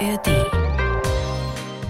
ARD. 0.00 0.28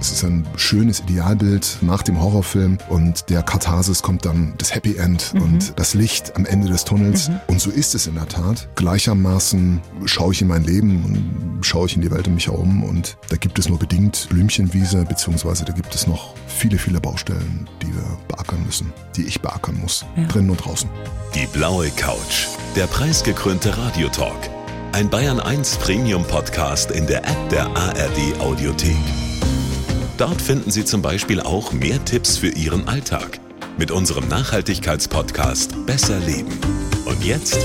Es 0.01 0.13
ist 0.13 0.25
ein 0.25 0.47
schönes 0.57 1.01
Idealbild 1.01 1.79
nach 1.83 2.03
dem 2.03 2.21
Horrorfilm 2.21 2.79
und 2.89 3.29
der 3.29 3.43
Katharsis 3.43 4.03
kommt 4.03 4.25
dann 4.25 4.55
das 4.57 4.75
Happy 4.75 4.97
End 4.97 5.35
mhm. 5.35 5.43
und 5.43 5.79
das 5.79 5.93
Licht 5.93 6.35
am 6.37 6.47
Ende 6.47 6.69
des 6.69 6.85
Tunnels. 6.85 7.29
Mhm. 7.29 7.41
Und 7.49 7.61
so 7.61 7.71
ist 7.71 7.95
es 7.95 8.07
in 8.07 8.15
der 8.15 8.27
Tat. 8.27 8.69
Gleichermaßen 8.77 9.81
schaue 10.07 10.33
ich 10.33 10.41
in 10.41 10.49
mein 10.49 10.65
Leben 10.65 11.05
und 11.05 11.65
schaue 11.65 11.87
ich 11.87 11.97
in 11.97 12.03
die 12.03 12.11
Welt 12.11 12.27
um 12.27 12.35
mich 12.35 12.47
herum 12.47 12.83
und 12.83 13.19
da 13.29 13.37
gibt 13.37 13.59
es 13.59 13.69
nur 13.69 13.79
bedingt 13.79 14.27
Blümchenwiese, 14.31 15.05
beziehungsweise 15.05 15.65
da 15.67 15.73
gibt 15.73 15.95
es 15.95 16.07
noch 16.07 16.35
viele, 16.47 16.79
viele 16.79 17.01
Baustellen, 17.01 17.69
die 17.83 17.89
wir 17.89 18.19
beackern 18.27 18.65
müssen, 18.65 18.93
die 19.17 19.25
ich 19.25 19.41
beackern 19.41 19.79
muss, 19.79 20.07
ja. 20.17 20.25
drinnen 20.25 20.51
und 20.51 20.65
draußen. 20.65 20.89
Die 21.35 21.47
blaue 21.47 21.91
Couch, 21.91 22.47
der 22.75 22.87
preisgekrönte 22.87 23.77
Radiotalk. 23.77 24.60
Ein 24.93 25.09
Bayern 25.09 25.39
1 25.39 25.79
Premium 25.79 26.25
Podcast 26.25 26.91
in 26.91 27.07
der 27.07 27.19
App 27.19 27.49
der 27.51 27.65
ARD 27.77 28.41
Audiothek. 28.41 28.97
Dort 30.19 30.43
finden 30.43 30.71
Sie 30.71 30.85
zum 30.85 31.01
Beispiel 31.01 31.41
auch 31.41 31.73
mehr 31.73 32.05
Tipps 32.05 32.37
für 32.37 32.49
Ihren 32.49 32.89
Alltag 32.89 33.39
mit 33.79 33.93
unserem 33.93 34.27
Nachhaltigkeitspodcast 34.29 35.87
Besser 35.87 36.19
Leben. 36.19 36.59
Und 37.07 37.25
jetzt 37.25 37.59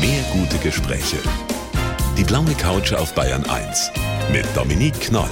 mehr 0.00 0.22
gute 0.32 0.58
Gespräche. 0.58 1.18
Die 2.18 2.24
blaue 2.24 2.52
Couch 2.54 2.92
auf 2.92 3.14
Bayern 3.14 3.44
1 3.48 3.92
mit 4.32 4.44
Dominique 4.56 5.00
Knoll. 5.00 5.30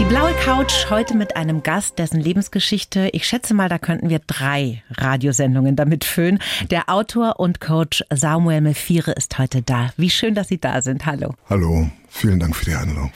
Die 0.00 0.04
blaue 0.04 0.34
Couch 0.44 0.90
heute 0.90 1.16
mit 1.16 1.36
einem 1.36 1.62
Gast, 1.62 2.00
dessen 2.00 2.20
Lebensgeschichte, 2.20 3.10
ich 3.12 3.28
schätze 3.28 3.54
mal, 3.54 3.68
da 3.68 3.78
könnten 3.78 4.08
wir 4.08 4.18
drei 4.18 4.82
Radiosendungen 4.90 5.76
damit 5.76 6.04
füllen. 6.04 6.40
Der 6.70 6.88
Autor 6.88 7.38
und 7.38 7.60
Coach 7.60 8.02
Samuel 8.12 8.60
Mefire 8.60 9.12
ist 9.12 9.38
heute 9.38 9.62
da. 9.62 9.92
Wie 9.96 10.10
schön, 10.10 10.34
dass 10.34 10.48
Sie 10.48 10.58
da 10.58 10.82
sind. 10.82 11.06
Hallo. 11.06 11.34
Hallo, 11.48 11.88
vielen 12.08 12.40
Dank 12.40 12.56
für 12.56 12.64
die 12.64 12.74
Einladung. 12.74 13.12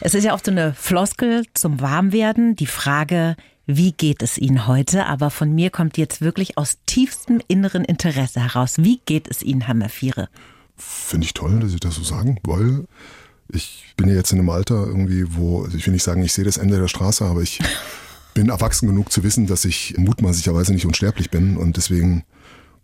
Es 0.00 0.14
ist 0.14 0.24
ja 0.24 0.34
oft 0.34 0.44
so 0.44 0.50
eine 0.50 0.74
Floskel 0.74 1.44
zum 1.54 1.80
Warmwerden, 1.80 2.56
die 2.56 2.66
Frage, 2.66 3.34
wie 3.66 3.92
geht 3.92 4.22
es 4.22 4.36
Ihnen 4.36 4.66
heute? 4.66 5.06
Aber 5.06 5.30
von 5.30 5.54
mir 5.54 5.70
kommt 5.70 5.96
jetzt 5.96 6.20
wirklich 6.20 6.58
aus 6.58 6.78
tiefstem 6.84 7.40
inneren 7.48 7.84
Interesse 7.84 8.40
heraus. 8.40 8.74
Wie 8.78 9.00
geht 9.06 9.28
es 9.30 9.42
Ihnen, 9.42 9.62
Herr 9.62 9.74
Mafire? 9.74 10.28
Finde 10.76 11.24
ich 11.24 11.32
toll, 11.32 11.60
dass 11.60 11.70
Sie 11.70 11.80
das 11.80 11.94
so 11.94 12.02
sagen, 12.02 12.38
weil 12.44 12.84
ich 13.52 13.94
bin 13.96 14.08
ja 14.08 14.14
jetzt 14.14 14.32
in 14.32 14.38
einem 14.38 14.50
Alter 14.50 14.86
irgendwie, 14.86 15.24
wo, 15.36 15.64
also 15.64 15.76
ich 15.76 15.86
will 15.86 15.92
nicht 15.92 16.02
sagen, 16.02 16.22
ich 16.22 16.32
sehe 16.32 16.44
das 16.44 16.56
Ende 16.56 16.78
der 16.78 16.88
Straße, 16.88 17.24
aber 17.24 17.42
ich 17.42 17.60
bin 18.34 18.48
erwachsen 18.48 18.88
genug 18.88 19.12
zu 19.12 19.22
wissen, 19.22 19.46
dass 19.46 19.64
ich 19.64 19.94
mutmaßlicherweise 19.98 20.72
nicht 20.72 20.86
unsterblich 20.86 21.30
bin. 21.30 21.56
Und 21.56 21.76
deswegen 21.76 22.24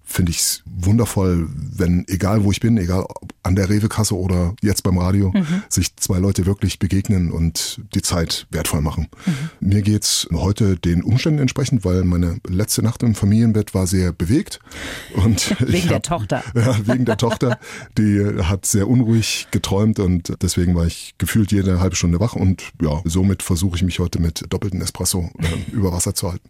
finde 0.05 0.31
ich 0.31 0.39
es 0.39 0.63
wundervoll, 0.65 1.49
wenn, 1.55 2.07
egal 2.09 2.45
wo 2.45 2.53
ich 2.53 2.61
bin, 2.61 2.79
egal 2.79 3.07
an 3.49 3.57
der 3.57 3.71
Rewe-Kasse 3.71 4.15
oder 4.15 4.55
jetzt 4.63 4.83
beim 4.83 4.99
Radio, 4.99 5.33
mhm. 5.35 5.63
sich 5.71 5.97
zwei 5.97 6.19
Leute 6.19 6.45
wirklich 6.45 6.79
begegnen 6.79 7.33
und 7.33 7.81
die 7.95 8.03
Zeit 8.03 8.47
wertvoll 8.51 8.83
machen. 8.83 9.09
Mhm. 9.25 9.69
Mir 9.69 9.83
geht's 9.83 10.29
heute 10.33 10.77
den 10.77 11.03
Umständen 11.03 11.41
entsprechend, 11.41 11.85
weil 11.85 12.05
meine 12.05 12.41
letzte 12.47 12.83
Nacht 12.83 13.03
im 13.03 13.15
Familienbett 13.15 13.73
war 13.73 13.87
sehr 13.87 14.13
bewegt. 14.13 14.61
Und 15.15 15.59
wegen 15.67 15.89
der 15.89 15.97
hab, 15.97 16.03
Tochter. 16.03 16.45
Ja, 16.55 16.77
wegen 16.87 17.05
der 17.05 17.17
Tochter. 17.17 17.59
Die 17.97 18.21
hat 18.43 18.67
sehr 18.67 18.89
unruhig 18.89 19.47
geträumt 19.51 19.99
und 19.99 20.35
deswegen 20.43 20.75
war 20.75 20.87
ich 20.87 21.15
gefühlt 21.17 21.53
jede 21.53 21.81
halbe 21.81 21.97
Stunde 21.97 22.21
wach 22.21 22.35
und 22.35 22.65
ja, 22.83 23.01
somit 23.05 23.43
versuche 23.43 23.77
ich 23.77 23.83
mich 23.83 23.99
heute 23.99 24.21
mit 24.21 24.45
doppelten 24.51 24.83
Espresso 24.83 25.31
äh, 25.39 25.73
über 25.73 25.93
Wasser 25.93 26.15
zu 26.15 26.33
halten. 26.33 26.49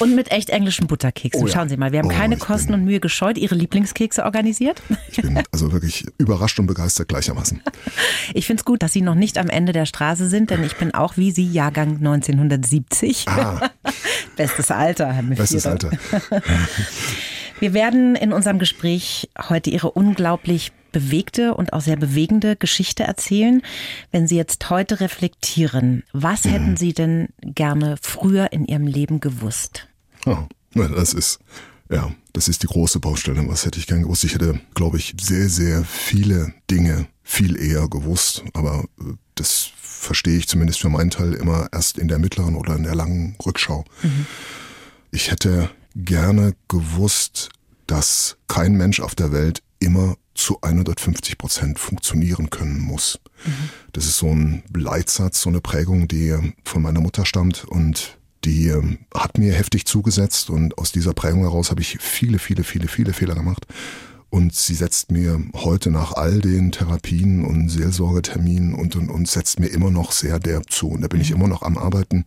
Und 0.00 0.16
mit 0.16 0.32
echt 0.32 0.50
englischen 0.50 0.86
Butterkeksen. 0.86 1.42
Oh 1.42 1.46
ja. 1.46 1.52
Schauen 1.52 1.68
Sie 1.68 1.76
mal, 1.76 1.92
wir 1.92 2.00
haben 2.00 2.06
oh, 2.06 2.14
keine 2.14 2.38
Kosten 2.38 2.74
und 2.74 2.84
Mühe 2.84 2.98
gescheut, 2.98 3.38
Ihre 3.38 3.54
Lieblingskekse 3.54 4.24
organisiert. 4.24 4.82
Ich 5.10 5.22
bin 5.22 5.40
also 5.52 5.70
wirklich 5.70 6.06
überrascht 6.24 6.58
und 6.58 6.66
begeistert 6.66 7.08
gleichermaßen. 7.08 7.62
Ich 8.32 8.46
finde 8.46 8.62
es 8.62 8.64
gut, 8.64 8.82
dass 8.82 8.92
Sie 8.92 9.02
noch 9.02 9.14
nicht 9.14 9.36
am 9.36 9.48
Ende 9.48 9.72
der 9.72 9.84
Straße 9.84 10.28
sind, 10.28 10.50
denn 10.50 10.64
ich 10.64 10.76
bin 10.76 10.94
auch 10.94 11.18
wie 11.18 11.30
Sie 11.30 11.46
Jahrgang 11.46 11.96
1970. 11.96 13.28
Ah. 13.28 13.70
Bestes 14.36 14.70
Alter, 14.70 15.12
Herr 15.12 15.22
Mifira. 15.22 15.42
Bestes 15.42 15.66
Alter. 15.66 15.90
Wir 17.60 17.74
werden 17.74 18.16
in 18.16 18.32
unserem 18.32 18.58
Gespräch 18.58 19.28
heute 19.48 19.70
Ihre 19.70 19.90
unglaublich 19.90 20.72
bewegte 20.90 21.54
und 21.54 21.72
auch 21.72 21.82
sehr 21.82 21.96
bewegende 21.96 22.56
Geschichte 22.56 23.04
erzählen. 23.04 23.62
Wenn 24.10 24.26
Sie 24.26 24.36
jetzt 24.36 24.70
heute 24.70 25.00
reflektieren, 25.00 26.02
was 26.12 26.44
mhm. 26.44 26.50
hätten 26.50 26.76
Sie 26.76 26.94
denn 26.94 27.28
gerne 27.42 27.96
früher 28.00 28.52
in 28.52 28.64
Ihrem 28.64 28.86
Leben 28.86 29.20
gewusst? 29.20 29.86
Oh, 30.24 30.38
das 30.74 31.12
ist 31.12 31.40
ja, 31.90 32.14
das 32.32 32.48
ist 32.48 32.62
die 32.62 32.66
große 32.66 33.00
Baustelle. 33.00 33.46
Was 33.48 33.66
hätte 33.66 33.78
ich 33.78 33.86
gern 33.86 34.02
gewusst? 34.02 34.24
Ich 34.24 34.34
hätte, 34.34 34.60
glaube 34.74 34.96
ich, 34.96 35.14
sehr, 35.20 35.48
sehr 35.48 35.84
viele 35.84 36.54
Dinge 36.70 37.06
viel 37.22 37.60
eher 37.60 37.88
gewusst, 37.88 38.44
aber 38.52 38.84
äh, 39.00 39.14
das 39.34 39.70
verstehe 39.80 40.36
ich 40.36 40.48
zumindest 40.48 40.80
für 40.80 40.88
meinen 40.88 41.10
Teil 41.10 41.32
immer 41.34 41.68
erst 41.72 41.98
in 41.98 42.08
der 42.08 42.18
mittleren 42.18 42.56
oder 42.56 42.76
in 42.76 42.84
der 42.84 42.94
langen 42.94 43.36
Rückschau. 43.44 43.84
Mhm. 44.02 44.26
Ich 45.10 45.30
hätte 45.30 45.70
gerne 45.96 46.54
gewusst, 46.68 47.50
dass 47.86 48.36
kein 48.48 48.76
Mensch 48.76 49.00
auf 49.00 49.14
der 49.14 49.32
Welt 49.32 49.62
immer 49.78 50.16
zu 50.34 50.58
150 50.60 51.38
Prozent 51.38 51.78
funktionieren 51.78 52.50
können 52.50 52.80
muss. 52.80 53.20
Mhm. 53.46 53.70
Das 53.92 54.06
ist 54.06 54.18
so 54.18 54.28
ein 54.28 54.62
Leitsatz, 54.74 55.40
so 55.40 55.48
eine 55.48 55.60
Prägung, 55.60 56.08
die 56.08 56.36
von 56.64 56.82
meiner 56.82 57.00
Mutter 57.00 57.24
stammt 57.24 57.64
und 57.64 58.18
die 58.44 58.68
ähm, 58.68 58.98
hat 59.14 59.38
mir 59.38 59.52
heftig 59.52 59.86
zugesetzt 59.86 60.50
und 60.50 60.78
aus 60.78 60.92
dieser 60.92 61.14
Prägung 61.14 61.42
heraus 61.42 61.70
habe 61.70 61.80
ich 61.80 61.98
viele, 62.00 62.38
viele, 62.38 62.64
viele, 62.64 62.88
viele 62.88 63.12
Fehler 63.12 63.34
gemacht. 63.34 63.66
Und 64.30 64.52
sie 64.52 64.74
setzt 64.74 65.12
mir 65.12 65.40
heute 65.54 65.90
nach 65.90 66.12
all 66.14 66.40
den 66.40 66.72
Therapien 66.72 67.44
und 67.44 67.68
Seelsorgeterminen 67.68 68.74
und, 68.74 68.96
und, 68.96 69.08
und 69.08 69.28
setzt 69.28 69.60
mir 69.60 69.68
immer 69.68 69.92
noch 69.92 70.10
sehr 70.10 70.40
derb 70.40 70.72
zu. 70.72 70.88
Und 70.88 71.02
da 71.02 71.08
bin 71.08 71.20
ich 71.20 71.30
mhm. 71.30 71.36
immer 71.36 71.48
noch 71.48 71.62
am 71.62 71.78
Arbeiten, 71.78 72.24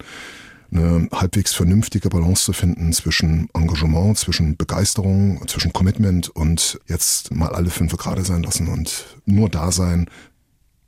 eine 0.72 1.08
halbwegs 1.14 1.54
vernünftige 1.54 2.10
Balance 2.10 2.46
zu 2.46 2.54
finden 2.54 2.92
zwischen 2.94 3.50
Engagement, 3.54 4.18
zwischen 4.18 4.58
Begeisterung, 4.58 5.46
zwischen 5.48 5.74
Commitment 5.74 6.30
und 6.30 6.80
jetzt 6.88 7.34
mal 7.34 7.50
alle 7.50 7.70
fünf 7.70 7.96
gerade 7.98 8.24
sein 8.24 8.44
lassen 8.44 8.68
und 8.68 9.18
nur 9.26 9.50
da 9.50 9.72
sein, 9.72 10.10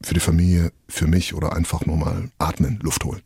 für 0.02 0.14
die 0.14 0.20
Familie, 0.22 0.72
für 0.88 1.08
mich 1.08 1.34
oder 1.34 1.56
einfach 1.56 1.86
nur 1.86 1.98
mal 1.98 2.30
atmen, 2.38 2.80
Luft 2.82 3.04
holen. 3.04 3.22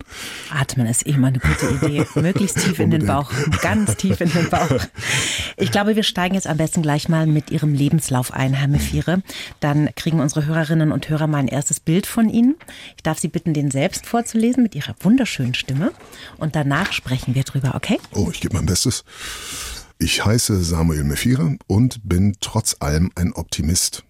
Atmen 0.51 0.87
ist 0.87 1.03
immer 1.03 1.27
eine 1.27 1.39
gute 1.39 1.69
Idee. 1.69 2.05
Möglichst 2.19 2.59
tief 2.59 2.79
in 2.79 2.89
den 2.89 3.05
Bauch, 3.05 3.31
ganz 3.61 3.95
tief 3.95 4.19
in 4.21 4.29
den 4.29 4.49
Bauch. 4.49 4.79
Ich 5.57 5.71
glaube, 5.71 5.95
wir 5.95 6.03
steigen 6.03 6.33
jetzt 6.33 6.47
am 6.47 6.57
besten 6.57 6.81
gleich 6.81 7.09
mal 7.09 7.27
mit 7.27 7.51
Ihrem 7.51 7.73
Lebenslauf 7.73 8.33
ein, 8.33 8.53
Herr 8.53 8.67
Mefire. 8.67 9.21
Dann 9.59 9.89
kriegen 9.95 10.19
unsere 10.19 10.47
Hörerinnen 10.47 10.91
und 10.91 11.09
Hörer 11.09 11.27
mal 11.27 11.37
ein 11.37 11.47
erstes 11.47 11.79
Bild 11.79 12.07
von 12.07 12.27
Ihnen. 12.27 12.55
Ich 12.97 13.03
darf 13.03 13.19
Sie 13.19 13.27
bitten, 13.27 13.53
den 13.53 13.69
selbst 13.69 14.07
vorzulesen 14.07 14.63
mit 14.63 14.73
Ihrer 14.73 14.95
wunderschönen 15.01 15.53
Stimme. 15.53 15.91
Und 16.37 16.55
danach 16.55 16.91
sprechen 16.91 17.35
wir 17.35 17.43
drüber, 17.43 17.75
okay? 17.75 17.99
Oh, 18.13 18.29
ich 18.31 18.41
gebe 18.41 18.55
mein 18.55 18.65
Bestes. 18.65 19.03
Ich 19.99 20.25
heiße 20.25 20.63
Samuel 20.63 21.03
Mefire 21.03 21.57
und 21.67 22.01
bin 22.03 22.35
trotz 22.41 22.75
allem 22.79 23.11
ein 23.15 23.31
Optimist. 23.31 24.03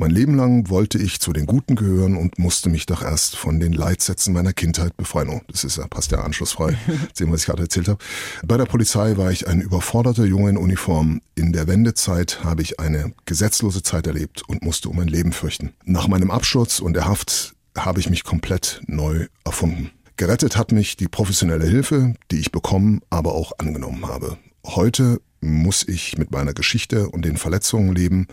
Mein 0.00 0.12
Leben 0.12 0.36
lang 0.36 0.70
wollte 0.70 0.96
ich 0.96 1.18
zu 1.18 1.32
den 1.32 1.44
Guten 1.44 1.74
gehören 1.74 2.16
und 2.16 2.38
musste 2.38 2.70
mich 2.70 2.86
doch 2.86 3.02
erst 3.02 3.34
von 3.34 3.58
den 3.58 3.72
Leitsätzen 3.72 4.32
meiner 4.32 4.52
Kindheit 4.52 4.96
befreien. 4.96 5.28
Oh, 5.28 5.40
das 5.48 5.64
ist 5.64 5.76
ja, 5.76 5.88
passt 5.88 6.12
ja 6.12 6.20
anschlussfrei 6.20 6.78
zu 7.14 7.24
dem, 7.24 7.32
was 7.32 7.40
ich 7.40 7.46
gerade 7.46 7.64
erzählt 7.64 7.88
habe. 7.88 7.98
Bei 8.46 8.56
der 8.56 8.66
Polizei 8.66 9.16
war 9.16 9.32
ich 9.32 9.48
ein 9.48 9.60
überforderter 9.60 10.24
Junge 10.24 10.50
in 10.50 10.56
Uniform. 10.56 11.20
In 11.34 11.52
der 11.52 11.66
Wendezeit 11.66 12.44
habe 12.44 12.62
ich 12.62 12.78
eine 12.78 13.12
gesetzlose 13.24 13.82
Zeit 13.82 14.06
erlebt 14.06 14.44
und 14.46 14.62
musste 14.62 14.88
um 14.88 14.94
mein 14.94 15.08
Leben 15.08 15.32
fürchten. 15.32 15.72
Nach 15.84 16.06
meinem 16.06 16.30
Absturz 16.30 16.78
und 16.78 16.94
der 16.94 17.08
Haft 17.08 17.56
habe 17.76 17.98
ich 17.98 18.08
mich 18.08 18.22
komplett 18.22 18.80
neu 18.86 19.26
erfunden. 19.44 19.90
Gerettet 20.16 20.56
hat 20.56 20.70
mich 20.70 20.96
die 20.96 21.08
professionelle 21.08 21.66
Hilfe, 21.66 22.14
die 22.30 22.38
ich 22.38 22.52
bekommen, 22.52 23.00
aber 23.10 23.34
auch 23.34 23.50
angenommen 23.58 24.06
habe. 24.06 24.38
Heute 24.64 25.20
muss 25.40 25.82
ich 25.88 26.18
mit 26.18 26.30
meiner 26.30 26.54
Geschichte 26.54 27.08
und 27.08 27.24
den 27.24 27.36
Verletzungen 27.36 27.96
leben, 27.96 28.28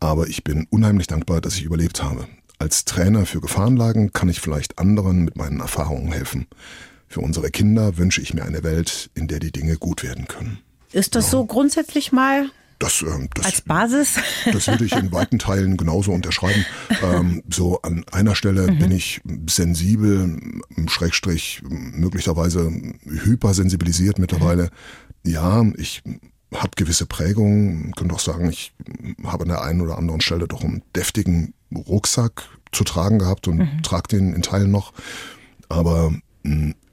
aber 0.00 0.28
ich 0.28 0.44
bin 0.44 0.66
unheimlich 0.70 1.06
dankbar, 1.06 1.40
dass 1.40 1.56
ich 1.56 1.64
überlebt 1.64 2.02
habe. 2.02 2.26
Als 2.58 2.84
Trainer 2.84 3.26
für 3.26 3.40
Gefahrenlagen 3.40 4.12
kann 4.12 4.28
ich 4.28 4.40
vielleicht 4.40 4.78
anderen 4.78 5.24
mit 5.24 5.36
meinen 5.36 5.60
Erfahrungen 5.60 6.12
helfen. 6.12 6.46
Für 7.06 7.20
unsere 7.20 7.50
Kinder 7.50 7.96
wünsche 7.96 8.20
ich 8.20 8.34
mir 8.34 8.44
eine 8.44 8.62
Welt, 8.62 9.10
in 9.14 9.28
der 9.28 9.38
die 9.38 9.52
Dinge 9.52 9.76
gut 9.76 10.02
werden 10.02 10.26
können. 10.28 10.58
Ist 10.92 11.14
das 11.14 11.26
ja. 11.26 11.30
so 11.32 11.46
grundsätzlich 11.46 12.12
mal 12.12 12.50
das, 12.78 13.02
ähm, 13.02 13.28
das, 13.34 13.46
Als 13.46 13.60
Basis? 13.60 14.16
Das 14.52 14.66
würde 14.68 14.84
ich 14.84 14.92
in 14.92 15.10
weiten 15.12 15.38
Teilen 15.38 15.76
genauso 15.76 16.12
unterschreiben. 16.12 16.64
Ähm, 17.02 17.42
so 17.52 17.82
an 17.82 18.04
einer 18.12 18.34
Stelle 18.34 18.70
mhm. 18.70 18.78
bin 18.78 18.92
ich 18.92 19.20
sensibel, 19.48 20.40
Schrägstrich, 20.88 21.62
möglicherweise 21.68 22.70
hypersensibilisiert 23.04 24.18
mittlerweile. 24.18 24.70
Mhm. 25.24 25.30
Ja, 25.30 25.64
ich 25.76 26.02
habe 26.54 26.70
gewisse 26.76 27.06
Prägungen, 27.06 27.92
könnte 27.92 28.14
auch 28.14 28.20
sagen, 28.20 28.48
ich 28.48 28.72
habe 29.24 29.42
an 29.42 29.48
der 29.48 29.62
einen 29.62 29.80
oder 29.80 29.98
anderen 29.98 30.20
Stelle 30.20 30.48
doch 30.48 30.62
einen 30.62 30.82
deftigen 30.96 31.54
Rucksack 31.74 32.48
zu 32.72 32.84
tragen 32.84 33.18
gehabt 33.18 33.48
und 33.48 33.58
mhm. 33.58 33.82
trage 33.82 34.08
den 34.08 34.32
in 34.32 34.42
Teilen 34.42 34.70
noch. 34.70 34.92
Aber 35.68 36.12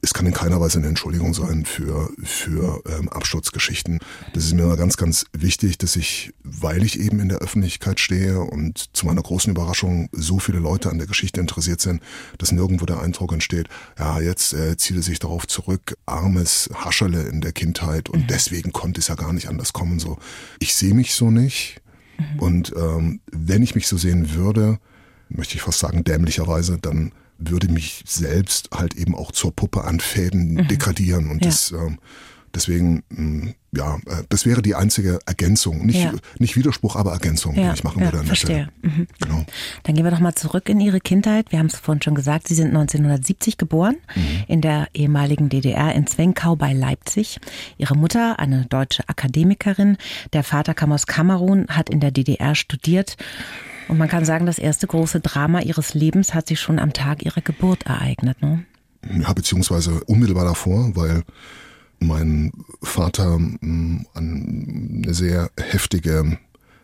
es 0.05 0.13
kann 0.13 0.27
in 0.27 0.33
keiner 0.33 0.61
Weise 0.61 0.77
eine 0.77 0.87
Entschuldigung 0.87 1.33
sein 1.33 1.65
für, 1.65 2.11
für 2.23 2.83
ähm, 2.87 3.09
Absturzgeschichten. 3.09 3.99
Das 4.33 4.45
ist 4.45 4.53
mir 4.53 4.61
immer 4.61 4.77
ganz, 4.77 4.97
ganz 4.97 5.25
wichtig, 5.33 5.79
dass 5.79 5.95
ich, 5.95 6.31
weil 6.43 6.83
ich 6.83 6.99
eben 6.99 7.19
in 7.19 7.29
der 7.29 7.39
Öffentlichkeit 7.39 7.99
stehe 7.99 8.39
und 8.39 8.95
zu 8.95 9.07
meiner 9.07 9.23
großen 9.23 9.49
Überraschung 9.49 10.09
so 10.11 10.37
viele 10.37 10.59
Leute 10.59 10.91
an 10.91 10.99
der 10.99 11.07
Geschichte 11.07 11.41
interessiert 11.41 11.81
sind, 11.81 12.03
dass 12.37 12.51
nirgendwo 12.51 12.85
der 12.85 12.99
Eindruck 12.99 13.33
entsteht, 13.33 13.67
ja, 13.97 14.19
jetzt 14.19 14.53
äh, 14.53 14.77
zieht 14.77 15.03
sich 15.03 15.17
darauf 15.17 15.47
zurück, 15.47 15.97
armes 16.05 16.69
Hascherle 16.73 17.23
in 17.23 17.41
der 17.41 17.51
Kindheit 17.51 18.07
und 18.07 18.21
mhm. 18.21 18.27
deswegen 18.27 18.71
konnte 18.73 18.99
es 18.99 19.07
ja 19.07 19.15
gar 19.15 19.33
nicht 19.33 19.49
anders 19.49 19.73
kommen. 19.73 19.97
So, 19.99 20.19
Ich 20.59 20.75
sehe 20.75 20.93
mich 20.93 21.15
so 21.15 21.31
nicht 21.31 21.81
mhm. 22.19 22.39
und 22.39 22.73
ähm, 22.77 23.21
wenn 23.31 23.63
ich 23.63 23.73
mich 23.73 23.87
so 23.87 23.97
sehen 23.97 24.35
würde, 24.35 24.77
möchte 25.29 25.55
ich 25.55 25.63
fast 25.63 25.79
sagen, 25.79 26.03
dämlicherweise, 26.03 26.77
dann 26.77 27.11
würde 27.37 27.67
mich 27.67 28.03
selbst 28.05 28.69
halt 28.73 28.95
eben 28.95 29.15
auch 29.15 29.31
zur 29.31 29.55
Puppe 29.55 29.83
anfäden, 29.83 30.53
mhm. 30.53 30.67
degradieren. 30.67 31.29
Und 31.29 31.43
ja. 31.43 31.49
das 31.49 31.71
ähm, 31.71 31.99
deswegen, 32.55 33.03
mm, 33.09 33.49
ja, 33.75 33.95
äh, 34.07 34.23
das 34.29 34.45
wäre 34.45 34.61
die 34.61 34.75
einzige 34.75 35.19
Ergänzung. 35.25 35.85
Nicht, 35.85 36.03
ja. 36.03 36.13
nicht 36.39 36.55
Widerspruch, 36.55 36.95
aber 36.95 37.11
Ergänzung, 37.11 37.55
ja. 37.55 37.69
die 37.69 37.75
ich 37.75 37.83
machen 37.83 38.01
ja, 38.01 38.11
würde. 38.11 38.25
Verstehe. 38.25 38.69
Mhm. 38.81 39.07
Genau. 39.19 39.45
Dann 39.83 39.95
gehen 39.95 40.03
wir 40.03 40.11
doch 40.11 40.19
mal 40.19 40.35
zurück 40.35 40.69
in 40.69 40.79
Ihre 40.79 40.99
Kindheit. 40.99 41.51
Wir 41.51 41.59
haben 41.59 41.67
es 41.67 41.75
vorhin 41.75 42.01
schon 42.01 42.15
gesagt, 42.15 42.47
Sie 42.47 42.55
sind 42.55 42.67
1970 42.67 43.57
geboren, 43.57 43.97
mhm. 44.15 44.43
in 44.47 44.61
der 44.61 44.87
ehemaligen 44.93 45.49
DDR 45.49 45.93
in 45.93 46.07
Zwenkau 46.07 46.55
bei 46.55 46.73
Leipzig. 46.73 47.39
Ihre 47.77 47.95
Mutter, 47.95 48.39
eine 48.39 48.65
deutsche 48.65 49.07
Akademikerin, 49.07 49.97
der 50.33 50.43
Vater 50.43 50.73
kam 50.73 50.91
aus 50.91 51.05
Kamerun, 51.05 51.67
hat 51.69 51.89
in 51.89 51.99
der 51.99 52.11
DDR 52.11 52.55
studiert 52.55 53.17
und 53.87 53.97
man 53.97 54.07
kann 54.07 54.25
sagen, 54.25 54.45
das 54.45 54.59
erste 54.59 54.87
große 54.87 55.19
Drama 55.19 55.61
ihres 55.61 55.93
Lebens 55.93 56.33
hat 56.33 56.47
sich 56.47 56.59
schon 56.59 56.79
am 56.79 56.93
Tag 56.93 57.23
ihrer 57.23 57.41
Geburt 57.41 57.83
ereignet. 57.83 58.41
Ne? 58.41 58.65
Ja, 59.19 59.33
beziehungsweise 59.33 60.03
unmittelbar 60.05 60.45
davor, 60.45 60.95
weil 60.95 61.23
mein 61.99 62.51
Vater 62.81 63.37
mm, 63.37 64.05
eine 64.13 65.13
sehr 65.13 65.49
heftige 65.57 66.37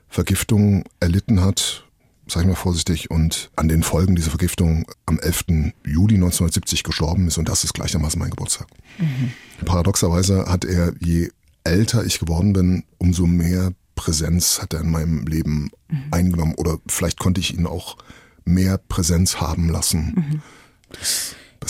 Vergiftung 0.08 0.84
erlitten 1.00 1.42
hat, 1.42 1.86
sag 2.28 2.42
ich 2.42 2.48
mal 2.48 2.56
vorsichtig, 2.56 3.10
und 3.10 3.50
an 3.56 3.68
den 3.68 3.84
Folgen 3.84 4.16
dieser 4.16 4.30
Vergiftung 4.30 4.86
am 5.06 5.20
11. 5.20 5.46
Juli 5.86 6.16
1970 6.16 6.84
gestorben 6.84 7.28
ist 7.28 7.38
und 7.38 7.50
das 7.50 7.64
ist 7.64 7.74
gleichermaßen 7.74 8.20
mein 8.20 8.30
Geburtstag. 8.30 8.68
Mhm. 9.00 9.32
Paradoxerweise 9.66 10.46
hat 10.48 10.66
er, 10.66 10.94
je 11.00 11.30
älter 11.64 12.06
ich 12.06 12.20
geworden 12.20 12.54
bin, 12.54 12.84
umso 12.98 13.28
mehr 13.28 13.74
Präsenz 14.02 14.60
hat 14.60 14.74
er 14.74 14.82
in 14.82 14.90
meinem 14.90 15.28
Leben 15.28 15.70
mhm. 15.88 16.04
eingenommen 16.10 16.56
oder 16.56 16.80
vielleicht 16.88 17.20
konnte 17.20 17.40
ich 17.40 17.54
ihn 17.54 17.68
auch 17.68 17.98
mehr 18.46 18.80
Präsenz 18.80 19.40
haben 19.40 19.70
lassen. 19.70 20.14
Mhm. 20.16 20.42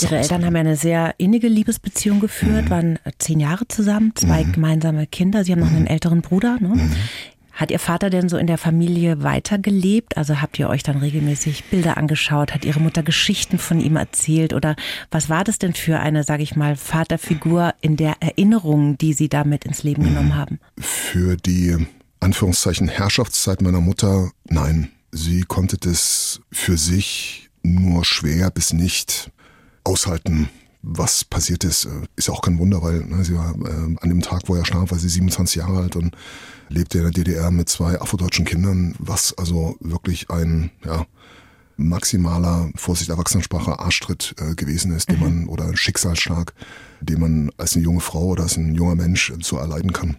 Ihre 0.02 0.18
Eltern 0.18 0.46
haben 0.46 0.56
ja 0.56 0.62
eine 0.62 0.78
sehr 0.78 1.16
innige 1.18 1.50
Liebesbeziehung 1.50 2.22
geführt, 2.22 2.66
mhm. 2.66 2.70
waren 2.70 3.00
zehn 3.20 3.42
Jahre 3.42 3.68
zusammen, 3.68 4.14
zwei 4.16 4.46
mhm. 4.46 4.54
gemeinsame 4.54 5.08
Kinder. 5.08 5.44
Sie 5.44 5.52
haben 5.52 5.60
noch 5.60 5.68
einen 5.68 5.82
mhm. 5.82 5.88
älteren 5.88 6.22
Bruder. 6.22 6.58
Ne? 6.62 6.70
Mhm. 6.70 6.92
Hat 7.52 7.70
Ihr 7.70 7.80
Vater 7.80 8.10
denn 8.10 8.30
so 8.30 8.38
in 8.38 8.48
der 8.48 8.58
Familie 8.58 9.24
weitergelebt? 9.24 10.16
Also 10.16 10.42
habt 10.42 10.58
ihr 10.58 10.70
euch 10.70 10.84
dann 10.84 10.98
regelmäßig 10.98 11.66
Bilder 11.66 11.98
angeschaut? 11.98 12.54
Hat 12.54 12.64
Ihre 12.64 12.80
Mutter 12.80 13.04
Geschichten 13.04 13.58
von 13.58 13.82
ihm 13.82 13.98
erzählt? 13.98 14.54
Oder 14.54 14.78
was 15.12 15.30
war 15.30 15.44
das 15.44 15.60
denn 15.60 15.74
für 15.74 16.00
eine, 16.00 16.24
sage 16.24 16.44
ich 16.44 16.56
mal, 16.56 16.78
Vaterfigur 16.78 17.74
in 17.82 17.98
der 17.98 18.16
Erinnerung, 18.22 18.98
die 18.98 19.12
Sie 19.12 19.28
damit 19.28 19.66
ins 19.66 19.84
Leben 19.84 20.04
genommen 20.04 20.36
haben? 20.36 20.60
Für 20.80 21.36
die 21.36 21.86
Anführungszeichen 22.22 22.88
Herrschaftszeit 22.88 23.62
meiner 23.62 23.82
Mutter, 23.82 24.32
nein, 24.46 24.92
sie 25.12 25.42
konnte 25.42 25.78
das 25.78 26.40
für 26.52 26.78
sich 26.78 27.50
nur 27.64 28.06
schwer 28.06 28.50
bis 28.52 28.74
nicht 28.74 29.32
aushalten, 29.84 30.50
was 30.84 31.24
passiert 31.24 31.64
ist. 31.64 31.88
Ist 32.16 32.28
ja 32.28 32.34
auch 32.34 32.42
kein 32.42 32.60
Wunder, 32.60 32.82
weil 32.82 33.02
ne, 33.02 33.24
sie 33.26 33.36
war 33.36 33.54
äh, 33.56 33.96
an 34.00 34.10
dem 34.10 34.22
Tag, 34.22 34.44
wo 34.48 34.56
er 34.56 34.66
starb, 34.66 34.92
war 34.92 35.00
sie 35.00 35.10
27 35.10 35.58
Jahre 35.58 35.82
alt 35.82 35.96
und 35.96 36.16
lebte 36.70 37.00
in 37.00 37.04
der 37.06 37.12
DDR 37.12 37.52
mit 37.52 37.70
zwei 37.70 38.00
afrodeutschen 38.00 38.46
Kindern, 38.46 38.96
was 39.00 39.38
also 39.38 39.76
wirklich 39.80 40.30
ein 40.30 40.72
ja, 40.86 41.06
maximaler, 41.78 42.72
Vorsicht 42.76 43.10
Erwachsenensprache, 43.10 43.80
Arschtritt 43.80 44.36
äh, 44.40 44.56
gewesen 44.56 44.96
ist, 44.96 45.10
den 45.10 45.18
mhm. 45.18 45.24
man, 45.24 45.48
oder 45.48 45.66
ein 45.66 45.78
Schicksalsschlag, 45.78 46.54
den 47.02 47.20
man 47.20 47.52
als 47.58 47.76
eine 47.76 47.84
junge 47.84 48.02
Frau 48.02 48.26
oder 48.28 48.44
als 48.44 48.58
ein 48.58 48.76
junger 48.76 48.96
Mensch 48.96 49.34
so 49.42 49.58
erleiden 49.58 49.92
kann. 49.92 50.18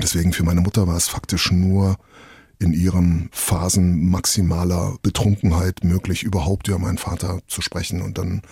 Deswegen 0.00 0.32
für 0.32 0.44
meine 0.44 0.60
Mutter 0.60 0.86
war 0.86 0.96
es 0.96 1.08
faktisch 1.08 1.50
nur 1.50 1.96
in 2.58 2.72
ihren 2.72 3.28
Phasen 3.32 4.10
maximaler 4.10 4.96
Betrunkenheit 5.02 5.84
möglich, 5.84 6.24
überhaupt 6.24 6.68
über 6.68 6.78
meinen 6.78 6.98
Vater 6.98 7.40
zu 7.46 7.62
sprechen 7.62 8.02
und 8.02 8.18
dann 8.18 8.42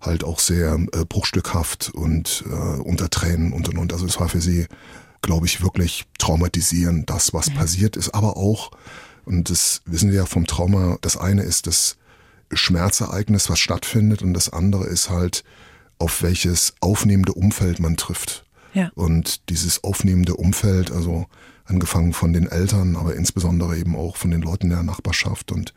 halt 0.00 0.24
auch 0.24 0.38
sehr 0.38 0.74
äh, 0.92 1.04
bruchstückhaft 1.04 1.90
und 1.90 2.44
äh, 2.48 2.80
unter 2.80 3.10
Tränen 3.10 3.52
und 3.52 3.68
und 3.68 3.78
und. 3.78 3.92
Also 3.92 4.06
es 4.06 4.18
war 4.20 4.28
für 4.28 4.40
sie, 4.40 4.66
glaube 5.22 5.46
ich, 5.46 5.62
wirklich 5.62 6.06
traumatisierend, 6.18 7.10
das, 7.10 7.32
was 7.32 7.50
mhm. 7.50 7.54
passiert 7.54 7.96
ist, 7.96 8.14
aber 8.14 8.36
auch, 8.36 8.70
und 9.24 9.50
das 9.50 9.82
wissen 9.86 10.10
wir 10.10 10.18
ja 10.18 10.26
vom 10.26 10.46
Trauma, 10.46 10.98
das 11.00 11.16
eine 11.16 11.42
ist 11.42 11.66
das 11.66 11.96
Schmerzereignis, 12.52 13.50
was 13.50 13.58
stattfindet, 13.58 14.22
und 14.22 14.34
das 14.34 14.48
andere 14.48 14.86
ist 14.86 15.10
halt, 15.10 15.44
auf 15.98 16.22
welches 16.22 16.74
aufnehmende 16.80 17.32
Umfeld 17.32 17.80
man 17.80 17.96
trifft. 17.96 18.44
Ja. 18.78 18.92
Und 18.94 19.48
dieses 19.50 19.82
aufnehmende 19.82 20.34
Umfeld, 20.34 20.92
also 20.92 21.26
angefangen 21.64 22.12
von 22.12 22.32
den 22.32 22.46
Eltern, 22.46 22.94
aber 22.94 23.16
insbesondere 23.16 23.76
eben 23.76 23.96
auch 23.96 24.16
von 24.16 24.30
den 24.30 24.40
Leuten 24.40 24.70
der 24.70 24.84
Nachbarschaft 24.84 25.50
und 25.50 25.74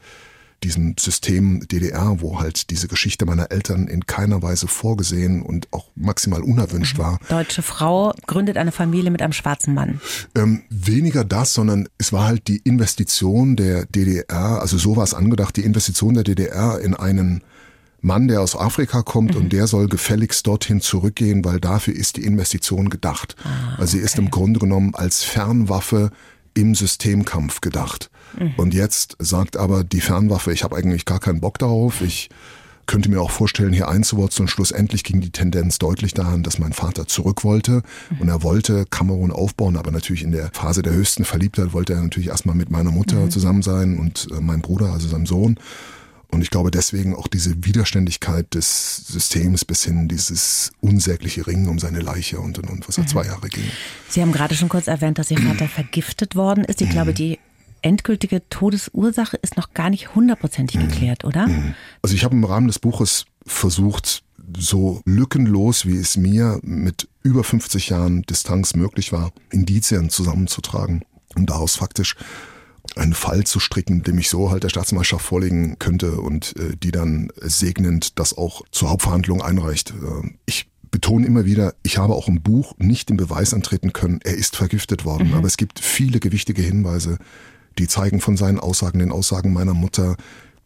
diesem 0.64 0.96
System 1.00 1.68
DDR, 1.68 2.18
wo 2.20 2.40
halt 2.40 2.70
diese 2.70 2.88
Geschichte 2.88 3.26
meiner 3.26 3.52
Eltern 3.52 3.88
in 3.88 4.06
keiner 4.06 4.44
Weise 4.44 4.68
vorgesehen 4.68 5.42
und 5.42 5.68
auch 5.72 5.88
maximal 5.96 6.44
unerwünscht 6.44 7.00
war. 7.00 7.18
Deutsche 7.30 7.64
Frau 7.64 8.14
gründet 8.28 8.58
eine 8.58 8.72
Familie 8.72 9.10
mit 9.10 9.24
einem 9.24 9.34
schwarzen 9.34 9.74
Mann. 9.74 10.00
Ähm, 10.36 10.62
weniger 10.70 11.24
das, 11.24 11.56
sondern 11.56 11.90
es 11.98 12.14
war 12.14 12.28
halt 12.28 12.48
die 12.48 12.58
Investition 12.58 13.56
der 13.56 13.88
DDR, 13.88 14.62
also 14.62 14.78
so 14.78 14.96
war 14.96 15.04
es 15.04 15.16
angedacht, 15.16 15.58
die 15.58 15.64
Investition 15.64 16.14
der 16.14 16.24
DDR 16.24 16.80
in 16.80 16.94
einen 16.94 17.42
Mann, 18.02 18.28
der 18.28 18.42
aus 18.42 18.56
Afrika 18.56 19.04
kommt 19.04 19.36
mhm. 19.36 19.42
und 19.42 19.54
der 19.54 19.68
soll 19.68 19.88
gefälligst 19.88 20.48
dorthin 20.48 20.82
zurückgehen, 20.82 21.46
weil 21.46 21.60
dafür 21.60 21.96
ist 21.96 22.18
die 22.18 22.26
Investition 22.26 22.90
gedacht. 22.90 23.36
Ah, 23.44 23.76
also 23.78 23.98
sie 23.98 24.04
ist 24.04 24.18
im 24.18 24.32
Grunde 24.32 24.60
genommen 24.60 24.96
als 24.96 25.24
Fernwaffe 25.24 26.12
im 26.54 26.76
Systemkampf 26.76 27.62
gedacht. 27.62 28.10
Mhm. 28.38 28.54
Und 28.58 28.74
jetzt 28.74 29.16
sagt 29.20 29.58
aber 29.58 29.84
die 29.84 30.02
Fernwaffe, 30.02 30.52
ich 30.52 30.64
habe 30.64 30.76
eigentlich 30.76 31.06
gar 31.06 31.20
keinen 31.20 31.42
Bock 31.42 31.60
darauf, 31.60 32.02
ich 32.02 32.30
könnte 32.88 33.10
mir 33.10 33.22
auch 33.22 33.32
vorstellen, 33.32 33.72
hier 33.72 33.88
einzuwurzeln. 33.88 34.50
Schlussendlich 34.50 35.04
ging 35.04 35.22
die 35.22 35.30
Tendenz 35.30 35.80
deutlich 35.80 36.14
daran, 36.14 36.44
dass 36.44 36.60
mein 36.60 36.74
Vater 36.74 37.08
zurück 37.08 37.44
wollte 37.46 37.84
und 38.20 38.28
er 38.28 38.44
wollte 38.44 38.86
Kamerun 38.90 39.32
aufbauen, 39.32 39.78
aber 39.78 39.92
natürlich 39.92 40.24
in 40.24 40.32
der 40.32 40.50
Phase 40.52 40.82
der 40.82 40.92
höchsten 40.92 41.24
Verliebtheit 41.24 41.72
wollte 41.72 41.94
er 41.94 42.02
natürlich 42.02 42.30
erstmal 42.30 42.56
mit 42.56 42.70
meiner 42.70 42.92
Mutter 42.92 43.18
mhm. 43.18 43.32
zusammen 43.32 43.62
sein 43.62 43.98
und 43.98 44.28
äh, 44.32 44.42
meinem 44.42 44.62
Bruder, 44.62 44.92
also 44.92 45.08
seinem 45.08 45.26
Sohn. 45.26 45.58
Und 46.32 46.42
ich 46.42 46.50
glaube 46.50 46.72
deswegen 46.72 47.16
auch 47.16 47.28
diese 47.28 47.66
Widerständigkeit 47.66 48.54
des 48.54 49.06
Systems 49.08 49.66
bis 49.66 49.84
hin 49.84 50.08
dieses 50.08 50.72
unsägliche 50.80 51.46
Ringen 51.46 51.68
um 51.68 51.78
seine 51.78 52.00
Leiche 52.00 52.40
und, 52.40 52.58
und, 52.58 52.70
und 52.70 52.88
was 52.88 52.98
er 52.98 53.04
mhm. 53.04 53.08
zwei 53.08 53.26
Jahre 53.26 53.50
ging. 53.50 53.66
Sie 54.10 54.22
haben 54.22 54.32
gerade 54.32 54.56
schon 54.56 54.70
kurz 54.70 54.88
erwähnt, 54.88 55.20
dass 55.20 55.30
Ihr 55.30 55.38
Vater 55.48 55.68
vergiftet 55.68 56.36
worden 56.36 56.64
ist. 56.64 56.82
Ich 56.82 56.88
mhm. 56.88 56.94
glaube, 56.94 57.14
die 57.14 57.40
endgültige 57.82 58.48
Todesursache 58.50 59.38
ist 59.38 59.58
noch 59.58 59.74
gar 59.74 59.90
nicht 59.90 60.16
hundertprozentig 60.16 60.80
mhm. 60.80 60.88
geklärt, 60.88 61.26
oder? 61.26 61.48
Mhm. 61.48 61.76
Also 62.02 62.16
ich 62.16 62.24
habe 62.24 62.36
im 62.36 62.44
Rahmen 62.44 62.68
des 62.68 62.80
Buches 62.80 63.26
versucht, 63.46 64.24
so 64.58 65.02
lückenlos, 65.06 65.86
wie 65.86 65.98
es 65.98 66.18
mir 66.18 66.60
mit 66.64 67.08
über 67.24 67.44
50 67.44 67.90
Jahren 67.90 68.24
Distanz 68.24 68.76
möglich 68.76 69.12
war, 69.12 69.32
Indizien 69.50 70.10
zusammenzutragen 70.10 71.04
und 71.36 71.50
daraus 71.50 71.76
faktisch 71.76 72.16
einen 72.96 73.14
Fall 73.14 73.44
zu 73.46 73.60
stricken, 73.60 74.04
dem 74.04 74.18
ich 74.18 74.30
so 74.30 74.52
halt 74.52 74.64
der 74.64 74.70
Staatsanwaltschaft 74.70 75.26
vorlegen 75.26 75.80
könnte 75.80 76.20
und 76.20 76.56
äh, 76.58 76.76
die 76.76 76.92
dann 76.92 77.32
segnend 77.42 78.20
das 78.20 78.38
auch 78.38 78.62
zur 78.72 78.90
Hauptverhandlung 78.90 79.42
einreicht. 79.42 79.92
Äh, 79.92 80.30
ich 80.46 80.70
betone 80.92 81.26
immer 81.26 81.46
wieder, 81.46 81.74
ich 81.84 81.98
habe 81.98 82.14
auch 82.14 82.28
im 82.28 82.42
Buch 82.42 82.74
nicht 82.78 83.10
den 83.10 83.18
Beweis 83.18 83.54
antreten 83.54 83.94
können, 83.94 84.20
er 84.24 84.36
ist 84.36 84.56
vergiftet 84.56 85.06
worden. 85.06 85.30
Mhm. 85.30 85.36
Aber 85.36 85.48
es 85.48 85.58
gibt 85.58 85.80
viele 85.80 86.20
gewichtige 86.20 86.62
Hinweise, 86.62 87.18
die 87.78 87.88
zeigen 87.88 88.20
von 88.20 88.36
seinen 88.36 88.60
Aussagen, 88.60 89.00
den 89.00 89.12
Aussagen 89.12 89.54
meiner 89.54 89.74
Mutter, 89.74 90.18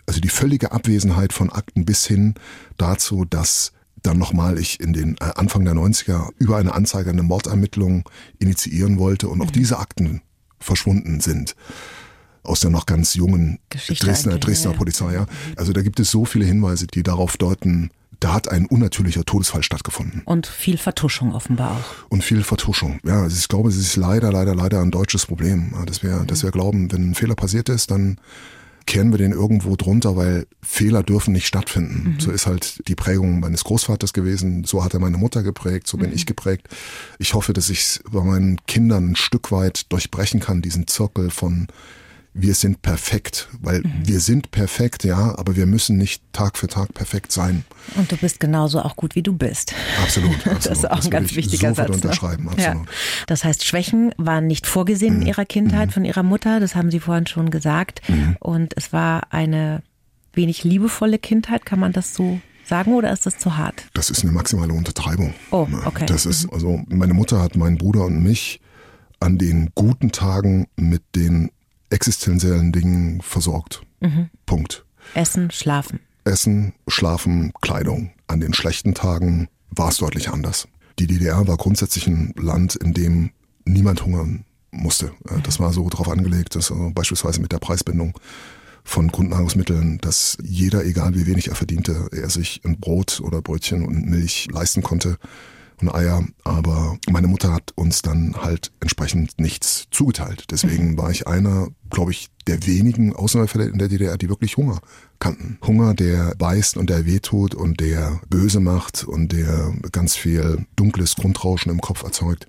also 0.07 0.19
die 0.19 0.29
völlige 0.29 0.71
Abwesenheit 0.71 1.31
von 1.31 1.51
Akten 1.51 1.85
bis 1.85 2.05
hin 2.05 2.33
dazu, 2.77 3.25
dass 3.25 3.71
dann 4.01 4.17
nochmal 4.17 4.59
ich 4.59 4.79
in 4.79 4.93
den 4.93 5.15
äh, 5.19 5.31
Anfang 5.35 5.63
der 5.65 5.75
90er 5.75 6.29
über 6.37 6.57
eine 6.57 6.73
Anzeige 6.73 7.11
eine 7.11 7.23
Mordermittlung 7.23 8.07
initiieren 8.39 8.97
wollte 8.97 9.29
und 9.29 9.41
auch 9.41 9.47
mhm. 9.47 9.53
diese 9.53 9.79
Akten 9.79 10.21
verschwunden 10.59 11.19
sind 11.21 11.55
aus 12.45 12.59
der 12.59 12.69
noch 12.69 12.85
ganz 12.85 13.15
jungen 13.15 13.59
Geschichte 13.69 14.05
Dresdner, 14.05 14.37
Dresdner 14.37 14.71
ja. 14.71 14.77
Polizei. 14.77 15.13
Ja. 15.13 15.25
Also 15.55 15.73
da 15.73 15.81
gibt 15.81 15.99
es 15.99 16.11
so 16.11 16.25
viele 16.25 16.45
Hinweise, 16.45 16.87
die 16.87 17.03
darauf 17.03 17.37
deuten, 17.37 17.91
da 18.19 18.33
hat 18.33 18.49
ein 18.49 18.65
unnatürlicher 18.65 19.25
Todesfall 19.25 19.63
stattgefunden. 19.63 20.21
Und 20.25 20.47
viel 20.47 20.77
Vertuschung 20.77 21.33
offenbar 21.33 21.71
auch. 21.71 22.09
Und 22.09 22.23
viel 22.23 22.43
Vertuschung. 22.43 22.99
Ja, 23.03 23.23
also 23.23 23.37
ich 23.37 23.47
glaube, 23.47 23.69
es 23.69 23.77
ist 23.77 23.95
leider, 23.95 24.31
leider, 24.31 24.55
leider 24.55 24.81
ein 24.81 24.91
deutsches 24.91 25.25
Problem, 25.25 25.73
dass 25.85 26.03
wir, 26.03 26.23
dass 26.25 26.43
wir 26.43 26.51
glauben, 26.51 26.91
wenn 26.91 27.11
ein 27.11 27.15
Fehler 27.15 27.35
passiert 27.35 27.69
ist, 27.69 27.91
dann 27.91 28.17
kehren 28.85 29.11
wir 29.11 29.17
den 29.17 29.31
irgendwo 29.31 29.75
drunter, 29.75 30.15
weil 30.15 30.47
Fehler 30.61 31.01
dürfen 31.01 31.33
nicht 31.33 31.47
stattfinden. 31.47 32.13
Mhm. 32.13 32.19
So 32.19 32.31
ist 32.31 32.45
halt 32.45 32.87
die 32.87 32.95
Prägung 32.95 33.39
meines 33.39 33.63
Großvaters 33.63 34.13
gewesen. 34.13 34.63
So 34.63 34.83
hat 34.83 34.93
er 34.93 34.99
meine 34.99 35.17
Mutter 35.17 35.43
geprägt, 35.43 35.87
so 35.87 35.97
bin 35.97 36.09
mhm. 36.09 36.15
ich 36.15 36.25
geprägt. 36.25 36.67
Ich 37.17 37.33
hoffe, 37.33 37.53
dass 37.53 37.69
ich 37.69 37.79
es 37.79 38.03
bei 38.09 38.21
meinen 38.21 38.63
Kindern 38.67 39.11
ein 39.11 39.15
Stück 39.15 39.51
weit 39.51 39.91
durchbrechen 39.91 40.39
kann, 40.39 40.61
diesen 40.61 40.87
Zirkel 40.87 41.31
von 41.31 41.67
wir 42.37 42.53
sind 42.53 42.81
perfekt, 42.81 43.47
weil 43.61 43.79
mhm. 43.79 43.93
wir 44.03 44.19
sind 44.19 44.51
perfekt, 44.51 45.05
ja, 45.05 45.37
aber 45.37 45.55
wir 45.55 45.65
müssen 45.65 45.97
nicht 45.97 46.21
Tag 46.33 46.57
für 46.57 46.67
Tag 46.67 46.93
perfekt 46.93 47.31
sein. 47.31 47.63
Und 47.95 48.11
du 48.11 48.17
bist 48.17 48.41
genauso 48.41 48.81
auch 48.81 48.97
gut, 48.97 49.15
wie 49.15 49.23
du 49.23 49.31
bist. 49.33 49.73
Absolut. 50.03 50.35
absolut. 50.35 50.55
Das 50.65 50.79
ist 50.79 50.91
auch 50.91 50.97
das 50.97 51.05
ein 51.05 51.11
ganz 51.11 51.35
wichtiger 51.35 51.73
Satz. 51.73 51.87
Ne? 51.87 51.95
unterschreiben, 51.95 52.49
absolut. 52.49 52.87
Ja. 52.87 52.93
Das 53.27 53.45
heißt, 53.45 53.65
Schwächen 53.65 54.13
waren 54.17 54.47
nicht 54.47 54.67
vorgesehen 54.67 55.15
mhm. 55.15 55.21
in 55.21 55.27
ihrer 55.29 55.45
Kindheit 55.45 55.87
mhm. 55.87 55.93
von 55.93 56.05
ihrer 56.05 56.23
Mutter, 56.23 56.59
das 56.59 56.75
haben 56.75 56.91
Sie 56.91 56.99
vorhin 56.99 57.25
schon 57.25 57.51
gesagt. 57.51 58.01
Mhm. 58.09 58.35
Und 58.41 58.73
es 58.75 58.91
war 58.91 59.31
eine 59.31 59.81
wenig 60.33 60.65
liebevolle 60.65 61.19
Kindheit, 61.19 61.65
kann 61.65 61.79
man 61.79 61.93
das 61.93 62.13
so 62.13 62.41
sagen 62.65 62.95
oder 62.95 63.13
ist 63.13 63.25
das 63.25 63.37
zu 63.37 63.55
hart? 63.55 63.85
Das 63.93 64.09
ist 64.09 64.23
eine 64.23 64.33
maximale 64.33 64.73
Untertreibung. 64.73 65.33
Oh, 65.51 65.67
okay. 65.85 66.05
Das 66.05 66.25
ist, 66.25 66.47
mhm. 66.47 66.53
also 66.53 66.81
meine 66.89 67.13
Mutter 67.13 67.41
hat 67.41 67.55
meinen 67.55 67.77
Bruder 67.77 68.03
und 68.03 68.21
mich 68.21 68.59
an 69.21 69.37
den 69.37 69.71
guten 69.73 70.11
Tagen 70.11 70.67
mit 70.75 71.03
den 71.15 71.51
existenziellen 71.89 72.71
Dingen 72.71 73.21
versorgt. 73.21 73.81
Mhm. 73.99 74.29
Punkt. 74.45 74.85
Essen, 75.13 75.51
schlafen. 75.51 75.99
Essen, 76.23 76.73
schlafen, 76.87 77.53
Kleidung. 77.61 78.11
An 78.27 78.39
den 78.39 78.53
schlechten 78.53 78.93
Tagen 78.93 79.47
war 79.69 79.89
es 79.89 79.97
deutlich 79.97 80.29
anders. 80.29 80.67
Die 80.97 81.07
DDR 81.07 81.47
war 81.47 81.57
grundsätzlich 81.57 82.07
ein 82.07 82.33
Land, 82.37 82.75
in 82.75 82.93
dem 82.93 83.31
niemand 83.65 84.05
hungern 84.05 84.45
musste. 84.71 85.11
Äh, 85.29 85.41
das 85.43 85.59
war 85.59 85.73
so 85.73 85.87
darauf 85.89 86.09
angelegt, 86.09 86.55
dass 86.55 86.71
also 86.71 86.91
beispielsweise 86.93 87.41
mit 87.41 87.51
der 87.51 87.59
Preisbindung 87.59 88.17
von 88.83 89.07
Grundnahrungsmitteln, 89.07 89.97
dass 89.99 90.37
jeder, 90.43 90.85
egal 90.85 91.15
wie 91.15 91.25
wenig 91.25 91.47
er 91.47 91.55
verdiente, 91.55 92.07
er 92.11 92.29
sich 92.29 92.61
ein 92.63 92.79
Brot 92.79 93.19
oder 93.19 93.41
Brötchen 93.41 93.83
und 93.85 94.05
Milch 94.05 94.47
leisten 94.51 94.83
konnte 94.83 95.17
und 95.81 95.93
Eier, 95.93 96.23
aber 96.43 96.97
meine 97.09 97.27
Mutter 97.27 97.53
hat 97.53 97.73
uns 97.75 98.01
dann 98.01 98.35
halt 98.41 98.71
entsprechend 98.79 99.39
nichts 99.39 99.87
zugeteilt. 99.91 100.45
Deswegen 100.51 100.97
war 100.97 101.11
ich 101.11 101.27
einer, 101.27 101.67
glaube 101.89 102.11
ich, 102.11 102.29
der 102.47 102.65
wenigen 102.65 103.15
Ausnahmefälle 103.15 103.65
in 103.65 103.77
der 103.77 103.87
DDR, 103.87 104.17
die 104.17 104.29
wirklich 104.29 104.57
Hunger 104.57 104.79
kannten. 105.19 105.57
Hunger, 105.65 105.93
der 105.93 106.35
beißt 106.35 106.77
und 106.77 106.89
der 106.89 107.05
wehtut 107.05 107.55
und 107.55 107.79
der 107.79 108.21
böse 108.29 108.59
macht 108.59 109.03
und 109.03 109.31
der 109.31 109.73
ganz 109.91 110.15
viel 110.15 110.65
dunkles 110.75 111.15
Grundrauschen 111.15 111.71
im 111.71 111.81
Kopf 111.81 112.03
erzeugt. 112.03 112.47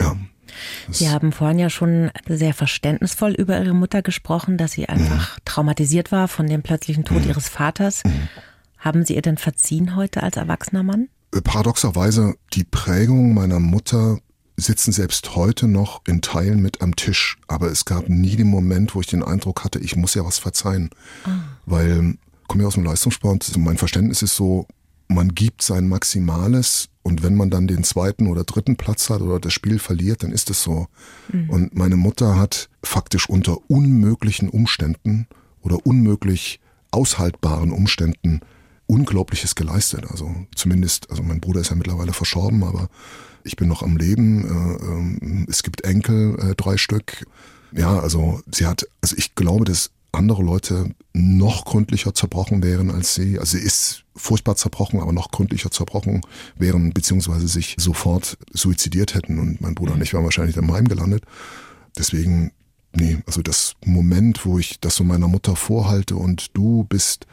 Ja. 0.00 0.16
Sie 0.90 1.08
haben 1.08 1.32
vorhin 1.32 1.58
ja 1.58 1.70
schon 1.70 2.10
sehr 2.28 2.54
verständnisvoll 2.54 3.32
über 3.32 3.58
Ihre 3.58 3.74
Mutter 3.74 4.02
gesprochen, 4.02 4.58
dass 4.58 4.72
sie 4.72 4.88
einfach 4.88 5.36
mhm. 5.36 5.42
traumatisiert 5.44 6.12
war 6.12 6.28
von 6.28 6.46
dem 6.46 6.62
plötzlichen 6.62 7.04
Tod 7.04 7.22
mhm. 7.22 7.28
Ihres 7.28 7.48
Vaters. 7.48 8.02
Mhm. 8.04 8.28
Haben 8.78 9.04
Sie 9.04 9.14
ihr 9.14 9.22
denn 9.22 9.38
verziehen 9.38 9.94
heute 9.94 10.22
als 10.22 10.36
erwachsener 10.36 10.82
Mann? 10.82 11.08
Paradoxerweise 11.44 12.34
die 12.52 12.64
Prägung 12.64 13.34
meiner 13.34 13.60
Mutter 13.60 14.18
sitzen 14.56 14.92
selbst 14.92 15.36
heute 15.36 15.68
noch 15.68 16.02
in 16.06 16.20
Teilen 16.20 16.60
mit 16.60 16.82
am 16.82 16.96
Tisch, 16.96 17.38
aber 17.48 17.70
es 17.70 17.84
gab 17.84 18.08
nie 18.08 18.36
den 18.36 18.48
Moment, 18.48 18.94
wo 18.94 19.00
ich 19.00 19.06
den 19.06 19.22
Eindruck 19.22 19.64
hatte, 19.64 19.78
ich 19.78 19.96
muss 19.96 20.14
ja 20.14 20.24
was 20.24 20.38
verzeihen. 20.38 20.90
Oh. 21.26 21.30
Weil, 21.66 22.18
komme 22.46 22.62
ja 22.62 22.68
aus 22.68 22.74
dem 22.74 22.84
Leistungssport, 22.84 23.56
mein 23.56 23.78
Verständnis 23.78 24.22
ist 24.22 24.36
so, 24.36 24.66
man 25.08 25.34
gibt 25.34 25.62
sein 25.62 25.88
Maximales 25.88 26.88
und 27.02 27.22
wenn 27.22 27.34
man 27.34 27.50
dann 27.50 27.66
den 27.66 27.84
zweiten 27.84 28.26
oder 28.26 28.44
dritten 28.44 28.76
Platz 28.76 29.10
hat 29.10 29.22
oder 29.22 29.40
das 29.40 29.52
Spiel 29.52 29.78
verliert, 29.78 30.22
dann 30.22 30.32
ist 30.32 30.50
es 30.50 30.62
so. 30.62 30.86
Mhm. 31.32 31.50
Und 31.50 31.74
meine 31.74 31.96
Mutter 31.96 32.36
hat 32.36 32.68
faktisch 32.82 33.28
unter 33.28 33.58
unmöglichen 33.68 34.48
Umständen 34.48 35.26
oder 35.62 35.84
unmöglich 35.84 36.60
aushaltbaren 36.92 37.72
Umständen 37.72 38.40
Unglaubliches 38.90 39.54
geleistet. 39.54 40.04
Also 40.10 40.34
zumindest, 40.54 41.10
also 41.10 41.22
mein 41.22 41.40
Bruder 41.40 41.60
ist 41.60 41.70
ja 41.70 41.76
mittlerweile 41.76 42.12
verstorben, 42.12 42.64
aber 42.64 42.88
ich 43.44 43.54
bin 43.56 43.68
noch 43.68 43.82
am 43.82 43.96
Leben. 43.96 44.44
Äh, 44.44 44.84
ähm, 44.84 45.46
es 45.48 45.62
gibt 45.62 45.82
Enkel, 45.82 46.36
äh, 46.40 46.54
drei 46.56 46.76
Stück. 46.76 47.24
Ja, 47.72 48.00
also 48.00 48.40
sie 48.50 48.66
hat, 48.66 48.86
also 49.00 49.14
ich 49.16 49.36
glaube, 49.36 49.64
dass 49.64 49.90
andere 50.12 50.42
Leute 50.42 50.92
noch 51.12 51.64
gründlicher 51.64 52.14
zerbrochen 52.14 52.64
wären 52.64 52.90
als 52.90 53.14
sie. 53.14 53.38
Also 53.38 53.56
sie 53.56 53.62
ist 53.62 54.02
furchtbar 54.16 54.56
zerbrochen, 54.56 55.00
aber 55.00 55.12
noch 55.12 55.30
gründlicher 55.30 55.70
zerbrochen 55.70 56.22
wären, 56.56 56.92
beziehungsweise 56.92 57.46
sich 57.46 57.76
sofort 57.78 58.36
suizidiert 58.52 59.14
hätten. 59.14 59.38
Und 59.38 59.60
mein 59.60 59.76
Bruder 59.76 59.94
und 59.94 60.02
ich 60.02 60.14
waren 60.14 60.24
wahrscheinlich 60.24 60.56
im 60.56 60.72
Heim 60.72 60.88
gelandet. 60.88 61.22
Deswegen, 61.96 62.50
nee, 62.92 63.18
also 63.26 63.40
das 63.40 63.76
Moment, 63.84 64.44
wo 64.44 64.58
ich 64.58 64.80
das 64.80 64.96
so 64.96 65.04
meiner 65.04 65.28
Mutter 65.28 65.54
vorhalte 65.54 66.16
und 66.16 66.56
du 66.56 66.84
bist 66.88 67.26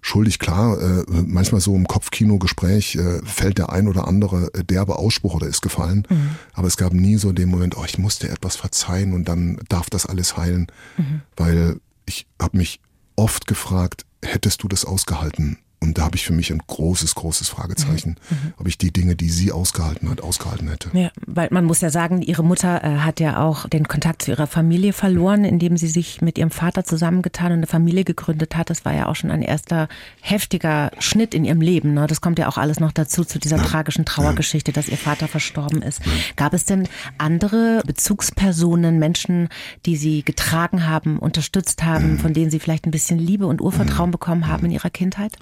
schuldig. 0.00 0.38
Klar, 0.38 0.80
äh, 0.80 1.04
manchmal 1.26 1.60
so 1.60 1.74
im 1.74 1.86
Kopfkino-Gespräch 1.86 2.96
äh, 2.96 3.20
fällt 3.24 3.58
der 3.58 3.70
ein 3.70 3.88
oder 3.88 4.06
andere 4.08 4.50
äh, 4.54 4.64
derbe 4.64 4.98
Ausspruch 4.98 5.34
oder 5.34 5.46
ist 5.46 5.62
gefallen. 5.62 6.06
Mhm. 6.08 6.30
Aber 6.52 6.66
es 6.66 6.76
gab 6.76 6.92
nie 6.92 7.16
so 7.16 7.32
den 7.32 7.48
Moment, 7.48 7.76
oh, 7.76 7.84
ich 7.84 7.98
musste 7.98 8.28
etwas 8.28 8.56
verzeihen 8.56 9.12
und 9.12 9.28
dann 9.28 9.60
darf 9.68 9.90
das 9.90 10.06
alles 10.06 10.36
heilen. 10.36 10.66
Mhm. 10.96 11.22
Weil 11.36 11.80
ich 12.06 12.26
habe 12.40 12.56
mich 12.56 12.80
oft 13.16 13.46
gefragt, 13.46 14.06
hättest 14.24 14.62
du 14.62 14.68
das 14.68 14.84
ausgehalten? 14.84 15.58
Und 15.82 15.96
da 15.96 16.02
habe 16.02 16.16
ich 16.16 16.26
für 16.26 16.34
mich 16.34 16.52
ein 16.52 16.60
großes, 16.66 17.14
großes 17.14 17.48
Fragezeichen, 17.48 18.16
mhm. 18.28 18.36
mhm. 18.36 18.52
ob 18.58 18.68
ich 18.68 18.76
die 18.76 18.92
Dinge, 18.92 19.16
die 19.16 19.30
sie 19.30 19.50
ausgehalten 19.50 20.10
hat, 20.10 20.20
ausgehalten 20.20 20.68
hätte. 20.68 20.90
Ja, 20.92 21.10
weil 21.26 21.48
man 21.50 21.64
muss 21.64 21.80
ja 21.80 21.88
sagen, 21.88 22.20
ihre 22.20 22.44
Mutter 22.44 22.84
äh, 22.84 22.98
hat 22.98 23.18
ja 23.18 23.42
auch 23.42 23.66
den 23.66 23.88
Kontakt 23.88 24.22
zu 24.22 24.30
ihrer 24.30 24.46
Familie 24.46 24.92
verloren, 24.92 25.46
indem 25.46 25.78
sie 25.78 25.88
sich 25.88 26.20
mit 26.20 26.36
ihrem 26.36 26.50
Vater 26.50 26.84
zusammengetan 26.84 27.52
und 27.52 27.58
eine 27.58 27.66
Familie 27.66 28.04
gegründet 28.04 28.56
hat. 28.56 28.68
Das 28.68 28.84
war 28.84 28.92
ja 28.92 29.06
auch 29.06 29.16
schon 29.16 29.30
ein 29.30 29.40
erster 29.40 29.88
heftiger 30.20 30.90
Schnitt 30.98 31.34
in 31.34 31.46
ihrem 31.46 31.62
Leben. 31.62 31.94
Ne? 31.94 32.06
Das 32.06 32.20
kommt 32.20 32.38
ja 32.38 32.48
auch 32.48 32.58
alles 32.58 32.78
noch 32.78 32.92
dazu, 32.92 33.24
zu 33.24 33.38
dieser 33.38 33.56
ja. 33.56 33.62
tragischen 33.62 34.04
Trauergeschichte, 34.04 34.72
ja. 34.72 34.74
dass 34.74 34.88
ihr 34.88 34.98
Vater 34.98 35.28
verstorben 35.28 35.80
ist. 35.80 36.04
Ja. 36.04 36.12
Gab 36.36 36.52
es 36.52 36.66
denn 36.66 36.88
andere 37.16 37.80
Bezugspersonen, 37.86 38.98
Menschen, 38.98 39.48
die 39.86 39.96
sie 39.96 40.24
getragen 40.26 40.86
haben, 40.86 41.18
unterstützt 41.18 41.82
haben, 41.84 42.12
mhm. 42.12 42.18
von 42.18 42.34
denen 42.34 42.50
sie 42.50 42.60
vielleicht 42.60 42.86
ein 42.86 42.90
bisschen 42.90 43.18
Liebe 43.18 43.46
und 43.46 43.62
Urvertrauen 43.62 44.10
mhm. 44.10 44.12
bekommen 44.12 44.46
haben 44.46 44.66
in 44.66 44.72
ihrer 44.72 44.90
Kindheit? 44.90 45.32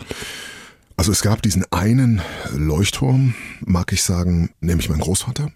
Also 0.97 1.13
es 1.13 1.23
gab 1.23 1.43
diesen 1.43 1.65
einen 1.71 2.21
Leuchtturm, 2.53 3.35
mag 3.61 3.93
ich 3.93 4.03
sagen, 4.03 4.51
nämlich 4.61 4.89
mein 4.89 4.99
Großvater. 4.99 5.53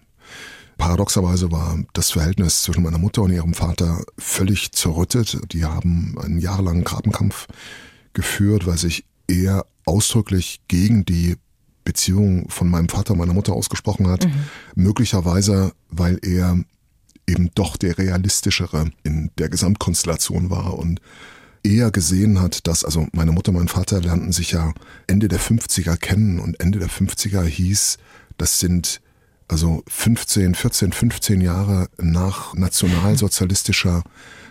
Paradoxerweise 0.77 1.51
war 1.51 1.79
das 1.93 2.11
Verhältnis 2.11 2.63
zwischen 2.63 2.83
meiner 2.83 2.97
Mutter 2.97 3.21
und 3.21 3.31
ihrem 3.31 3.53
Vater 3.53 4.03
völlig 4.17 4.71
zerrüttet. 4.71 5.37
Die 5.51 5.65
haben 5.65 6.17
einen 6.19 6.39
jahrelangen 6.39 6.83
Grabenkampf 6.83 7.47
geführt, 8.13 8.65
weil 8.65 8.77
sich 8.77 9.05
er 9.27 9.65
ausdrücklich 9.85 10.61
gegen 10.67 11.05
die 11.05 11.35
Beziehung 11.83 12.49
von 12.49 12.69
meinem 12.69 12.89
Vater 12.89 13.13
und 13.13 13.19
meiner 13.19 13.33
Mutter 13.33 13.53
ausgesprochen 13.53 14.07
hat. 14.07 14.25
Mhm. 14.25 14.33
Möglicherweise, 14.75 15.73
weil 15.89 16.19
er 16.21 16.57
eben 17.27 17.51
doch 17.55 17.77
der 17.77 17.97
realistischere 17.97 18.91
in 19.03 19.31
der 19.37 19.49
Gesamtkonstellation 19.49 20.49
war 20.49 20.77
und 20.77 21.01
eher 21.63 21.91
gesehen 21.91 22.41
hat, 22.41 22.67
dass, 22.67 22.83
also 22.83 23.07
meine 23.13 23.31
Mutter 23.31 23.49
und 23.49 23.57
mein 23.57 23.67
Vater 23.67 24.01
lernten 24.01 24.31
sich 24.31 24.51
ja 24.51 24.73
Ende 25.07 25.27
der 25.27 25.39
50er 25.39 25.97
kennen 25.97 26.39
und 26.39 26.59
Ende 26.59 26.79
der 26.79 26.89
50er 26.89 27.43
hieß, 27.43 27.97
das 28.37 28.59
sind 28.59 29.01
also 29.47 29.83
15, 29.87 30.55
14, 30.55 30.91
15 30.91 31.41
Jahre 31.41 31.87
nach 31.97 32.53
nationalsozialistischer 32.53 34.03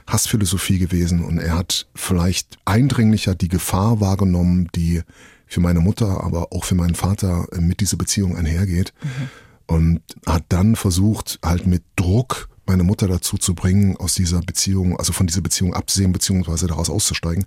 Hassphilosophie 0.07 0.79
gewesen 0.79 1.25
und 1.25 1.39
er 1.39 1.57
hat 1.57 1.87
vielleicht 1.95 2.59
eindringlicher 2.65 3.35
die 3.35 3.49
Gefahr 3.49 4.01
wahrgenommen, 4.01 4.69
die 4.75 5.03
für 5.47 5.61
meine 5.61 5.81
Mutter, 5.81 6.25
aber 6.25 6.53
auch 6.53 6.65
für 6.65 6.75
meinen 6.75 6.95
Vater 6.95 7.47
mit 7.59 7.81
dieser 7.81 7.97
Beziehung 7.97 8.37
einhergeht. 8.37 8.95
Mhm. 9.03 9.29
Und 9.67 10.01
hat 10.27 10.45
dann 10.49 10.77
versucht, 10.77 11.39
halt 11.45 11.67
mit 11.67 11.83
Druck 11.97 12.49
meine 12.67 12.85
Mutter 12.85 13.09
dazu 13.09 13.39
zu 13.39 13.55
bringen, 13.55 13.97
aus 13.97 14.15
dieser 14.15 14.41
Beziehung, 14.41 14.97
also 14.97 15.13
von 15.13 15.27
dieser 15.27 15.41
Beziehung 15.41 15.75
abzusehen, 15.75 16.13
beziehungsweise 16.13 16.67
daraus 16.67 16.91
auszusteigen. 16.91 17.45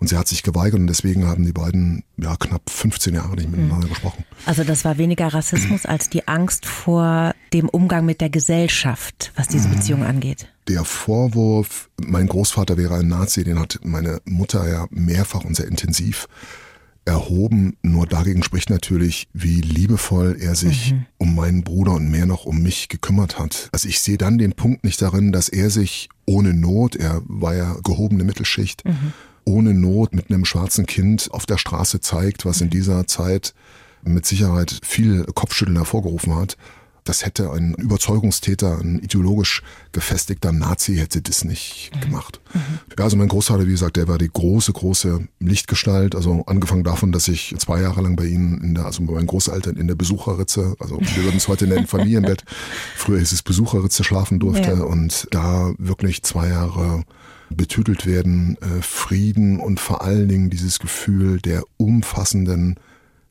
Und 0.00 0.08
sie 0.08 0.16
hat 0.16 0.28
sich 0.28 0.42
geweigert 0.42 0.80
und 0.80 0.86
deswegen 0.86 1.26
haben 1.26 1.44
die 1.44 1.52
beiden 1.52 2.04
ja 2.16 2.36
knapp 2.36 2.68
15 2.68 3.14
Jahre 3.14 3.36
nicht 3.36 3.50
miteinander 3.50 3.86
mhm. 3.86 3.90
gesprochen. 3.90 4.24
Also 4.44 4.64
das 4.64 4.84
war 4.84 4.98
weniger 4.98 5.28
Rassismus 5.28 5.86
als 5.86 6.10
die 6.10 6.26
Angst 6.26 6.66
vor 6.66 7.34
dem 7.52 7.68
Umgang 7.68 8.04
mit 8.04 8.20
der 8.20 8.30
Gesellschaft, 8.30 9.32
was 9.36 9.48
diese 9.48 9.68
mhm. 9.68 9.76
Beziehung 9.76 10.04
angeht. 10.04 10.48
Der 10.68 10.84
Vorwurf, 10.84 11.88
mein 12.04 12.26
Großvater 12.26 12.76
wäre 12.76 12.96
ein 12.96 13.08
Nazi, 13.08 13.44
den 13.44 13.60
hat 13.60 13.78
meine 13.84 14.20
Mutter 14.24 14.68
ja 14.68 14.86
mehrfach 14.90 15.44
und 15.44 15.56
sehr 15.56 15.68
intensiv 15.68 16.26
erhoben. 17.06 17.76
Nur 17.82 18.06
dagegen 18.06 18.42
spricht 18.42 18.68
natürlich, 18.68 19.28
wie 19.32 19.60
liebevoll 19.60 20.36
er 20.38 20.54
sich 20.54 20.92
mhm. 20.92 21.06
um 21.16 21.34
meinen 21.34 21.62
Bruder 21.62 21.92
und 21.92 22.10
mehr 22.10 22.26
noch 22.26 22.44
um 22.44 22.62
mich 22.62 22.88
gekümmert 22.88 23.38
hat. 23.38 23.70
Also 23.72 23.88
ich 23.88 24.00
sehe 24.00 24.18
dann 24.18 24.38
den 24.38 24.52
Punkt 24.52 24.84
nicht 24.84 25.00
darin, 25.00 25.32
dass 25.32 25.48
er 25.48 25.70
sich 25.70 26.08
ohne 26.26 26.52
Not, 26.52 26.96
er 26.96 27.22
war 27.26 27.54
ja 27.54 27.76
gehobene 27.82 28.24
Mittelschicht, 28.24 28.84
mhm. 28.84 29.12
ohne 29.44 29.72
Not 29.72 30.14
mit 30.14 30.30
einem 30.30 30.44
schwarzen 30.44 30.86
Kind 30.86 31.30
auf 31.30 31.46
der 31.46 31.58
Straße 31.58 32.00
zeigt, 32.00 32.44
was 32.44 32.60
in 32.60 32.70
dieser 32.70 33.06
Zeit 33.06 33.54
mit 34.02 34.26
Sicherheit 34.26 34.78
viel 34.82 35.24
Kopfschütteln 35.24 35.76
hervorgerufen 35.76 36.34
hat. 36.34 36.56
Das 37.08 37.24
hätte 37.24 37.52
ein 37.52 37.74
Überzeugungstäter, 37.74 38.78
ein 38.78 38.98
ideologisch 38.98 39.62
gefestigter 39.92 40.52
Nazi 40.52 40.96
hätte 40.96 41.22
das 41.22 41.44
nicht 41.44 41.90
mhm. 41.94 42.00
gemacht. 42.00 42.40
Mhm. 42.52 42.60
Ja, 42.98 43.04
also 43.04 43.16
mein 43.16 43.28
Großvater, 43.28 43.66
wie 43.66 43.70
gesagt, 43.70 43.96
der 43.96 44.08
war 44.08 44.18
die 44.18 44.30
große, 44.30 44.72
große 44.72 45.26
Lichtgestalt. 45.40 46.14
Also 46.14 46.44
angefangen 46.46 46.84
davon, 46.84 47.12
dass 47.12 47.28
ich 47.28 47.54
zwei 47.58 47.80
Jahre 47.80 48.02
lang 48.02 48.16
bei 48.16 48.26
ihnen, 48.26 48.60
in 48.60 48.74
der, 48.74 48.86
also 48.86 49.02
bei 49.04 49.14
meinen 49.14 49.26
Großeltern 49.26 49.76
in 49.76 49.86
der 49.86 49.94
Besucherritze, 49.94 50.76
also 50.80 50.98
wir 51.00 51.24
würden 51.24 51.36
es 51.36 51.48
heute 51.48 51.66
nennen 51.66 51.86
Familienbett, 51.96 52.44
früher 52.96 53.18
hieß 53.18 53.32
es 53.32 53.42
Besucherritze 53.42 54.04
schlafen 54.04 54.38
durfte 54.38 54.72
ja. 54.72 54.82
und 54.82 55.28
da 55.30 55.72
wirklich 55.78 56.22
zwei 56.22 56.48
Jahre 56.48 57.04
betütelt 57.48 58.06
werden, 58.06 58.58
äh, 58.60 58.82
Frieden 58.82 59.60
und 59.60 59.78
vor 59.78 60.02
allen 60.02 60.28
Dingen 60.28 60.50
dieses 60.50 60.80
Gefühl 60.80 61.40
der 61.40 61.62
umfassenden 61.76 62.76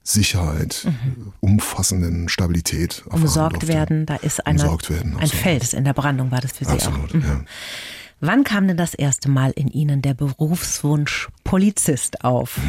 Sicherheit, 0.07 0.85
mhm. 0.85 1.33
umfassenden 1.39 2.29
Stabilität. 2.29 3.03
Umsorgt 3.09 3.67
werden, 3.67 4.05
da 4.05 4.15
ist 4.15 4.45
eine, 4.45 4.61
werden, 4.61 5.17
ein 5.17 5.27
Fels 5.27 5.73
in 5.73 5.83
der 5.83 5.93
Brandung 5.93 6.29
war 6.29 6.41
das 6.41 6.51
für 6.51 6.65
Sie 6.65 6.71
absolut, 6.71 7.09
auch. 7.09 7.13
Mhm. 7.13 7.21
Ja. 7.21 7.41
Wann 8.21 8.43
kam 8.43 8.67
denn 8.67 8.77
das 8.77 8.93
erste 8.93 9.29
Mal 9.29 9.51
in 9.51 9.67
Ihnen 9.67 10.03
der 10.03 10.13
Berufswunsch 10.13 11.29
Polizist 11.43 12.23
auf? 12.23 12.59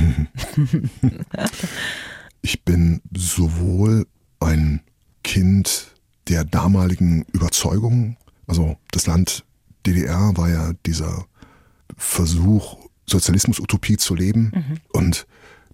ich 2.43 2.65
bin 2.65 3.03
sowohl 3.15 4.07
ein 4.41 4.81
Kind 5.23 5.95
der 6.29 6.45
damaligen 6.45 7.27
Überzeugung, 7.33 8.17
also 8.47 8.77
das 8.93 9.07
Land 9.07 9.45
DDR 9.85 10.33
war 10.37 10.49
ja 10.49 10.73
dieser 10.87 11.27
Versuch, 11.97 12.79
Sozialismus-Utopie 13.07 13.99
zu 13.99 14.15
leben. 14.15 14.53
Mhm. 14.55 14.81
Und 14.93 15.27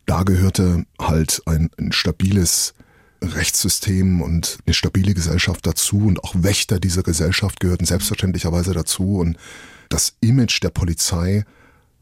da 0.06 0.22
gehörte 0.22 0.84
halt 1.00 1.42
ein, 1.46 1.70
ein 1.78 1.92
stabiles 1.92 2.74
Rechtssystem 3.22 4.20
und 4.20 4.58
eine 4.66 4.74
stabile 4.74 5.14
Gesellschaft 5.14 5.66
dazu 5.66 6.06
und 6.06 6.24
auch 6.24 6.34
Wächter 6.36 6.80
dieser 6.80 7.02
Gesellschaft 7.02 7.60
gehörten 7.60 7.84
selbstverständlicherweise 7.84 8.72
dazu 8.72 9.18
und 9.18 9.36
das 9.88 10.16
Image 10.20 10.62
der 10.62 10.70
Polizei 10.70 11.44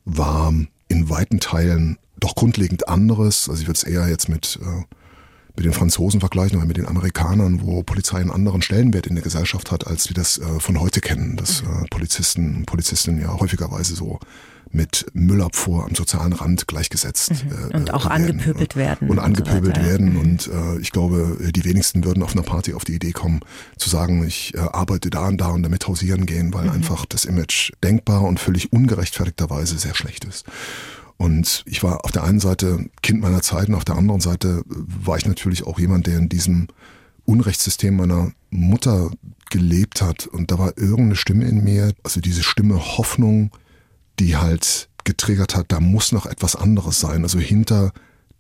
war 0.05 0.53
in 0.89 1.11
weiten 1.11 1.41
Teilen 1.41 1.99
doch 2.19 2.35
grundlegend 2.35 2.89
anderes. 2.89 3.49
Also 3.49 3.63
ich 3.63 3.69
würde 3.69 3.79
es 3.79 3.85
eher 3.85 4.09
jetzt 4.09 4.29
mit, 4.29 4.59
äh, 4.63 4.85
mit 5.57 5.65
den 5.65 5.73
Franzosen 5.73 6.21
vergleichen 6.21 6.59
oder 6.59 6.67
mit 6.67 6.77
den 6.77 6.87
Amerikanern, 6.87 7.63
wo 7.63 7.83
Polizei 7.83 8.19
einen 8.19 8.31
anderen 8.31 8.63
Stellenwert 8.63 9.07
in 9.07 9.15
der 9.15 9.25
Gesellschaft 9.25 9.71
hat, 9.71 9.87
als 9.87 10.09
wir 10.09 10.15
das 10.15 10.39
äh, 10.39 10.61
von 10.61 10.81
heute 10.81 11.01
kennen, 11.01 11.37
dass 11.37 11.63
äh, 11.63 11.87
Polizisten 11.91 12.57
und 12.57 12.67
Polizistinnen 12.67 13.21
ja 13.21 13.39
häufigerweise 13.39 13.95
so 13.95 14.21
mit 14.73 15.07
Müllabfuhr 15.15 15.85
am 15.85 15.95
sozialen 15.95 16.33
Rand 16.33 16.69
gleichgesetzt. 16.69 17.45
Mhm. 17.45 17.71
Äh, 17.71 17.77
und 17.77 17.93
auch 17.93 18.09
werden. 18.09 18.27
angepöbelt 18.27 18.77
werden. 18.77 19.09
Und, 19.09 19.19
und 19.19 19.25
angepöbelt 19.25 19.77
so 19.77 19.83
werden. 19.83 20.13
Mhm. 20.13 20.21
Und 20.21 20.49
äh, 20.49 20.79
ich 20.81 20.93
glaube, 20.93 21.37
die 21.51 21.65
wenigsten 21.65 22.05
würden 22.05 22.23
auf 22.23 22.33
einer 22.33 22.43
Party 22.43 22.75
auf 22.75 22.85
die 22.85 22.95
Idee 22.95 23.13
kommen, 23.13 23.41
zu 23.77 23.89
sagen, 23.89 24.25
ich 24.27 24.55
äh, 24.55 24.59
arbeite 24.59 25.11
da 25.11 25.27
und 25.29 25.39
da 25.41 25.49
und 25.49 25.63
damit 25.63 25.87
hausieren 25.89 26.27
gehen, 26.27 26.55
weil 26.55 26.65
mhm. 26.65 26.71
einfach 26.71 27.05
das 27.07 27.25
Image 27.25 27.73
denkbar 27.83 28.23
und 28.23 28.39
völlig 28.39 28.73
ungerechtfertigterweise 28.73 29.79
sehr 29.79 29.95
schlecht 29.95 30.25
ist. 30.25 30.47
Und 31.17 31.65
ich 31.67 31.83
war 31.83 32.05
auf 32.05 32.13
der 32.13 32.25
einen 32.25 32.41
Seite 32.41 32.87
Kind 33.03 33.21
meiner 33.21 33.43
Zeit 33.43 33.69
und 33.69 33.75
auf 33.75 33.85
der 33.85 33.97
anderen 33.97 34.21
Seite 34.21 34.63
war 34.67 35.19
ich 35.19 35.27
natürlich 35.27 35.67
auch 35.67 35.79
jemand, 35.79 36.07
der 36.07 36.17
in 36.17 36.31
diesem 36.31 36.69
Unrechtssystem 37.27 37.95
meiner 37.95 38.33
Mutter 38.51 39.11
gelebt 39.51 40.01
hat. 40.01 40.27
Und 40.27 40.51
da 40.51 40.59
war 40.59 40.79
irgendeine 40.79 41.17
Stimme 41.17 41.45
in 41.45 41.63
mir, 41.63 41.93
also 42.03 42.21
diese 42.21 42.43
Stimme 42.43 42.97
Hoffnung, 42.97 43.51
die 44.21 44.37
halt 44.37 44.89
getriggert 45.05 45.57
hat, 45.57 45.73
da 45.73 45.81
muss 45.81 46.13
noch 46.13 46.27
etwas 46.27 46.55
anderes 46.55 47.01
sein. 47.01 47.23
Also 47.25 47.39
hinter 47.39 47.93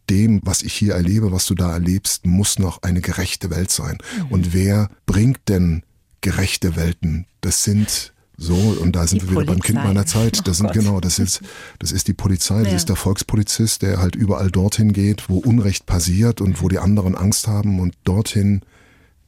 dem, 0.08 0.40
was 0.44 0.62
ich 0.62 0.74
hier 0.74 0.94
erlebe, 0.94 1.32
was 1.32 1.46
du 1.46 1.54
da 1.54 1.72
erlebst, 1.72 2.26
muss 2.26 2.58
noch 2.58 2.82
eine 2.82 3.00
gerechte 3.00 3.50
Welt 3.50 3.70
sein. 3.70 3.98
Mhm. 4.18 4.26
Und 4.28 4.52
wer 4.52 4.90
bringt 5.06 5.48
denn 5.48 5.82
gerechte 6.20 6.76
Welten? 6.76 7.26
Das 7.40 7.64
sind 7.64 8.12
so, 8.36 8.54
und 8.54 8.96
da 8.96 9.06
sind 9.06 9.22
die 9.22 9.26
wir 9.26 9.32
wieder 9.32 9.44
Polizei. 9.46 9.52
beim 9.52 9.62
Kind 9.62 9.84
meiner 9.84 10.06
Zeit. 10.06 10.38
Das 10.46 10.56
oh 10.56 10.62
sind 10.62 10.66
Gott. 10.68 10.74
genau, 10.74 11.00
das 11.00 11.18
ist, 11.18 11.40
das 11.78 11.92
ist 11.92 12.08
die 12.08 12.14
Polizei, 12.14 12.60
das 12.60 12.70
ja. 12.70 12.76
ist 12.76 12.88
der 12.88 12.96
Volkspolizist, 12.96 13.82
der 13.82 13.98
halt 13.98 14.16
überall 14.16 14.50
dorthin 14.50 14.92
geht, 14.92 15.28
wo 15.28 15.38
Unrecht 15.38 15.86
passiert 15.86 16.40
und 16.40 16.62
wo 16.62 16.68
die 16.68 16.78
anderen 16.78 17.14
Angst 17.14 17.48
haben 17.48 17.80
und 17.80 17.94
dorthin 18.04 18.62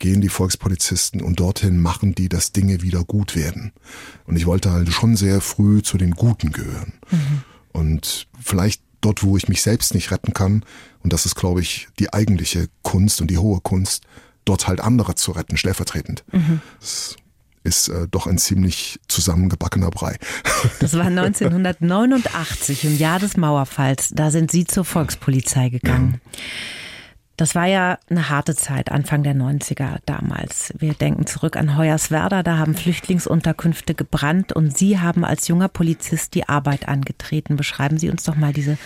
gehen 0.02 0.20
die 0.20 0.28
Volkspolizisten 0.28 1.22
und 1.22 1.38
dorthin 1.38 1.78
machen 1.78 2.12
die, 2.12 2.28
dass 2.28 2.50
Dinge 2.50 2.82
wieder 2.82 3.04
gut 3.04 3.36
werden. 3.36 3.72
Und 4.26 4.34
ich 4.34 4.46
wollte 4.46 4.72
halt 4.72 4.92
schon 4.92 5.14
sehr 5.14 5.40
früh 5.40 5.80
zu 5.80 5.96
den 5.96 6.10
Guten 6.10 6.50
gehören. 6.50 6.94
Mhm. 7.12 7.42
Und 7.70 8.26
vielleicht 8.40 8.82
dort, 9.00 9.22
wo 9.22 9.36
ich 9.36 9.46
mich 9.48 9.62
selbst 9.62 9.94
nicht 9.94 10.10
retten 10.10 10.34
kann, 10.34 10.64
und 11.04 11.12
das 11.12 11.24
ist, 11.24 11.36
glaube 11.36 11.60
ich, 11.60 11.86
die 12.00 12.12
eigentliche 12.12 12.66
Kunst 12.82 13.20
und 13.20 13.30
die 13.30 13.38
hohe 13.38 13.60
Kunst, 13.60 14.02
dort 14.44 14.66
halt 14.66 14.80
andere 14.80 15.14
zu 15.14 15.30
retten, 15.30 15.56
stellvertretend. 15.56 16.24
Mhm. 16.32 16.60
Das 16.80 17.14
ist 17.62 17.86
äh, 17.86 18.08
doch 18.10 18.26
ein 18.26 18.38
ziemlich 18.38 18.98
zusammengebackener 19.06 19.90
Brei. 19.90 20.18
Das 20.80 20.94
war 20.94 21.06
1989, 21.06 22.86
im 22.86 22.98
Jahr 22.98 23.20
des 23.20 23.36
Mauerfalls. 23.36 24.08
Da 24.12 24.32
sind 24.32 24.50
Sie 24.50 24.64
zur 24.64 24.84
Volkspolizei 24.84 25.68
gegangen. 25.68 26.20
Ja. 26.34 26.40
Das 27.36 27.54
war 27.54 27.66
ja 27.66 27.98
eine 28.10 28.28
harte 28.28 28.54
Zeit, 28.54 28.92
Anfang 28.92 29.22
der 29.22 29.34
90er 29.34 29.98
damals. 30.04 30.72
Wir 30.78 30.92
denken 30.94 31.26
zurück 31.26 31.56
an 31.56 31.76
Hoyerswerda, 31.76 32.42
da 32.42 32.58
haben 32.58 32.74
Flüchtlingsunterkünfte 32.74 33.94
gebrannt 33.94 34.52
und 34.52 34.76
Sie 34.76 34.98
haben 34.98 35.24
als 35.24 35.48
junger 35.48 35.68
Polizist 35.68 36.34
die 36.34 36.48
Arbeit 36.48 36.88
angetreten. 36.88 37.56
Beschreiben 37.56 37.98
Sie 37.98 38.10
uns 38.10 38.24
doch 38.24 38.36
mal 38.36 38.52
diese, 38.52 38.76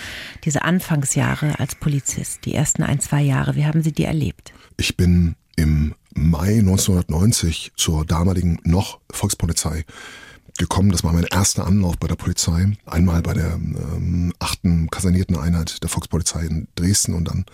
diese 0.45 0.63
Anfangsjahre 0.63 1.59
als 1.59 1.75
Polizist, 1.75 2.45
die 2.45 2.55
ersten 2.55 2.83
ein, 2.83 3.01
zwei 3.01 3.23
Jahre. 3.23 3.57
Wie 3.57 3.67
haben 3.67 3.83
Sie 3.83 3.93
die 3.93 4.05
erlebt? 4.05 4.53
Ich 4.77 4.97
bin 4.97 5.35
im 5.57 5.95
Mai 6.15 6.59
1990 6.59 7.73
zur 7.77 8.07
damaligen 8.07 8.59
noch 8.63 9.01
Volkspolizei 9.11 9.85
gekommen. 10.57 10.91
Das 10.91 11.05
war 11.05 11.13
mein 11.13 11.25
erster 11.25 11.67
Anlauf 11.67 11.99
bei 11.99 12.09
der 12.09 12.15
Polizei. 12.15 12.73
Einmal 12.87 13.23
bei 13.23 13.35
der 13.35 13.55
ähm, 13.55 14.33
achten 14.39 14.89
kasernierten 14.89 15.37
Einheit 15.37 15.83
der 15.83 15.91
Volkspolizei 15.91 16.47
in 16.47 16.69
Dresden 16.75 17.15
und 17.15 17.29
dann 17.29 17.45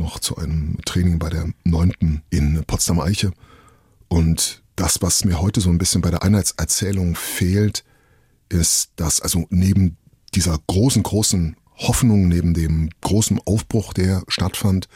noch 0.00 0.18
zu 0.18 0.36
einem 0.36 0.78
Training 0.84 1.20
bei 1.20 1.30
der 1.30 1.46
neunten 1.62 2.22
in 2.30 2.64
Potsdam 2.66 2.98
Eiche. 2.98 3.30
Und 4.08 4.62
das, 4.74 5.00
was 5.02 5.24
mir 5.24 5.40
heute 5.40 5.60
so 5.60 5.70
ein 5.70 5.78
bisschen 5.78 6.00
bei 6.00 6.10
der 6.10 6.24
Einheitserzählung 6.24 7.14
fehlt, 7.14 7.84
ist, 8.48 8.90
dass 8.96 9.20
also 9.20 9.46
neben 9.50 9.96
dieser 10.34 10.58
großen, 10.66 11.04
großen 11.04 11.56
Hoffnung, 11.76 12.26
neben 12.26 12.54
dem 12.54 12.90
großen 13.00 13.40
Aufbruch, 13.44 13.92
der 13.92 14.22
stattfand, 14.26 14.88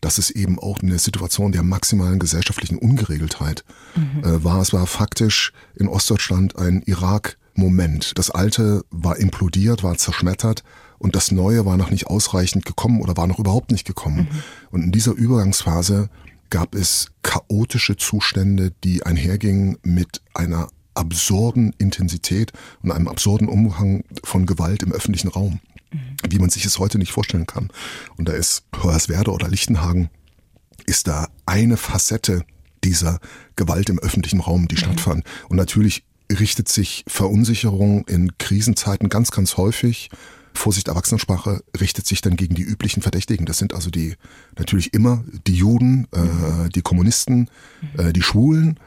dass 0.00 0.18
es 0.18 0.30
eben 0.30 0.58
auch 0.58 0.80
eine 0.80 0.98
Situation 0.98 1.52
der 1.52 1.62
maximalen 1.62 2.18
gesellschaftlichen 2.18 2.78
Ungeregeltheit 2.78 3.64
mhm. 3.96 4.24
äh, 4.24 4.44
war. 4.44 4.60
Es 4.60 4.72
war 4.72 4.86
faktisch 4.86 5.52
in 5.74 5.88
Ostdeutschland 5.88 6.56
ein 6.56 6.82
Irak-Moment. 6.82 8.12
Das 8.16 8.30
Alte 8.30 8.84
war 8.90 9.16
implodiert, 9.16 9.82
war 9.82 9.96
zerschmettert 9.96 10.62
und 10.98 11.16
das 11.16 11.30
Neue 11.30 11.66
war 11.66 11.76
noch 11.76 11.90
nicht 11.90 12.06
ausreichend 12.06 12.64
gekommen 12.64 13.00
oder 13.00 13.16
war 13.16 13.26
noch 13.26 13.38
überhaupt 13.38 13.70
nicht 13.70 13.86
gekommen. 13.86 14.28
Mhm. 14.30 14.42
Und 14.70 14.82
in 14.84 14.92
dieser 14.92 15.12
Übergangsphase 15.12 16.08
gab 16.50 16.74
es 16.74 17.08
chaotische 17.22 17.96
Zustände, 17.96 18.72
die 18.84 19.04
einhergingen 19.04 19.78
mit 19.82 20.22
einer 20.34 20.68
absurden 20.94 21.74
Intensität 21.78 22.52
und 22.82 22.92
einem 22.92 23.08
absurden 23.08 23.48
Umgang 23.48 24.04
von 24.22 24.46
Gewalt 24.46 24.82
im 24.82 24.92
öffentlichen 24.92 25.28
Raum, 25.28 25.60
mhm. 25.92 25.98
wie 26.28 26.38
man 26.38 26.50
sich 26.50 26.64
es 26.64 26.78
heute 26.78 26.98
nicht 26.98 27.12
vorstellen 27.12 27.46
kann. 27.46 27.70
Und 28.16 28.28
da 28.28 28.32
ist 28.32 28.64
Hoyerswerda 28.82 29.32
oder 29.32 29.48
Lichtenhagen, 29.48 30.10
ist 30.86 31.08
da 31.08 31.28
eine 31.46 31.76
Facette 31.76 32.44
dieser 32.84 33.18
Gewalt 33.56 33.88
im 33.88 33.98
öffentlichen 33.98 34.40
Raum, 34.40 34.68
die 34.68 34.76
mhm. 34.76 34.80
stattfand. 34.80 35.24
Und 35.48 35.56
natürlich 35.56 36.04
richtet 36.30 36.68
sich 36.68 37.04
Verunsicherung 37.06 38.06
in 38.06 38.38
Krisenzeiten 38.38 39.08
ganz, 39.08 39.30
ganz 39.30 39.56
häufig 39.56 40.10
Vorsicht 40.54 40.88
Erwachsenensprache 40.88 41.62
richtet 41.78 42.06
sich 42.06 42.20
dann 42.20 42.36
gegen 42.36 42.54
die 42.54 42.62
üblichen 42.62 43.02
Verdächtigen. 43.02 43.46
Das 43.46 43.58
sind 43.58 43.74
also 43.74 43.90
die 43.90 44.14
natürlich 44.58 44.94
immer 44.94 45.24
die 45.46 45.54
Juden, 45.54 46.06
äh, 46.12 46.68
die 46.70 46.82
Kommunisten, 46.82 47.50
äh, 47.98 48.12
die 48.12 48.22
Schwulen, 48.22 48.78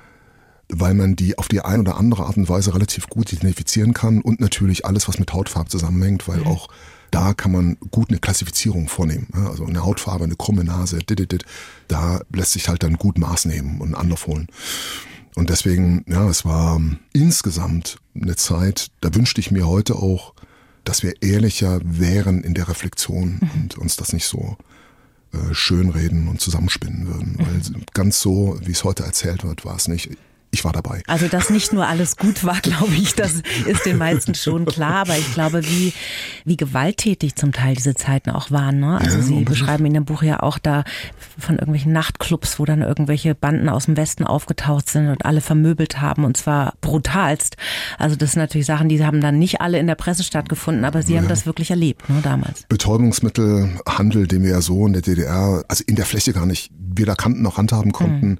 weil 0.69 0.93
man 0.93 1.15
die 1.15 1.37
auf 1.37 1.47
die 1.47 1.61
eine 1.61 1.81
oder 1.81 1.97
andere 1.97 2.25
Art 2.25 2.37
und 2.37 2.49
Weise 2.49 2.73
relativ 2.73 3.07
gut 3.07 3.31
identifizieren 3.31 3.93
kann 3.93 4.21
und 4.21 4.39
natürlich 4.39 4.85
alles, 4.85 5.07
was 5.07 5.19
mit 5.19 5.33
Hautfarbe 5.33 5.69
zusammenhängt, 5.69 6.27
weil 6.27 6.39
mhm. 6.39 6.47
auch 6.47 6.69
da 7.11 7.33
kann 7.33 7.51
man 7.51 7.77
gut 7.91 8.09
eine 8.09 8.19
Klassifizierung 8.19 8.89
vornehmen. 8.89 9.27
Also 9.33 9.65
eine 9.65 9.85
Hautfarbe, 9.85 10.25
eine 10.25 10.35
krumme 10.35 10.63
Nase, 10.63 10.99
dit, 10.99 11.19
dit, 11.19 11.31
dit, 11.31 11.45
da 11.87 12.21
lässt 12.33 12.51
sich 12.53 12.67
halt 12.67 12.83
dann 12.83 12.95
gut 12.95 13.17
Maß 13.17 13.45
nehmen 13.45 13.79
und 13.79 13.95
Anlauf 13.95 14.27
holen. 14.27 14.47
Und 15.35 15.49
deswegen, 15.49 16.03
ja, 16.07 16.27
es 16.27 16.45
war 16.45 16.81
insgesamt 17.13 17.99
eine 18.15 18.35
Zeit, 18.35 18.89
da 19.01 19.13
wünschte 19.13 19.39
ich 19.39 19.51
mir 19.51 19.67
heute 19.67 19.95
auch, 19.95 20.33
dass 20.87 21.03
wir 21.03 21.21
ehrlicher 21.21 21.79
wären 21.83 22.43
in 22.43 22.53
der 22.53 22.69
Reflexion 22.69 23.39
mhm. 23.41 23.49
und 23.61 23.77
uns 23.77 23.97
das 23.97 24.13
nicht 24.13 24.25
so 24.25 24.57
äh, 25.33 25.53
schönreden 25.53 26.29
und 26.29 26.39
zusammenspinnen 26.39 27.07
würden. 27.07 27.33
Mhm. 27.33 27.39
Weil 27.39 27.81
ganz 27.93 28.21
so, 28.21 28.57
wie 28.63 28.71
es 28.71 28.83
heute 28.83 29.03
erzählt 29.03 29.43
wird, 29.43 29.65
war 29.65 29.75
es 29.75 29.87
nicht. 29.89 30.09
Ich 30.57 30.65
war 30.65 30.73
dabei. 30.73 31.03
Also, 31.05 31.27
dass 31.27 31.51
nicht 31.51 31.71
nur 31.71 31.85
alles 31.85 32.17
gut 32.17 32.43
war, 32.43 32.59
glaube 32.61 32.95
ich, 32.95 33.13
das 33.13 33.43
ist 33.67 33.85
den 33.85 33.99
meisten 33.99 34.33
schon 34.33 34.65
klar. 34.65 34.95
Aber 34.95 35.15
ich 35.15 35.31
glaube, 35.35 35.63
wie, 35.63 35.93
wie 36.45 36.57
gewalttätig 36.57 37.35
zum 37.35 37.51
Teil 37.51 37.75
diese 37.75 37.93
Zeiten 37.93 38.31
auch 38.31 38.49
waren. 38.49 38.79
Ne? 38.79 38.97
Also, 38.99 39.17
ja, 39.17 39.23
Sie 39.23 39.43
beschreiben 39.43 39.85
in 39.85 39.93
dem 39.93 40.05
Buch 40.05 40.23
ja 40.23 40.41
auch 40.41 40.57
da 40.57 40.83
von 41.37 41.57
irgendwelchen 41.57 41.91
Nachtclubs, 41.91 42.57
wo 42.57 42.65
dann 42.65 42.81
irgendwelche 42.81 43.35
Banden 43.35 43.69
aus 43.69 43.85
dem 43.85 43.97
Westen 43.97 44.23
aufgetaucht 44.23 44.89
sind 44.89 45.09
und 45.09 45.25
alle 45.25 45.41
vermöbelt 45.41 46.01
haben 46.01 46.25
und 46.25 46.37
zwar 46.37 46.73
brutalst. 46.81 47.55
Also, 47.99 48.15
das 48.15 48.31
sind 48.31 48.41
natürlich 48.41 48.65
Sachen, 48.65 48.89
die 48.89 49.05
haben 49.05 49.21
dann 49.21 49.37
nicht 49.37 49.61
alle 49.61 49.77
in 49.77 49.85
der 49.85 49.93
Presse 49.93 50.23
stattgefunden, 50.23 50.85
aber 50.85 51.03
Sie 51.03 51.13
ja. 51.13 51.21
haben 51.21 51.27
das 51.27 51.45
wirklich 51.45 51.69
erlebt, 51.69 52.09
ne, 52.09 52.21
damals. 52.23 52.63
Betäubungsmittelhandel, 52.67 54.25
den 54.25 54.41
wir 54.41 54.49
ja 54.49 54.61
so 54.61 54.87
in 54.87 54.93
der 54.93 55.03
DDR, 55.03 55.63
also 55.67 55.83
in 55.85 55.95
der 55.95 56.07
Fläche 56.07 56.33
gar 56.33 56.47
nicht 56.47 56.71
weder 56.79 57.15
kannten 57.15 57.43
noch 57.43 57.57
handhaben 57.57 57.91
konnten. 57.91 58.29
Mhm. 58.29 58.37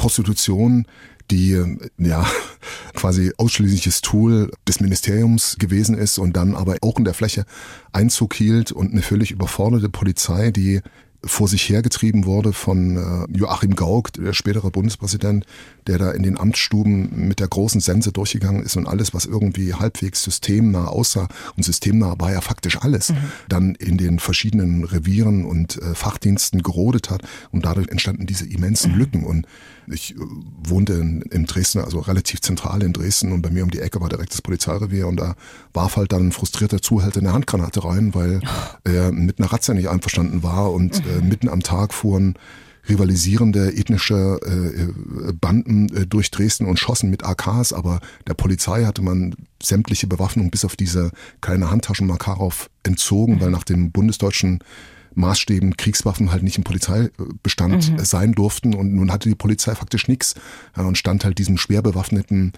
Prostitution, 0.00 0.86
die 1.30 1.62
ja 1.98 2.26
quasi 2.94 3.32
ausschließliches 3.36 4.00
Tool 4.00 4.50
des 4.66 4.80
Ministeriums 4.80 5.56
gewesen 5.58 5.96
ist 5.96 6.18
und 6.18 6.36
dann 6.36 6.54
aber 6.54 6.76
auch 6.82 6.98
in 6.98 7.04
der 7.04 7.14
Fläche 7.14 7.44
Einzug 7.92 8.34
hielt 8.34 8.72
und 8.72 8.92
eine 8.92 9.02
völlig 9.02 9.30
überforderte 9.30 9.88
Polizei, 9.88 10.50
die 10.50 10.80
vor 11.24 11.48
sich 11.48 11.68
hergetrieben 11.68 12.24
wurde 12.24 12.52
von 12.52 12.96
äh, 12.96 13.36
Joachim 13.36 13.74
Gauck, 13.74 14.12
der 14.14 14.32
spätere 14.32 14.70
Bundespräsident, 14.70 15.44
der 15.86 15.98
da 15.98 16.10
in 16.10 16.22
den 16.22 16.38
Amtsstuben 16.38 17.28
mit 17.28 17.40
der 17.40 17.48
großen 17.48 17.80
Sense 17.80 18.12
durchgegangen 18.12 18.62
ist 18.62 18.76
und 18.76 18.86
alles, 18.86 19.14
was 19.14 19.26
irgendwie 19.26 19.74
halbwegs 19.74 20.22
systemnah 20.22 20.86
aussah 20.86 21.28
und 21.56 21.64
systemnah 21.64 22.16
war 22.18 22.32
ja 22.32 22.40
faktisch 22.40 22.78
alles, 22.80 23.10
mhm. 23.10 23.16
dann 23.48 23.74
in 23.74 23.96
den 23.96 24.18
verschiedenen 24.18 24.84
Revieren 24.84 25.44
und 25.44 25.76
äh, 25.76 25.94
Fachdiensten 25.94 26.62
gerodet 26.62 27.10
hat 27.10 27.22
und 27.50 27.64
dadurch 27.64 27.88
entstanden 27.88 28.26
diese 28.26 28.46
immensen 28.46 28.92
mhm. 28.92 28.98
Lücken 28.98 29.24
und 29.24 29.46
ich 29.86 30.14
äh, 30.14 30.18
wohnte 30.62 30.94
in, 30.94 31.22
in 31.22 31.46
Dresden, 31.46 31.80
also 31.80 32.00
relativ 32.00 32.40
zentral 32.40 32.82
in 32.82 32.92
Dresden 32.92 33.32
und 33.32 33.42
bei 33.42 33.50
mir 33.50 33.64
um 33.64 33.70
die 33.70 33.80
Ecke 33.80 34.00
war 34.00 34.08
direkt 34.08 34.32
das 34.32 34.42
Polizeirevier 34.42 35.06
und 35.06 35.16
da 35.16 35.34
warf 35.72 35.96
halt 35.96 36.12
dann 36.12 36.28
ein 36.28 36.32
frustrierter 36.32 36.80
Zuhälter 36.80 37.20
eine 37.20 37.32
Handgranate 37.32 37.84
rein, 37.84 38.14
weil 38.14 38.40
oh. 38.44 38.88
er 38.88 39.12
mit 39.12 39.38
einer 39.38 39.52
Ratze 39.52 39.74
nicht 39.74 39.88
einverstanden 39.88 40.42
war 40.42 40.72
und 40.72 41.04
mhm. 41.04 41.10
äh, 41.10 41.22
mitten 41.22 41.48
am 41.48 41.62
Tag 41.62 41.94
fuhren 41.94 42.34
rivalisierende 42.90 43.72
ethnische 43.74 44.38
äh, 44.44 45.32
Banden 45.32 45.94
äh, 45.96 46.06
durch 46.06 46.30
Dresden 46.30 46.66
und 46.66 46.78
schossen 46.78 47.10
mit 47.10 47.24
AKs, 47.24 47.72
aber 47.72 48.00
der 48.26 48.34
Polizei 48.34 48.84
hatte 48.84 49.02
man 49.02 49.34
sämtliche 49.62 50.06
Bewaffnung 50.06 50.50
bis 50.50 50.64
auf 50.64 50.76
diese 50.76 51.10
kleine 51.40 51.70
Handtaschen 51.70 52.06
Makarov 52.06 52.68
entzogen, 52.82 53.36
mhm. 53.36 53.40
weil 53.40 53.50
nach 53.50 53.64
dem 53.64 53.90
bundesdeutschen 53.90 54.60
Maßstäben 55.14 55.76
Kriegswaffen 55.76 56.30
halt 56.30 56.42
nicht 56.42 56.58
im 56.58 56.64
Polizeibestand 56.64 57.92
mhm. 57.92 58.04
sein 58.04 58.32
durften 58.32 58.74
und 58.74 58.94
nun 58.94 59.10
hatte 59.10 59.28
die 59.28 59.34
Polizei 59.34 59.74
faktisch 59.74 60.08
nichts 60.08 60.34
ja, 60.76 60.84
und 60.84 60.98
stand 60.98 61.24
halt 61.24 61.38
diesem 61.38 61.58
schwer 61.58 61.82
bewaffneten 61.82 62.52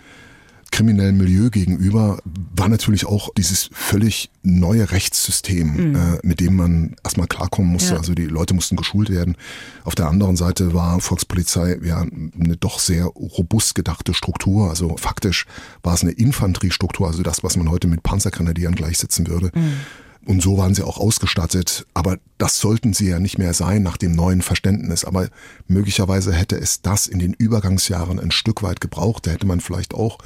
kriminellen 0.73 1.19
Milieu 1.19 1.51
gegenüber 1.51 2.19
war 2.57 2.69
natürlich 2.69 3.07
auch 3.07 3.29
dieses 3.37 3.71
völlig 3.73 4.31
neue 4.43 4.91
Rechtssystem, 4.91 5.91
mhm. 5.91 5.95
äh, 5.95 6.19
mit 6.23 6.41
dem 6.41 6.57
man 6.57 6.97
erstmal 7.05 7.29
klarkommen 7.29 7.71
musste. 7.71 7.93
Ja. 7.93 7.99
Also 7.99 8.15
die 8.15 8.25
Leute 8.25 8.55
mussten 8.55 8.77
geschult 8.77 9.11
werden. 9.11 9.37
Auf 9.85 9.95
der 9.95 10.09
anderen 10.09 10.37
Seite 10.37 10.75
war 10.75 10.99
Volkspolizei 11.01 11.79
ja 11.85 12.01
eine 12.01 12.57
doch 12.57 12.81
sehr 12.81 13.05
robust 13.05 13.75
gedachte 13.75 14.15
Struktur. 14.15 14.71
Also 14.71 14.97
faktisch 14.97 15.47
war 15.83 15.95
es 15.95 16.03
eine 16.03 16.13
Infanteriestruktur, 16.13 17.07
also 17.07 17.23
das, 17.23 17.45
was 17.45 17.57
man 17.57 17.71
heute 17.71 17.87
mit 17.87 18.03
Panzergrenadieren 18.03 18.75
gleichsetzen 18.75 19.29
würde. 19.29 19.53
Mhm. 19.55 19.75
Und 20.25 20.41
so 20.41 20.57
waren 20.57 20.75
sie 20.75 20.85
auch 20.85 20.99
ausgestattet. 20.99 21.87
Aber 21.95 22.19
das 22.39 22.59
sollten 22.59 22.93
sie 22.93 23.09
ja 23.09 23.19
nicht 23.19 23.39
mehr 23.39 23.55
sein 23.55 23.83
nach 23.83 23.97
dem 23.97 24.15
neuen 24.15 24.43
Verständnis. 24.43 25.05
Aber 25.05 25.29
möglicherweise 25.67 26.33
hätte 26.33 26.57
es 26.57 26.81
das 26.81 27.07
in 27.07 27.19
den 27.19 27.33
Übergangsjahren 27.33 28.21
ein 28.21 28.31
Stück 28.31 28.63
weit 28.63 28.81
gebraucht. 28.81 29.27
Da 29.27 29.33
hätte 29.33 29.47
man 29.47 29.61
vielleicht 29.61 29.95
auch 29.95 30.19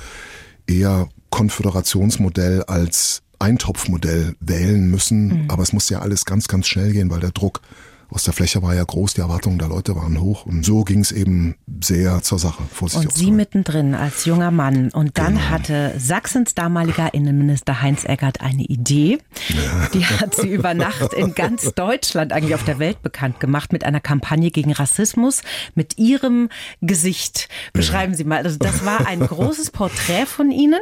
eher 0.66 1.08
Konföderationsmodell 1.30 2.64
als 2.64 3.22
Eintopfmodell 3.38 4.34
wählen 4.40 4.90
müssen. 4.90 5.44
Mhm. 5.44 5.50
Aber 5.50 5.62
es 5.62 5.72
muss 5.72 5.88
ja 5.88 6.00
alles 6.00 6.24
ganz, 6.24 6.48
ganz 6.48 6.66
schnell 6.66 6.92
gehen, 6.92 7.10
weil 7.10 7.20
der 7.20 7.32
Druck 7.32 7.62
aus 8.08 8.24
der 8.24 8.32
Fläche 8.32 8.62
war 8.62 8.74
ja 8.74 8.84
groß, 8.84 9.14
die 9.14 9.20
Erwartungen 9.20 9.58
der 9.58 9.68
Leute 9.68 9.96
waren 9.96 10.20
hoch 10.20 10.46
und 10.46 10.64
so 10.64 10.84
ging 10.84 11.00
es 11.00 11.12
eben 11.12 11.56
sehr 11.82 12.22
zur 12.22 12.38
Sache. 12.38 12.62
Und 12.80 13.12
Sie 13.12 13.30
mittendrin 13.30 13.94
als 13.94 14.24
junger 14.24 14.50
Mann 14.50 14.90
und 14.90 15.18
dann 15.18 15.34
genau. 15.34 15.48
hatte 15.50 15.94
Sachsens 15.98 16.54
damaliger 16.54 17.14
Innenminister 17.14 17.82
Heinz 17.82 18.04
Eggert 18.04 18.40
eine 18.40 18.62
Idee, 18.62 19.18
ja. 19.48 19.88
die 19.92 20.04
hat 20.04 20.34
sie 20.34 20.48
über 20.48 20.74
Nacht 20.74 21.12
in 21.14 21.34
ganz 21.34 21.74
Deutschland, 21.74 22.32
eigentlich 22.32 22.54
auf 22.54 22.64
der 22.64 22.78
Welt 22.78 23.02
bekannt 23.02 23.40
gemacht 23.40 23.72
mit 23.72 23.84
einer 23.84 24.00
Kampagne 24.00 24.50
gegen 24.50 24.72
Rassismus 24.72 25.42
mit 25.74 25.98
ihrem 25.98 26.48
Gesicht. 26.80 27.48
Beschreiben 27.72 28.12
ja. 28.12 28.18
Sie 28.18 28.24
mal, 28.24 28.38
also 28.38 28.58
das 28.58 28.84
war 28.84 29.06
ein 29.06 29.20
großes 29.20 29.70
Porträt 29.70 30.26
von 30.26 30.50
Ihnen. 30.50 30.80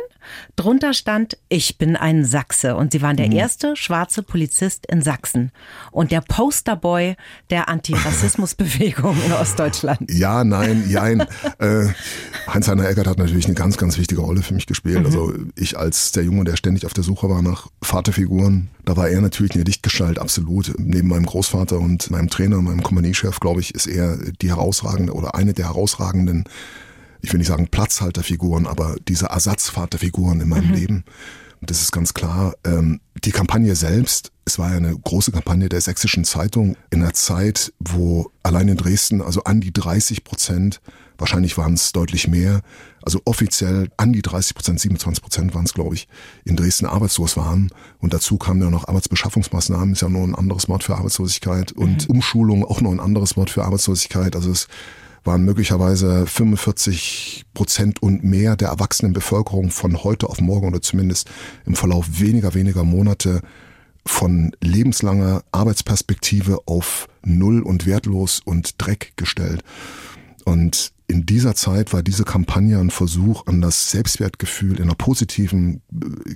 Drunter 0.56 0.94
stand, 0.94 1.38
ich 1.48 1.78
bin 1.78 1.96
ein 1.96 2.24
Sachse 2.24 2.76
und 2.76 2.92
Sie 2.92 3.02
waren 3.02 3.16
der 3.16 3.26
mhm. 3.26 3.36
erste 3.36 3.76
schwarze 3.76 4.22
Polizist 4.22 4.86
in 4.86 5.02
Sachsen 5.02 5.52
und 5.90 6.10
der 6.10 6.20
Posterboy 6.20 7.13
der 7.50 7.68
Antirassismusbewegung 7.68 9.16
in 9.24 9.32
Ostdeutschland. 9.32 10.10
Ja, 10.10 10.44
nein, 10.44 10.84
jein. 10.88 11.20
äh, 11.58 11.88
Heinz-Heiner 12.46 12.88
Eckert 12.88 13.06
hat 13.06 13.18
natürlich 13.18 13.46
eine 13.46 13.54
ganz, 13.54 13.76
ganz 13.76 13.98
wichtige 13.98 14.20
Rolle 14.20 14.42
für 14.42 14.54
mich 14.54 14.66
gespielt. 14.66 15.00
Mhm. 15.00 15.06
Also 15.06 15.32
ich 15.56 15.78
als 15.78 16.12
der 16.12 16.24
Junge, 16.24 16.44
der 16.44 16.56
ständig 16.56 16.86
auf 16.86 16.94
der 16.94 17.04
Suche 17.04 17.28
war 17.28 17.42
nach 17.42 17.68
Vaterfiguren, 17.82 18.68
da 18.84 18.96
war 18.96 19.08
er 19.08 19.20
natürlich 19.20 19.54
eine 19.54 19.64
Lichtgestalt, 19.64 20.18
absolut. 20.18 20.74
Neben 20.78 21.08
meinem 21.08 21.26
Großvater 21.26 21.78
und 21.78 22.10
meinem 22.10 22.28
Trainer, 22.28 22.60
meinem 22.60 22.82
Kompaniechef, 22.82 23.40
glaube 23.40 23.60
ich, 23.60 23.74
ist 23.74 23.86
er 23.86 24.18
die 24.40 24.48
herausragende 24.48 25.12
oder 25.12 25.34
eine 25.34 25.52
der 25.52 25.66
herausragenden 25.66 26.44
ich 27.24 27.32
will 27.32 27.38
nicht 27.38 27.48
sagen 27.48 27.68
Platzhalterfiguren, 27.68 28.66
aber 28.66 28.96
diese 29.08 29.26
Ersatzvaterfiguren 29.26 30.42
in 30.42 30.48
meinem 30.48 30.68
mhm. 30.68 30.74
Leben. 30.74 31.04
Das 31.66 31.80
ist 31.80 31.92
ganz 31.92 32.14
klar. 32.14 32.54
Ähm, 32.64 33.00
die 33.24 33.30
Kampagne 33.30 33.74
selbst, 33.74 34.32
es 34.44 34.58
war 34.58 34.70
ja 34.70 34.76
eine 34.76 34.96
große 34.96 35.32
Kampagne 35.32 35.68
der 35.68 35.80
Sächsischen 35.80 36.24
Zeitung 36.24 36.76
in 36.90 37.02
einer 37.02 37.14
Zeit, 37.14 37.72
wo 37.78 38.30
allein 38.42 38.68
in 38.68 38.76
Dresden 38.76 39.22
also 39.22 39.44
an 39.44 39.60
die 39.60 39.72
30 39.72 40.24
Prozent, 40.24 40.80
wahrscheinlich 41.16 41.56
waren 41.56 41.74
es 41.74 41.92
deutlich 41.92 42.28
mehr, 42.28 42.60
also 43.02 43.20
offiziell 43.24 43.88
an 43.96 44.12
die 44.12 44.22
30 44.22 44.54
Prozent, 44.54 44.80
27 44.80 45.22
Prozent 45.22 45.54
waren 45.54 45.64
es, 45.64 45.74
glaube 45.74 45.94
ich, 45.94 46.08
in 46.44 46.56
Dresden 46.56 46.86
arbeitslos 46.86 47.36
waren. 47.36 47.70
Und 47.98 48.12
dazu 48.12 48.36
kamen 48.36 48.60
ja 48.60 48.70
noch 48.70 48.88
Arbeitsbeschaffungsmaßnahmen, 48.88 49.92
ist 49.92 50.02
ja 50.02 50.08
nur 50.08 50.24
ein 50.24 50.34
anderes 50.34 50.68
Wort 50.68 50.84
für 50.84 50.96
Arbeitslosigkeit 50.96 51.72
und 51.72 52.08
mhm. 52.08 52.16
Umschulung 52.16 52.64
auch 52.64 52.80
noch 52.80 52.92
ein 52.92 53.00
anderes 53.00 53.36
Wort 53.36 53.50
für 53.50 53.64
Arbeitslosigkeit. 53.64 54.36
Also 54.36 54.50
es 54.50 54.68
waren 55.24 55.44
möglicherweise 55.44 56.26
45 56.26 57.46
Prozent 57.54 58.02
und 58.02 58.24
mehr 58.24 58.56
der 58.56 58.68
erwachsenen 58.68 59.12
Bevölkerung 59.12 59.70
von 59.70 60.04
heute 60.04 60.28
auf 60.28 60.40
morgen 60.40 60.68
oder 60.68 60.82
zumindest 60.82 61.30
im 61.66 61.74
Verlauf 61.74 62.20
weniger, 62.20 62.54
weniger 62.54 62.84
Monate 62.84 63.40
von 64.06 64.54
lebenslanger 64.60 65.42
Arbeitsperspektive 65.50 66.60
auf 66.66 67.08
Null 67.24 67.62
und 67.62 67.86
wertlos 67.86 68.40
und 68.44 68.74
Dreck 68.78 69.12
gestellt. 69.16 69.64
Und 70.44 70.92
in 71.06 71.26
dieser 71.26 71.54
Zeit 71.54 71.92
war 71.92 72.02
diese 72.02 72.24
Kampagne 72.24 72.78
ein 72.78 72.90
Versuch 72.90 73.46
an 73.46 73.60
das 73.60 73.90
Selbstwertgefühl 73.90 74.76
in 74.76 74.84
einer 74.84 74.94
positiven, 74.94 75.82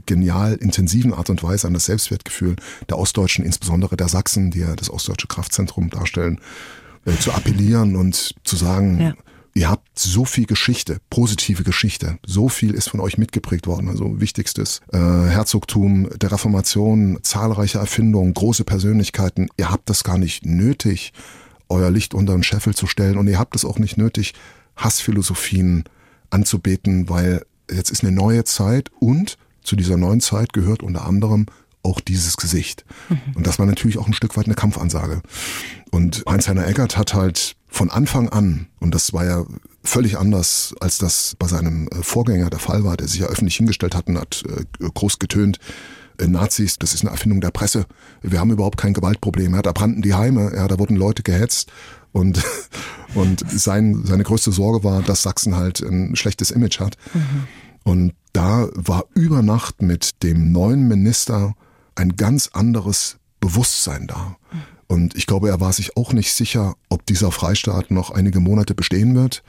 genial 0.07 0.55
intensiven 0.55 1.15
Art 1.15 1.31
und 1.31 1.43
Weise 1.43 1.67
an 1.67 1.75
das 1.75 1.87
Selbstwertgefühl 1.87 2.57
der 2.89 2.99
Ostdeutschen, 2.99 3.45
insbesondere 3.45 3.97
der 3.97 4.09
Sachsen, 4.09 4.51
die 4.51 4.61
ja 4.61 4.77
das 4.77 4.91
Ostdeutsche 4.91 5.27
Kraftzentrum 5.27 5.91
darstellen, 5.91 6.41
äh, 7.05 7.17
zu 7.19 7.33
appellieren 7.33 7.97
und 7.97 8.35
zu 8.45 8.57
sagen, 8.57 9.01
ja. 9.01 9.15
ihr 9.55 9.71
habt 9.71 9.99
so 9.99 10.25
viel 10.25 10.47
Geschichte, 10.47 10.99
positive 11.11 11.65
Geschichte, 11.65 12.19
so 12.27 12.49
viel 12.49 12.75
ist 12.75 12.91
von 12.91 13.01
euch 13.01 13.19
mitgeprägt 13.19 13.67
worden. 13.67 13.89
Also 13.89 14.21
wichtigstes 14.21 14.81
äh, 14.93 14.99
Herzogtum 14.99 16.09
der 16.19 16.33
Reformation, 16.33 17.19
zahlreiche 17.23 17.79
Erfindungen, 17.79 18.35
große 18.35 18.65
Persönlichkeiten. 18.65 19.49
Ihr 19.57 19.71
habt 19.71 19.91
das 19.91 20.05
gar 20.05 20.19
nicht 20.19 20.45
nötig, 20.45 21.13
euer 21.69 21.91
Licht 21.91 22.15
unter 22.15 22.33
den 22.33 22.43
Scheffel 22.43 22.75
zu 22.75 22.87
stellen 22.87 23.19
und 23.19 23.29
ihr 23.29 23.39
habt 23.39 23.55
es 23.55 23.65
auch 23.65 23.79
nicht 23.79 23.99
nötig, 23.99 24.35
Hassphilosophien 24.77 25.85
anzubeten, 26.31 27.09
weil 27.09 27.45
jetzt 27.71 27.91
ist 27.91 28.03
eine 28.05 28.13
neue 28.13 28.45
Zeit 28.45 28.91
und 29.01 29.37
zu 29.63 29.77
dieser 29.77 29.97
neuen 29.97 30.21
Zeit 30.21 30.53
gehört 30.53 30.83
unter 30.83 31.05
anderem 31.05 31.47
auch 31.83 32.01
dieses 32.01 32.37
Gesicht. 32.37 32.85
Mhm. 33.09 33.19
Und 33.35 33.47
das 33.47 33.59
war 33.59 33.67
natürlich 33.67 33.99
auch 33.99 34.07
ein 34.07 34.13
Stück 34.13 34.37
weit 34.37 34.47
eine 34.47 34.55
Kampfansage. 34.55 35.23
Und 35.91 36.25
Heinz-Heiner 36.29 36.67
Eggert 36.67 36.97
hat 36.97 37.15
halt 37.15 37.57
von 37.69 37.91
Anfang 37.91 38.29
an, 38.29 38.67
und 38.81 38.95
das 38.95 39.13
war 39.13 39.25
ja 39.25 39.45
völlig 39.85 40.19
anders, 40.19 40.75
als 40.81 40.99
das 40.99 41.37
bei 41.39 41.47
seinem 41.47 41.89
äh, 41.89 42.03
Vorgänger 42.03 42.51
der 42.51 42.59
Fall 42.59 42.85
war, 42.85 42.97
der 42.97 43.09
sich 43.09 43.21
ja 43.21 43.27
öffentlich 43.27 43.57
hingestellt 43.57 43.95
hat 43.95 44.09
und 44.09 44.19
hat 44.19 44.43
äh, 44.47 44.89
groß 44.95 45.19
getönt, 45.19 45.59
äh, 46.19 46.27
Nazis, 46.27 46.79
das 46.79 46.95
ist 46.95 47.03
eine 47.03 47.11
Erfindung 47.11 47.41
der 47.41 47.51
Presse. 47.51 47.87
Wir 48.23 48.41
haben 48.41 48.51
überhaupt 48.51 48.79
kein 48.79 48.95
Gewaltproblem. 48.95 49.55
Ja, 49.55 49.63
da 49.63 49.73
brannten 49.73 50.03
die 50.03 50.15
Heime, 50.15 50.53
ja, 50.55 50.67
da 50.69 50.79
wurden 50.79 50.97
Leute 50.97 51.23
gehetzt. 51.23 51.71
Und, 52.13 52.43
und 53.15 53.45
sein, 53.51 54.03
seine 54.05 54.25
größte 54.25 54.51
Sorge 54.51 54.83
war, 54.85 55.03
dass 55.03 55.23
Sachsen 55.23 55.57
halt 55.57 55.81
ein 55.81 56.17
schlechtes 56.17 56.51
Image 56.51 56.81
hat. 56.81 56.97
Mhm. 57.15 57.47
Und 57.85 58.15
da 58.33 58.69
war 58.75 59.05
über 59.15 59.43
Nacht 59.43 59.83
mit 59.83 60.23
dem 60.23 60.53
neuen 60.53 60.89
Minister 60.89 61.55
ein 61.99 62.17
ganz 62.17 62.51
anderes 62.53 63.19
Bewusstsein 63.41 64.07
da. 64.07 64.37
Und 64.87 65.15
ich 65.17 65.27
glaube, 65.27 65.49
er 65.49 65.61
war 65.61 65.73
sich 65.73 65.97
auch 65.97 66.13
nicht 66.13 66.33
sicher, 66.33 66.75
ob 66.89 67.05
dieser 67.07 67.31
Freistaat 67.31 67.91
noch 67.91 68.11
einige 68.11 68.41
Monate 68.41 68.75
bestehen 68.75 69.15
wird. 69.15 69.43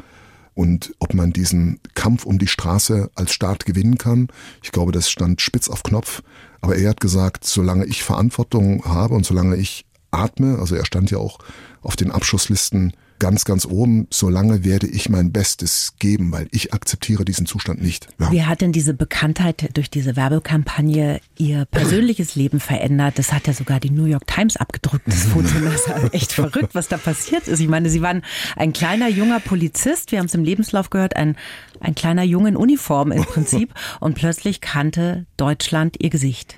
und 0.59 0.93
ob 0.99 1.13
man 1.13 1.31
diesen 1.31 1.79
Kampf 1.95 2.25
um 2.25 2.37
die 2.37 2.47
Straße 2.47 3.09
als 3.15 3.31
Staat 3.33 3.65
gewinnen 3.65 3.97
kann. 3.97 4.27
Ich 4.61 4.73
glaube, 4.73 4.91
das 4.91 5.09
stand 5.09 5.39
spitz 5.39 5.69
auf 5.69 5.83
Knopf. 5.83 6.21
Aber 6.59 6.75
er 6.75 6.89
hat 6.89 6.99
gesagt, 6.99 7.45
solange 7.45 7.85
ich 7.85 8.03
Verantwortung 8.03 8.83
habe 8.83 9.15
und 9.15 9.25
solange 9.25 9.55
ich 9.55 9.85
atme, 10.11 10.59
also 10.59 10.75
er 10.75 10.85
stand 10.85 11.11
ja 11.11 11.17
auch 11.17 11.39
auf 11.81 11.95
den 11.95 12.11
Abschusslisten 12.11 12.91
ganz, 13.19 13.45
ganz 13.45 13.65
oben, 13.65 14.07
solange 14.09 14.63
werde 14.63 14.87
ich 14.87 15.09
mein 15.09 15.31
Bestes 15.31 15.93
geben, 15.99 16.31
weil 16.31 16.47
ich 16.51 16.73
akzeptiere 16.73 17.25
diesen 17.25 17.45
Zustand 17.45 17.81
nicht. 17.81 18.07
Ja. 18.19 18.31
Wie 18.31 18.43
hat 18.43 18.61
denn 18.61 18.71
diese 18.71 18.93
Bekanntheit 18.93 19.77
durch 19.77 19.89
diese 19.89 20.15
Werbekampagne 20.15 21.19
Ihr 21.37 21.65
persönliches 21.65 22.35
Leben 22.35 22.59
verändert? 22.59 23.19
Das 23.19 23.33
hat 23.33 23.47
ja 23.47 23.53
sogar 23.53 23.79
die 23.79 23.91
New 23.91 24.05
York 24.05 24.25
Times 24.27 24.57
abgedruckt, 24.57 25.07
das 25.07 25.23
Foto. 25.25 25.47
Das 25.63 26.03
ist 26.03 26.13
echt 26.13 26.31
verrückt, 26.31 26.73
was 26.73 26.87
da 26.87 26.97
passiert 26.97 27.47
ist. 27.47 27.59
Ich 27.59 27.67
meine, 27.67 27.89
Sie 27.89 28.01
waren 28.01 28.23
ein 28.55 28.73
kleiner, 28.73 29.09
junger 29.09 29.39
Polizist, 29.39 30.11
wir 30.11 30.19
haben 30.19 30.27
es 30.27 30.33
im 30.33 30.43
Lebenslauf 30.43 30.89
gehört, 30.89 31.15
ein, 31.15 31.35
ein 31.79 31.95
kleiner 31.95 32.23
Junge 32.23 32.49
in 32.49 32.55
Uniform 32.55 33.11
im 33.11 33.23
Prinzip 33.25 33.73
und 33.99 34.15
plötzlich 34.15 34.61
kannte 34.61 35.25
Deutschland 35.37 35.97
Ihr 35.99 36.09
Gesicht. 36.09 36.55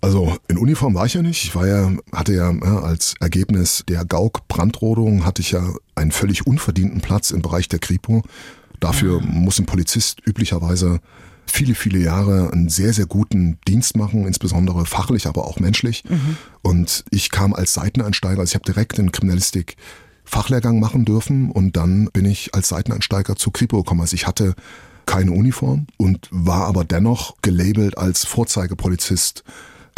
Also 0.00 0.36
in 0.46 0.58
Uniform 0.58 0.94
war 0.94 1.06
ich 1.06 1.14
ja 1.14 1.22
nicht. 1.22 1.44
Ich 1.44 1.54
war 1.54 1.66
ja, 1.66 1.90
hatte 2.12 2.32
ja, 2.32 2.52
ja 2.52 2.80
als 2.80 3.14
Ergebnis 3.20 3.84
der 3.88 4.04
Gauk-Brandrodung 4.04 5.24
hatte 5.24 5.42
ich 5.42 5.50
ja 5.50 5.74
einen 5.96 6.12
völlig 6.12 6.46
unverdienten 6.46 7.00
Platz 7.00 7.30
im 7.30 7.42
Bereich 7.42 7.68
der 7.68 7.80
Kripo. 7.80 8.22
Dafür 8.78 9.20
mhm. 9.20 9.40
muss 9.40 9.58
ein 9.58 9.66
Polizist 9.66 10.20
üblicherweise 10.24 11.00
viele, 11.46 11.74
viele 11.74 11.98
Jahre 11.98 12.52
einen 12.52 12.68
sehr, 12.68 12.92
sehr 12.92 13.06
guten 13.06 13.58
Dienst 13.66 13.96
machen, 13.96 14.26
insbesondere 14.26 14.86
fachlich, 14.86 15.26
aber 15.26 15.46
auch 15.46 15.58
menschlich. 15.58 16.04
Mhm. 16.08 16.36
Und 16.62 17.04
ich 17.10 17.30
kam 17.30 17.54
als 17.54 17.74
Seiteneinsteiger, 17.74 18.40
also 18.40 18.50
ich 18.50 18.54
habe 18.54 18.70
direkt 18.70 18.98
in 18.98 19.12
Kriminalistik 19.12 19.76
Fachlehrgang 20.24 20.78
machen 20.78 21.06
dürfen 21.06 21.50
und 21.50 21.76
dann 21.76 22.10
bin 22.12 22.26
ich 22.26 22.54
als 22.54 22.68
Seiteneinsteiger 22.68 23.36
zu 23.36 23.50
Kripo 23.50 23.78
gekommen. 23.78 24.02
Also 24.02 24.14
ich 24.14 24.26
hatte 24.26 24.54
keine 25.06 25.32
Uniform 25.32 25.86
und 25.96 26.28
war 26.30 26.66
aber 26.66 26.84
dennoch 26.84 27.36
gelabelt 27.40 27.96
als 27.96 28.26
Vorzeigepolizist 28.26 29.42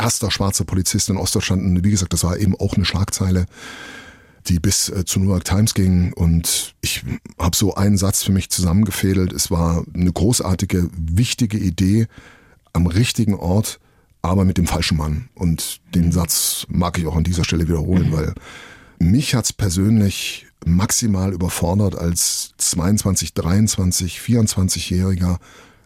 erster 0.01 0.31
schwarzer 0.31 0.65
Polizist 0.65 1.09
in 1.11 1.17
Ostdeutschland. 1.17 1.63
Und 1.63 1.85
wie 1.85 1.91
gesagt, 1.91 2.13
das 2.13 2.25
war 2.25 2.39
eben 2.39 2.57
auch 2.57 2.75
eine 2.75 2.85
Schlagzeile, 2.85 3.47
die 4.49 4.59
bis 4.59 4.89
äh, 4.89 5.05
zu 5.05 5.21
New 5.21 5.31
York 5.31 5.45
Times 5.45 5.75
ging. 5.75 6.13
Und 6.13 6.75
ich 6.81 7.05
habe 7.39 7.57
so 7.57 7.75
einen 7.75 7.99
Satz 7.99 8.23
für 8.23 8.33
mich 8.33 8.51
zusammengefädelt. 8.51 9.33
Es 9.33 9.51
war 9.51 9.85
eine 9.95 10.13
großartige, 10.13 10.89
wichtige 10.97 11.59
Idee 11.59 12.07
am 12.73 12.87
richtigen 12.87 13.35
Ort, 13.35 13.79
aber 14.23 14.45
mit 14.45 14.57
dem 14.57 14.67
falschen 14.67 14.97
Mann. 14.97 15.29
Und 15.35 15.81
den 15.95 16.07
mhm. 16.07 16.13
Satz 16.13 16.67
mag 16.69 16.99
ich 16.99 17.07
auch 17.07 17.17
an 17.17 17.25
dieser 17.25 17.45
Stelle 17.45 17.69
wiederholen, 17.69 18.09
mhm. 18.09 18.13
weil 18.13 18.35
mich 18.99 19.35
hat's 19.35 19.53
persönlich 19.53 20.47
maximal 20.65 21.33
überfordert, 21.33 21.97
als 21.97 22.53
22, 22.59 23.33
23, 23.35 24.19
24-Jähriger 24.19 25.39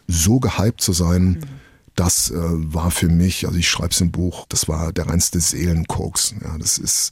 so 0.07 0.39
gehypt 0.39 0.81
zu 0.81 0.93
sein. 0.93 1.23
Mhm 1.23 1.64
das 1.95 2.31
äh, 2.31 2.35
war 2.37 2.91
für 2.91 3.07
mich, 3.07 3.47
also 3.47 3.57
ich 3.57 3.69
schreibe 3.69 3.91
es 3.91 4.01
im 4.01 4.11
Buch, 4.11 4.45
das 4.49 4.67
war 4.67 4.91
der 4.91 5.07
reinste 5.07 5.39
Seelenkoks. 5.39 6.35
Ja, 6.43 6.57
das 6.57 6.77
ist 6.77 7.11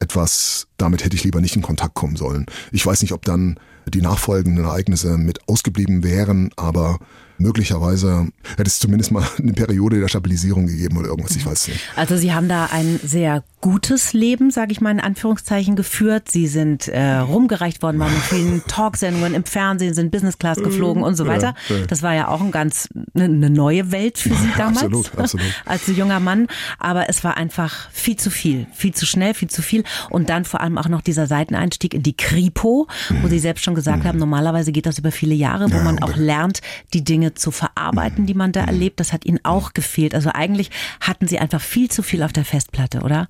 etwas, 0.00 0.66
damit 0.76 1.04
hätte 1.04 1.16
ich 1.16 1.24
lieber 1.24 1.40
nicht 1.40 1.56
in 1.56 1.62
Kontakt 1.62 1.94
kommen 1.94 2.16
sollen. 2.16 2.46
Ich 2.72 2.84
weiß 2.84 3.02
nicht, 3.02 3.12
ob 3.12 3.24
dann 3.24 3.58
die 3.86 4.02
nachfolgenden 4.02 4.64
Ereignisse 4.64 5.16
mit 5.16 5.48
ausgeblieben 5.48 6.04
wären, 6.04 6.50
aber 6.56 6.98
möglicherweise 7.38 8.28
hätte 8.56 8.68
es 8.68 8.78
zumindest 8.78 9.12
mal 9.12 9.26
eine 9.38 9.52
Periode 9.52 10.00
der 10.00 10.08
Stabilisierung 10.08 10.66
gegeben 10.66 10.98
oder 10.98 11.08
irgendwas, 11.08 11.36
ich 11.36 11.46
weiß 11.46 11.68
nicht. 11.68 11.80
Also 11.96 12.16
Sie 12.16 12.32
haben 12.32 12.48
da 12.48 12.66
ein 12.66 13.00
sehr 13.02 13.44
gutes 13.60 14.12
Leben, 14.12 14.50
sage 14.50 14.72
ich 14.72 14.80
mal 14.80 14.90
in 14.90 15.00
Anführungszeichen, 15.00 15.74
geführt. 15.74 16.30
Sie 16.30 16.46
sind 16.46 16.88
äh, 16.88 17.16
rumgereicht 17.16 17.82
worden, 17.82 17.98
waren 17.98 18.14
in 18.14 18.20
vielen 18.20 18.62
Talksendungen 18.68 19.34
im 19.34 19.44
Fernsehen, 19.44 19.94
sind 19.94 20.10
Business 20.10 20.38
Class 20.38 20.58
geflogen 20.58 21.02
und 21.02 21.16
so 21.16 21.26
weiter. 21.26 21.54
Das 21.88 22.02
war 22.02 22.14
ja 22.14 22.28
auch 22.28 22.40
ein 22.40 22.52
ganz 22.52 22.88
eine 23.14 23.28
ne 23.28 23.50
neue 23.50 23.90
Welt 23.90 24.18
für 24.18 24.30
Sie 24.30 24.48
damals. 24.56 24.84
absolut, 24.84 25.10
absolut. 25.18 25.46
Als 25.64 25.86
junger 25.88 26.20
Mann. 26.20 26.46
Aber 26.78 27.08
es 27.08 27.24
war 27.24 27.36
einfach 27.36 27.90
viel 27.90 28.16
zu 28.16 28.30
viel, 28.30 28.66
viel 28.72 28.94
zu 28.94 29.06
schnell, 29.06 29.34
viel 29.34 29.50
zu 29.50 29.62
viel. 29.62 29.82
Und 30.10 30.28
dann 30.28 30.44
vor 30.44 30.60
allem 30.60 30.78
auch 30.78 30.88
noch 30.88 31.02
dieser 31.02 31.26
Seiteneinstieg 31.26 31.94
in 31.94 32.02
die 32.02 32.16
Kripo, 32.16 32.86
wo 33.08 33.14
mhm. 33.14 33.30
Sie 33.30 33.38
selbst 33.38 33.64
schon 33.64 33.74
gesagt 33.74 34.04
mhm. 34.04 34.08
haben, 34.08 34.18
normalerweise 34.18 34.72
geht 34.72 34.86
das 34.86 34.98
über 34.98 35.10
viele 35.10 35.34
Jahre, 35.34 35.70
wo 35.72 35.76
ja, 35.76 35.82
man 35.82 36.02
auch 36.02 36.16
lernt, 36.16 36.60
die 36.94 37.02
Dinge 37.02 37.34
zu 37.34 37.50
verarbeiten, 37.50 38.26
die 38.26 38.34
man 38.34 38.52
da 38.52 38.62
mhm. 38.62 38.68
erlebt. 38.68 39.00
Das 39.00 39.12
hat 39.12 39.24
Ihnen 39.24 39.40
auch 39.42 39.74
gefehlt. 39.74 40.14
Also 40.14 40.30
eigentlich 40.32 40.70
hatten 41.00 41.26
Sie 41.26 41.38
einfach 41.38 41.60
viel 41.60 41.90
zu 41.90 42.02
viel 42.02 42.22
auf 42.22 42.32
der 42.32 42.44
Festplatte, 42.44 43.00
oder? 43.00 43.28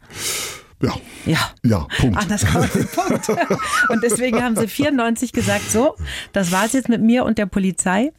Ja. 0.80 0.94
Ja. 1.26 1.50
Ja, 1.64 1.86
Punkt. 1.98 2.18
Anders 2.18 2.44
kann 2.44 2.60
man 2.60 2.70
Punkt. 2.70 3.28
Und 3.88 4.02
deswegen 4.02 4.42
haben 4.42 4.56
sie 4.56 4.68
94 4.68 5.32
gesagt, 5.32 5.70
so, 5.70 5.96
das 6.32 6.52
war 6.52 6.66
es 6.66 6.72
jetzt 6.72 6.88
mit 6.88 7.02
mir 7.02 7.24
und 7.24 7.38
der 7.38 7.46
Polizei. 7.46 8.12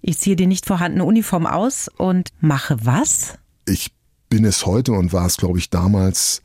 Ich 0.00 0.18
ziehe 0.18 0.36
die 0.36 0.46
nicht 0.46 0.66
vorhandene 0.66 1.04
Uniform 1.04 1.46
aus 1.46 1.88
und 1.96 2.30
mache 2.40 2.76
was? 2.82 3.38
Ich 3.66 3.90
bin 4.28 4.44
es 4.44 4.66
heute 4.66 4.92
und 4.92 5.12
war 5.12 5.26
es, 5.26 5.38
glaube 5.38 5.58
ich, 5.58 5.70
damals 5.70 6.42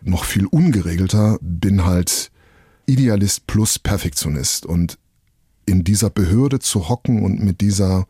noch 0.00 0.24
viel 0.24 0.46
ungeregelter, 0.46 1.38
bin 1.40 1.84
halt 1.84 2.30
Idealist 2.86 3.46
plus 3.46 3.78
Perfektionist. 3.78 4.66
Und 4.66 4.98
in 5.66 5.84
dieser 5.84 6.10
Behörde 6.10 6.58
zu 6.58 6.88
hocken 6.88 7.22
und 7.22 7.40
mit 7.40 7.60
dieser 7.60 8.06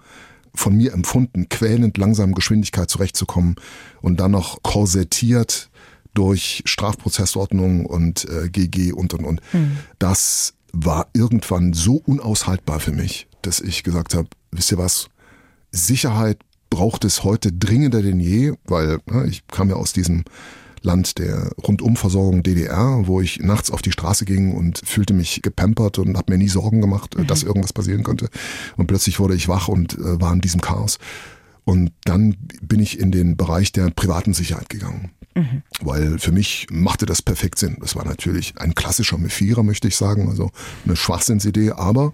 von 0.55 0.77
mir 0.77 0.93
empfunden 0.93 1.49
quälend 1.49 1.97
langsamen 1.99 2.35
Geschwindigkeit 2.35 2.91
zurechtzukommen 2.91 3.57
und 4.03 4.21
dann 4.21 4.33
noch 4.33 4.62
korsettiert 4.62 5.71
durch 6.14 6.62
Strafprozessordnung 6.66 7.87
und 7.87 8.27
äh, 8.29 8.48
GG 8.48 8.92
und 8.92 9.14
und 9.14 9.25
und. 9.25 9.40
Mhm. 9.53 9.79
Das 9.98 10.55
war 10.72 11.09
irgendwann 11.12 11.72
so 11.72 11.96
unaushaltbar 11.96 12.81
für 12.81 12.92
mich, 12.92 13.29
dass 13.42 13.61
ich 13.61 13.83
gesagt 13.83 14.14
habe, 14.14 14.29
wisst 14.51 14.72
ihr 14.72 14.79
was, 14.79 15.09
Sicherheit 15.70 16.38
braucht 16.70 17.05
es 17.05 17.25
heute 17.25 17.53
dringender 17.53 18.03
denn 18.03 18.20
je, 18.20 18.55
weil 18.64 18.98
ne, 19.11 19.27
ich 19.27 19.46
kam 19.46 19.68
ja 19.68 19.77
aus 19.77 19.92
diesem 19.92 20.25
Land 20.83 21.18
der 21.18 21.53
Rundumversorgung 21.62 22.42
DDR, 22.42 23.03
wo 23.07 23.20
ich 23.20 23.40
nachts 23.40 23.70
auf 23.70 23.83
die 23.83 23.92
Straße 23.92 24.25
ging 24.25 24.55
und 24.55 24.81
fühlte 24.85 25.14
mich 25.14 25.42
gepampert 25.42 25.98
und 25.98 26.16
habe 26.16 26.33
mir 26.33 26.38
nie 26.38 26.48
Sorgen 26.48 26.81
gemacht, 26.81 27.16
mhm. 27.16 27.27
dass 27.27 27.42
irgendwas 27.42 27.72
passieren 27.72 28.03
könnte. 28.03 28.29
Und 28.77 28.87
plötzlich 28.87 29.20
wurde 29.20 29.35
ich 29.35 29.48
wach 29.48 29.68
und 29.68 29.94
äh, 29.94 30.20
war 30.20 30.33
in 30.33 30.40
diesem 30.40 30.61
Chaos. 30.61 30.98
Und 31.64 31.92
dann 32.05 32.37
bin 32.61 32.81
ich 32.81 32.98
in 32.98 33.12
den 33.12 33.37
Bereich 33.37 33.72
der 33.72 33.90
privaten 33.90 34.35
Sicherheit 34.35 34.68
gegangen. 34.68 35.12
Mhm. 35.35 35.62
Weil 35.81 36.18
für 36.18 36.33
mich 36.33 36.66
machte 36.70 37.07
das 37.07 37.22
perfekt 37.22 37.59
Sinn. 37.59 37.77
Das 37.81 37.96
war 37.96 38.05
natürlich 38.05 38.55
ein 38.59 38.75
klassischer 38.75 39.16
Mefierer, 39.16 39.62
möchte 39.62 39.88
ich 39.88 39.96
sagen, 39.96 40.29
also 40.29 40.51
eine 40.85 40.96
Schwachsinnsidee, 40.96 41.72
aber 41.72 42.12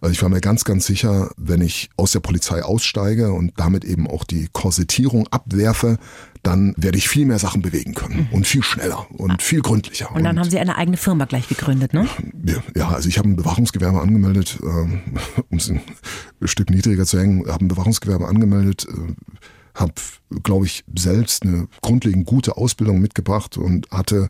also 0.00 0.12
ich 0.12 0.22
war 0.22 0.28
mir 0.28 0.40
ganz, 0.40 0.64
ganz 0.64 0.86
sicher, 0.86 1.30
wenn 1.36 1.60
ich 1.60 1.90
aus 1.96 2.12
der 2.12 2.20
Polizei 2.20 2.62
aussteige 2.62 3.32
und 3.32 3.52
damit 3.56 3.84
eben 3.84 4.06
auch 4.06 4.24
die 4.24 4.48
Korsettierung 4.52 5.28
abwerfe, 5.28 5.98
dann 6.42 6.74
werde 6.76 6.96
ich 6.96 7.08
viel 7.08 7.26
mehr 7.26 7.38
Sachen 7.38 7.62
bewegen 7.62 7.94
können 7.94 8.28
mhm. 8.28 8.34
und 8.34 8.46
viel 8.46 8.62
schneller 8.62 9.06
und 9.12 9.32
ah. 9.32 9.36
viel 9.40 9.60
gründlicher. 9.60 10.10
Und 10.10 10.24
dann 10.24 10.36
und 10.36 10.40
haben 10.40 10.50
Sie 10.50 10.58
eine 10.58 10.76
eigene 10.76 10.96
Firma 10.96 11.26
gleich 11.26 11.48
gegründet, 11.48 11.92
ne? 11.92 12.08
Ja, 12.74 12.88
also 12.88 13.08
ich 13.08 13.18
habe 13.18 13.28
ein 13.28 13.36
Bewachungsgewerbe 13.36 14.00
angemeldet, 14.00 14.58
ähm, 14.62 15.02
um 15.50 15.58
es 15.58 15.68
ein 15.68 15.82
Stück 16.44 16.70
niedriger 16.70 17.04
zu 17.04 17.18
hängen, 17.18 17.46
habe 17.46 17.64
ein 17.64 17.68
Bewachungsgewerbe 17.68 18.26
angemeldet, 18.26 18.86
äh, 18.88 19.14
habe, 19.74 19.92
glaube 20.42 20.66
ich, 20.66 20.84
selbst 20.96 21.44
eine 21.44 21.68
grundlegend 21.82 22.26
gute 22.26 22.56
Ausbildung 22.56 23.00
mitgebracht 23.00 23.56
und 23.56 23.90
hatte 23.90 24.28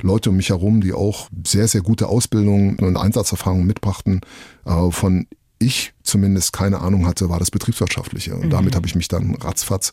Leute 0.00 0.30
um 0.30 0.36
mich 0.36 0.50
herum, 0.50 0.80
die 0.80 0.92
auch 0.92 1.28
sehr, 1.46 1.68
sehr 1.68 1.80
gute 1.80 2.08
Ausbildungen 2.08 2.76
und 2.76 2.96
Einsatzerfahrungen 2.96 3.66
mitbrachten, 3.66 4.20
äh, 4.64 4.90
von 4.90 5.26
ich 5.58 5.92
zumindest 6.02 6.52
keine 6.52 6.80
Ahnung 6.80 7.06
hatte, 7.06 7.28
war 7.28 7.38
das 7.38 7.50
Betriebswirtschaftliche. 7.50 8.34
Und 8.34 8.46
mhm. 8.46 8.50
damit 8.50 8.76
habe 8.76 8.86
ich 8.86 8.94
mich 8.94 9.08
dann 9.08 9.34
ratzfatz 9.36 9.92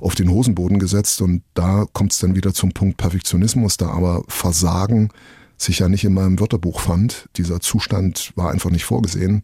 auf 0.00 0.14
den 0.14 0.30
Hosenboden 0.30 0.78
gesetzt. 0.78 1.20
Und 1.22 1.42
da 1.54 1.86
kommt 1.92 2.12
es 2.12 2.18
dann 2.18 2.34
wieder 2.34 2.52
zum 2.52 2.72
Punkt 2.72 2.96
Perfektionismus, 2.96 3.76
da 3.76 3.88
aber 3.88 4.24
Versagen 4.28 5.10
sich 5.56 5.78
ja 5.78 5.88
nicht 5.88 6.04
in 6.04 6.14
meinem 6.14 6.40
Wörterbuch 6.40 6.80
fand. 6.80 7.28
Dieser 7.36 7.60
Zustand 7.60 8.32
war 8.34 8.50
einfach 8.50 8.70
nicht 8.70 8.84
vorgesehen 8.84 9.42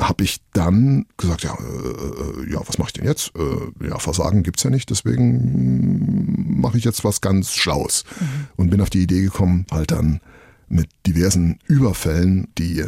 habe 0.00 0.24
ich 0.24 0.40
dann 0.52 1.06
gesagt, 1.16 1.42
ja, 1.42 1.54
äh, 1.54 2.52
ja, 2.52 2.60
was 2.66 2.78
mache 2.78 2.88
ich 2.88 2.92
denn 2.94 3.06
jetzt? 3.06 3.32
Äh, 3.36 3.86
ja, 3.88 3.98
Versagen 3.98 4.42
gibt's 4.42 4.62
ja 4.62 4.70
nicht, 4.70 4.90
deswegen 4.90 6.60
mache 6.60 6.78
ich 6.78 6.84
jetzt 6.84 7.04
was 7.04 7.20
ganz 7.20 7.54
Schlaues. 7.54 8.04
Mhm. 8.20 8.26
Und 8.56 8.70
bin 8.70 8.80
auf 8.80 8.90
die 8.90 9.02
Idee 9.02 9.22
gekommen, 9.22 9.66
halt 9.70 9.92
dann 9.92 10.20
mit 10.68 10.88
diversen 11.06 11.58
Überfällen, 11.66 12.48
die 12.58 12.84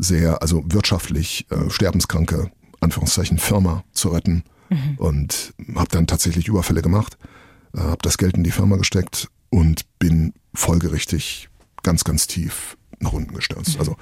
sehr, 0.00 0.42
also 0.42 0.62
wirtschaftlich 0.66 1.46
äh, 1.50 1.70
sterbenskranke, 1.70 2.50
Anführungszeichen, 2.80 3.38
Firma 3.38 3.84
zu 3.92 4.08
retten. 4.08 4.44
Mhm. 4.70 4.96
Und 4.98 5.54
habe 5.74 5.88
dann 5.90 6.06
tatsächlich 6.06 6.48
Überfälle 6.48 6.82
gemacht, 6.82 7.18
äh, 7.74 7.80
habe 7.80 7.98
das 8.02 8.18
Geld 8.18 8.36
in 8.36 8.44
die 8.44 8.50
Firma 8.50 8.76
gesteckt 8.76 9.28
und 9.50 9.82
bin 9.98 10.32
folgerichtig 10.54 11.48
ganz, 11.82 12.04
ganz 12.04 12.26
tief 12.26 12.76
nach 13.00 13.12
unten 13.12 13.34
gestürzt. 13.34 13.78
Also 13.78 13.96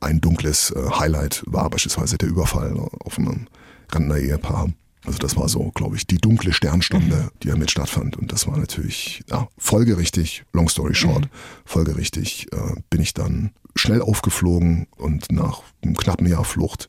ein 0.00 0.20
dunkles 0.20 0.70
äh, 0.70 0.90
Highlight 0.98 1.42
war 1.46 1.68
beispielsweise 1.70 2.18
der 2.18 2.28
Überfall 2.28 2.76
auf 2.76 3.18
einem 3.18 3.46
Rentner 3.92 4.18
Ehepaar. 4.18 4.70
Also 5.04 5.18
das 5.18 5.36
war 5.36 5.48
so, 5.48 5.70
glaube 5.70 5.96
ich, 5.96 6.06
die 6.06 6.18
dunkle 6.18 6.52
Sternstunde, 6.52 7.16
mhm. 7.16 7.30
die 7.42 7.48
damit 7.48 7.70
stattfand. 7.70 8.16
Und 8.16 8.32
das 8.32 8.46
war 8.46 8.56
natürlich, 8.58 9.22
ja, 9.30 9.48
folgerichtig, 9.56 10.44
long 10.52 10.68
story 10.68 10.94
short, 10.94 11.24
mhm. 11.26 11.30
folgerichtig 11.64 12.48
äh, 12.52 12.80
bin 12.90 13.00
ich 13.00 13.14
dann 13.14 13.52
schnell 13.74 14.02
aufgeflogen 14.02 14.86
und 14.96 15.30
nach 15.30 15.62
einem 15.82 15.96
knappen 15.96 16.26
Jahr 16.26 16.44
Flucht 16.44 16.88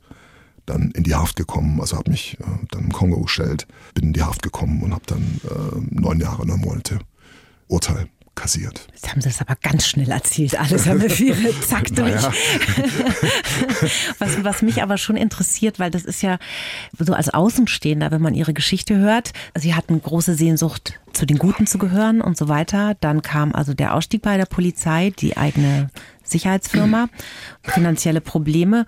dann 0.66 0.92
in 0.92 1.04
die 1.04 1.16
Haft 1.16 1.36
gekommen. 1.36 1.82
Also 1.82 1.98
habe 1.98 2.12
mich 2.12 2.38
äh, 2.40 2.44
dann 2.72 2.86
im 2.86 2.92
Kongo 2.92 3.22
gestellt, 3.22 3.68
bin 3.94 4.06
in 4.06 4.14
die 4.14 4.24
Haft 4.24 4.44
gekommen 4.44 4.84
und 4.84 4.94
habe 4.94 5.06
dann 5.08 5.42
äh, 5.44 6.00
neun 6.00 6.20
Jahre, 6.20 6.46
neun 6.46 6.62
Monate 6.62 7.00
Urteil 7.68 8.08
kassiert. 8.40 8.88
Jetzt 8.94 9.10
haben 9.10 9.20
Sie 9.22 9.28
das 9.28 9.42
aber 9.42 9.56
ganz 9.62 9.86
schnell 9.86 10.10
erzählt, 10.10 10.58
alles 10.58 10.88
haben 10.88 11.02
wir 11.02 11.10
viele, 11.10 11.60
zack 11.68 11.94
durch. 11.94 12.24
Was, 14.20 14.44
was 14.44 14.62
mich 14.62 14.82
aber 14.82 14.98
schon 14.98 15.18
interessiert, 15.18 15.80
weil 15.80 15.92
das 15.92 16.06
ist 16.06 16.22
ja 16.22 16.38
so 16.98 17.14
als 17.14 17.30
Außenstehender, 17.30 18.12
wenn 18.12 18.22
man 18.22 18.34
Ihre 18.34 18.54
Geschichte 18.54 18.98
hört, 18.98 19.34
Sie 19.56 19.74
hatten 19.74 20.02
große 20.02 20.36
Sehnsucht, 20.36 21.00
zu 21.14 21.26
den 21.26 21.38
Guten 21.38 21.68
zu 21.68 21.78
gehören 21.78 22.22
und 22.22 22.38
so 22.38 22.48
weiter. 22.48 22.96
Dann 23.02 23.22
kam 23.22 23.54
also 23.54 23.74
der 23.74 23.94
Ausstieg 23.94 24.22
bei 24.22 24.38
der 24.38 24.46
Polizei, 24.46 25.12
die 25.18 25.36
eigene 25.38 25.90
Sicherheitsfirma, 26.32 27.10
finanzielle 27.64 28.22
Probleme 28.22 28.86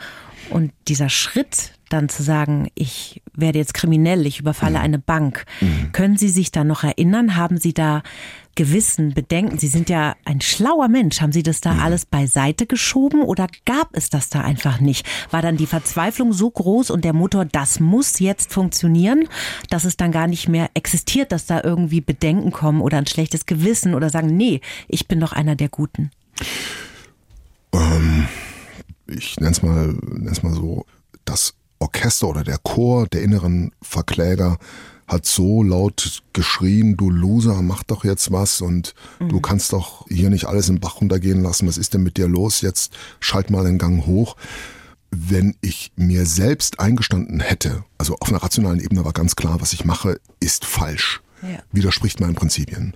und 0.49 0.71
dieser 0.87 1.09
Schritt 1.09 1.73
dann 1.91 2.09
zu 2.09 2.23
sagen, 2.23 2.69
ich 2.73 3.21
werde 3.33 3.59
jetzt 3.59 3.73
kriminell, 3.73 4.25
ich 4.25 4.39
überfalle 4.39 4.77
mhm. 4.77 4.83
eine 4.83 4.99
Bank. 4.99 5.45
Mhm. 5.59 5.91
Können 5.91 6.17
Sie 6.17 6.29
sich 6.29 6.51
da 6.51 6.63
noch 6.63 6.83
erinnern? 6.83 7.35
Haben 7.35 7.57
Sie 7.57 7.73
da 7.73 8.01
Gewissen, 8.55 9.13
Bedenken? 9.13 9.57
Sie 9.57 9.67
sind 9.67 9.89
ja 9.89 10.15
ein 10.25 10.41
schlauer 10.41 10.87
Mensch. 10.87 11.21
Haben 11.21 11.31
Sie 11.31 11.43
das 11.43 11.61
da 11.61 11.73
mhm. 11.73 11.79
alles 11.81 12.05
beiseite 12.05 12.65
geschoben 12.65 13.21
oder 13.21 13.47
gab 13.65 13.89
es 13.93 14.09
das 14.09 14.29
da 14.29 14.41
einfach 14.41 14.79
nicht? 14.79 15.05
War 15.31 15.41
dann 15.41 15.57
die 15.57 15.67
Verzweiflung 15.67 16.33
so 16.33 16.49
groß 16.49 16.91
und 16.91 17.03
der 17.03 17.13
Motor, 17.13 17.45
das 17.45 17.79
muss 17.79 18.19
jetzt 18.19 18.53
funktionieren, 18.53 19.27
dass 19.69 19.85
es 19.85 19.97
dann 19.97 20.11
gar 20.11 20.27
nicht 20.27 20.47
mehr 20.47 20.69
existiert, 20.73 21.31
dass 21.31 21.45
da 21.45 21.61
irgendwie 21.63 22.01
Bedenken 22.01 22.51
kommen 22.51 22.81
oder 22.81 22.97
ein 22.97 23.07
schlechtes 23.07 23.45
Gewissen 23.45 23.95
oder 23.95 24.09
sagen, 24.09 24.35
nee, 24.35 24.61
ich 24.87 25.07
bin 25.07 25.19
doch 25.19 25.33
einer 25.33 25.55
der 25.55 25.69
Guten? 25.69 26.11
Ähm, 27.73 28.27
ich 29.07 29.39
nenne 29.39 29.51
es 29.51 29.61
mal, 29.61 29.95
nenn's 30.01 30.43
mal 30.43 30.53
so, 30.53 30.85
das 31.25 31.53
Orchester 31.79 32.27
oder 32.27 32.43
der 32.43 32.59
Chor 32.59 33.07
der 33.07 33.23
inneren 33.23 33.71
Verkläger 33.81 34.57
hat 35.07 35.25
so 35.25 35.61
laut 35.61 36.23
geschrien, 36.31 36.95
du 36.95 37.09
Loser, 37.09 37.61
mach 37.61 37.83
doch 37.83 38.05
jetzt 38.05 38.31
was 38.31 38.61
und 38.61 38.93
mhm. 39.19 39.29
du 39.29 39.41
kannst 39.41 39.73
doch 39.73 40.05
hier 40.07 40.29
nicht 40.29 40.45
alles 40.45 40.69
im 40.69 40.79
Bach 40.79 41.01
runtergehen 41.01 41.41
lassen. 41.41 41.67
Was 41.67 41.77
ist 41.77 41.93
denn 41.93 42.03
mit 42.03 42.15
dir 42.15 42.29
los? 42.29 42.61
Jetzt 42.61 42.93
schalt 43.19 43.49
mal 43.49 43.65
den 43.65 43.77
Gang 43.77 44.05
hoch. 44.05 44.37
Wenn 45.09 45.57
ich 45.59 45.91
mir 45.97 46.25
selbst 46.25 46.79
eingestanden 46.79 47.41
hätte, 47.41 47.83
also 47.97 48.15
auf 48.19 48.29
einer 48.29 48.41
rationalen 48.41 48.79
Ebene 48.79 49.03
war 49.03 49.11
ganz 49.11 49.35
klar, 49.35 49.59
was 49.59 49.73
ich 49.73 49.83
mache, 49.83 50.21
ist 50.39 50.63
falsch. 50.63 51.21
Ja. 51.41 51.59
Widerspricht 51.73 52.21
meinen 52.21 52.35
Prinzipien. 52.35 52.93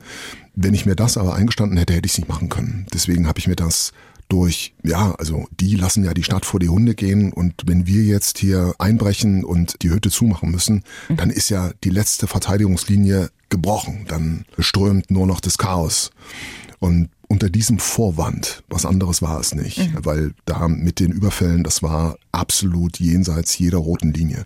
Wenn 0.55 0.73
ich 0.73 0.85
mir 0.85 0.95
das 0.95 1.17
aber 1.17 1.35
eingestanden 1.35 1.77
hätte, 1.77 1.93
hätte 1.93 2.05
ich 2.05 2.13
es 2.13 2.17
nicht 2.19 2.29
machen 2.29 2.47
können. 2.47 2.85
Deswegen 2.93 3.27
habe 3.27 3.39
ich 3.39 3.47
mir 3.47 3.57
das 3.57 3.91
durch, 4.27 4.73
ja, 4.83 5.13
also 5.15 5.47
die 5.59 5.75
lassen 5.75 6.03
ja 6.03 6.13
die 6.13 6.23
Stadt 6.23 6.45
vor 6.45 6.59
die 6.59 6.69
Hunde 6.69 6.95
gehen 6.95 7.31
und 7.31 7.53
wenn 7.65 7.88
wir 7.88 8.03
jetzt 8.03 8.38
hier 8.38 8.73
einbrechen 8.79 9.43
und 9.43 9.81
die 9.83 9.89
Hütte 9.89 10.09
zumachen 10.09 10.51
müssen, 10.51 10.83
mhm. 11.09 11.17
dann 11.17 11.29
ist 11.29 11.49
ja 11.49 11.71
die 11.83 11.89
letzte 11.89 12.27
Verteidigungslinie 12.27 13.29
gebrochen. 13.49 14.05
Dann 14.07 14.45
strömt 14.59 15.11
nur 15.11 15.27
noch 15.27 15.39
das 15.39 15.57
Chaos. 15.57 16.11
Und 16.79 17.09
unter 17.27 17.49
diesem 17.49 17.79
Vorwand, 17.79 18.63
was 18.69 18.85
anderes 18.85 19.21
war 19.21 19.39
es 19.39 19.55
nicht, 19.55 19.77
mhm. 19.77 20.05
weil 20.05 20.33
da 20.45 20.67
mit 20.67 20.99
den 20.99 21.11
Überfällen, 21.11 21.63
das 21.63 21.81
war 21.81 22.17
absolut 22.31 22.99
jenseits 22.99 23.57
jeder 23.57 23.77
roten 23.77 24.13
Linie 24.13 24.45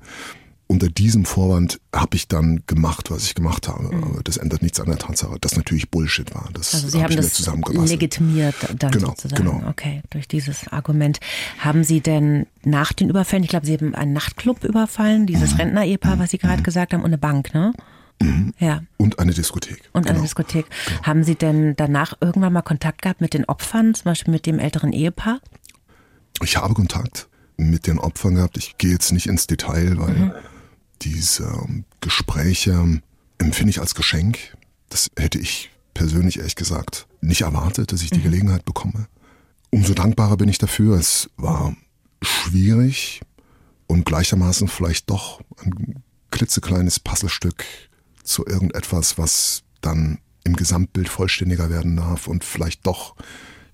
unter 0.72 0.88
diesem 0.88 1.26
Vorwand 1.26 1.82
habe 1.94 2.16
ich 2.16 2.28
dann 2.28 2.62
gemacht, 2.68 3.10
was 3.10 3.24
ich 3.24 3.34
gemacht 3.34 3.68
habe. 3.68 3.96
Mhm. 3.96 4.04
Aber 4.04 4.24
das 4.24 4.38
ändert 4.38 4.62
nichts 4.62 4.80
an 4.80 4.86
der 4.86 5.00
Tatsache, 5.00 5.40
dass 5.42 5.58
natürlich 5.58 5.90
Bullshit 5.90 6.34
war. 6.36 6.48
Das 6.54 6.76
also 6.76 6.90
Sie 6.90 7.02
hab 7.02 7.10
haben 7.10 7.16
das 7.18 7.90
legitimiert 7.90 8.54
dann 8.78 8.92
genau, 8.92 9.08
sozusagen. 9.08 9.44
Genau. 9.44 9.68
Okay, 9.68 10.04
durch 10.12 10.28
dieses 10.28 10.68
Argument. 10.68 11.20
Haben 11.58 11.84
Sie 11.84 12.02
denn 12.02 12.46
nach 12.64 12.94
den 12.94 13.10
Überfällen, 13.10 13.44
ich 13.44 13.50
glaube, 13.50 13.66
Sie 13.66 13.74
haben 13.74 13.96
einen 13.96 14.14
Nachtclub 14.14 14.64
überfallen, 14.64 15.26
dieses 15.26 15.54
mhm. 15.54 15.62
Rentner-Ehepaar, 15.62 16.20
was 16.20 16.30
Sie 16.30 16.38
gerade 16.38 16.60
mhm. 16.60 16.64
gesagt 16.64 16.94
haben, 16.94 17.02
und 17.02 17.08
eine 17.08 17.18
Bank, 17.18 17.52
ne? 17.56 17.74
Mhm. 18.22 18.54
Ja. 18.60 18.84
Und 18.98 19.18
eine 19.18 19.34
Diskothek. 19.34 19.90
Und 19.94 20.04
genau. 20.04 20.14
eine 20.14 20.22
Diskothek. 20.22 20.68
Genau. 20.86 21.02
Haben 21.02 21.24
Sie 21.24 21.36
denn 21.36 21.76
danach 21.78 22.14
irgendwann 22.22 22.54
mal 22.54 22.62
Kontakt 22.62 23.02
gehabt 23.02 23.22
mit 23.22 23.34
den 23.34 23.46
Opfern, 23.46 23.96
zum 23.96 24.04
Beispiel 24.04 24.32
mit 24.32 24.46
dem 24.46 24.60
älteren 24.60 24.94
Ehepaar? 24.94 25.40
Ich 26.44 26.58
habe 26.58 26.76
Kontakt 26.76 27.28
mit 27.58 27.88
den 27.88 27.98
Opfern 27.98 28.36
gehabt. 28.36 28.56
Ich 28.58 28.78
gehe 28.78 28.92
jetzt 28.92 29.12
nicht 29.12 29.26
ins 29.26 29.48
Detail, 29.48 29.98
weil 29.98 30.14
mhm 30.14 30.32
diese 31.02 31.66
Gespräche 32.02 33.02
empfinde 33.38 33.70
ich 33.72 33.80
als 33.80 33.96
Geschenk. 33.96 34.38
Das 34.90 35.10
hätte 35.18 35.40
ich 35.40 35.72
persönlich 35.94 36.38
ehrlich 36.38 36.56
gesagt 36.56 37.08
nicht 37.22 37.42
erwartet, 37.42 37.92
dass 37.92 38.02
ich 38.02 38.10
die 38.10 38.20
mhm. 38.20 38.24
Gelegenheit 38.24 38.66
bekomme. 38.66 39.08
Umso 39.72 39.94
dankbarer 39.94 40.38
bin 40.38 40.50
ich 40.50 40.58
dafür. 40.58 40.98
Es 40.98 41.30
war 41.38 41.76
schwierig 42.22 43.22
und 43.88 44.06
gleichermaßen 44.06 44.68
vielleicht 44.68 45.10
doch 45.10 45.42
ein 45.64 46.04
klitzekleines 46.32 47.00
Puzzlestück 47.00 47.66
zu 48.24 48.46
irgendetwas, 48.46 49.18
was 49.18 49.64
dann 49.82 50.20
im 50.44 50.56
Gesamtbild 50.56 51.10
vollständiger 51.10 51.70
werden 51.70 51.98
darf 51.98 52.28
und 52.28 52.44
vielleicht 52.44 52.86
doch, 52.86 53.16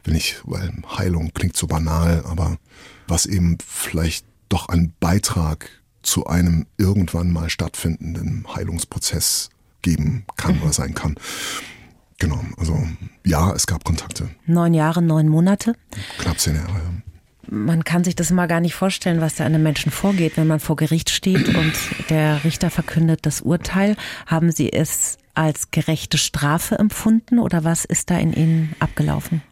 wenn 0.03 0.15
ich, 0.15 0.37
weil 0.43 0.73
Heilung 0.97 1.31
klingt 1.33 1.55
so 1.55 1.67
banal, 1.67 2.23
aber 2.25 2.57
was 3.07 3.25
eben 3.25 3.57
vielleicht 3.65 4.25
doch 4.49 4.69
ein 4.69 4.93
Beitrag 4.99 5.69
zu 6.05 6.27
einem 6.27 6.65
irgendwann 6.77 7.31
mal 7.31 7.49
stattfindenden 7.49 8.45
Heilungsprozess 8.53 9.49
geben 9.81 10.25
kann 10.37 10.61
oder 10.61 10.73
sein 10.73 10.93
kann. 10.93 11.15
Genau, 12.17 12.39
also 12.57 12.87
ja, 13.25 13.51
es 13.53 13.67
gab 13.67 13.83
Kontakte. 13.83 14.29
Neun 14.45 14.73
Jahre, 14.73 15.01
neun 15.01 15.27
Monate? 15.27 15.75
Knapp 16.17 16.39
zehn 16.39 16.55
Jahre, 16.55 16.73
ja. 16.73 16.93
Man 17.47 17.83
kann 17.83 18.03
sich 18.03 18.15
das 18.15 18.31
immer 18.31 18.47
gar 18.47 18.59
nicht 18.59 18.73
vorstellen, 18.73 19.21
was 19.21 19.35
da 19.35 19.45
einem 19.45 19.61
Menschen 19.61 19.91
vorgeht, 19.91 20.35
wenn 20.35 20.47
man 20.47 20.59
vor 20.59 20.75
Gericht 20.75 21.11
steht 21.11 21.49
und 21.49 21.73
der 22.09 22.43
Richter 22.43 22.71
verkündet 22.71 23.19
das 23.27 23.41
Urteil. 23.41 23.95
Haben 24.25 24.51
Sie 24.51 24.73
es 24.73 25.19
als 25.35 25.69
gerechte 25.69 26.17
Strafe 26.17 26.79
empfunden 26.79 27.37
oder 27.37 27.63
was 27.63 27.85
ist 27.85 28.09
da 28.09 28.17
in 28.17 28.33
Ihnen 28.33 28.75
abgelaufen? 28.79 29.43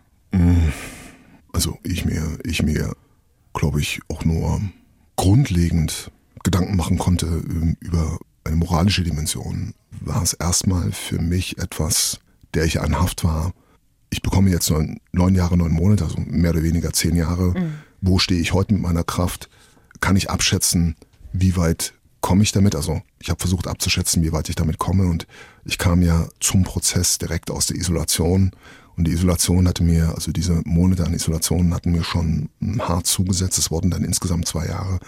Also 1.51 1.77
ich 1.83 2.03
mir, 2.05 2.39
ich 2.43 2.63
mir, 2.63 2.95
glaube 3.53 3.79
ich, 3.79 3.99
auch 4.07 4.25
nur 4.25 4.59
grundlegend 5.15 6.09
Gedanken 6.43 6.75
machen 6.75 6.97
konnte 6.97 7.25
ähm, 7.25 7.77
über 7.79 8.19
eine 8.43 8.55
moralische 8.57 9.03
Dimension, 9.03 9.73
war 10.01 10.21
es 10.21 10.33
erstmal 10.33 10.91
für 10.91 11.19
mich 11.19 11.57
etwas, 11.57 12.19
der 12.53 12.65
ich 12.65 12.81
an 12.81 12.99
Haft 12.99 13.23
war. 13.23 13.53
Ich 14.09 14.21
bekomme 14.21 14.49
jetzt 14.49 14.69
neun, 14.69 14.99
neun 15.11 15.35
Jahre, 15.35 15.57
neun 15.57 15.71
Monate, 15.71 16.03
also 16.03 16.17
mehr 16.19 16.51
oder 16.51 16.63
weniger 16.63 16.91
zehn 16.93 17.15
Jahre. 17.15 17.57
Mhm. 17.57 17.73
Wo 18.01 18.19
stehe 18.19 18.41
ich 18.41 18.53
heute 18.53 18.73
mit 18.73 18.83
meiner 18.83 19.03
Kraft? 19.03 19.49
Kann 20.01 20.17
ich 20.17 20.29
abschätzen, 20.29 20.95
wie 21.31 21.55
weit 21.55 21.93
komme 22.21 22.43
ich 22.43 22.51
damit? 22.51 22.75
Also 22.75 23.01
ich 23.19 23.29
habe 23.29 23.39
versucht 23.39 23.67
abzuschätzen, 23.67 24.23
wie 24.23 24.33
weit 24.33 24.49
ich 24.49 24.55
damit 24.55 24.77
komme 24.77 25.07
und 25.07 25.25
ich 25.63 25.77
kam 25.77 26.01
ja 26.01 26.27
zum 26.41 26.63
Prozess 26.63 27.17
direkt 27.17 27.49
aus 27.49 27.67
der 27.67 27.77
Isolation 27.77 28.51
und 28.95 29.07
die 29.07 29.11
Isolation 29.11 29.67
hatte 29.67 29.83
mir, 29.83 30.13
also 30.13 30.31
diese 30.31 30.61
Monate 30.65 31.05
an 31.05 31.13
Isolation 31.13 31.73
hatten 31.73 31.91
mir 31.91 32.03
schon 32.03 32.49
hart 32.79 33.07
zugesetzt. 33.07 33.57
Es 33.57 33.71
wurden 33.71 33.89
dann 33.89 34.03
insgesamt 34.03 34.47
zwei 34.47 34.67
Jahre. 34.67 34.99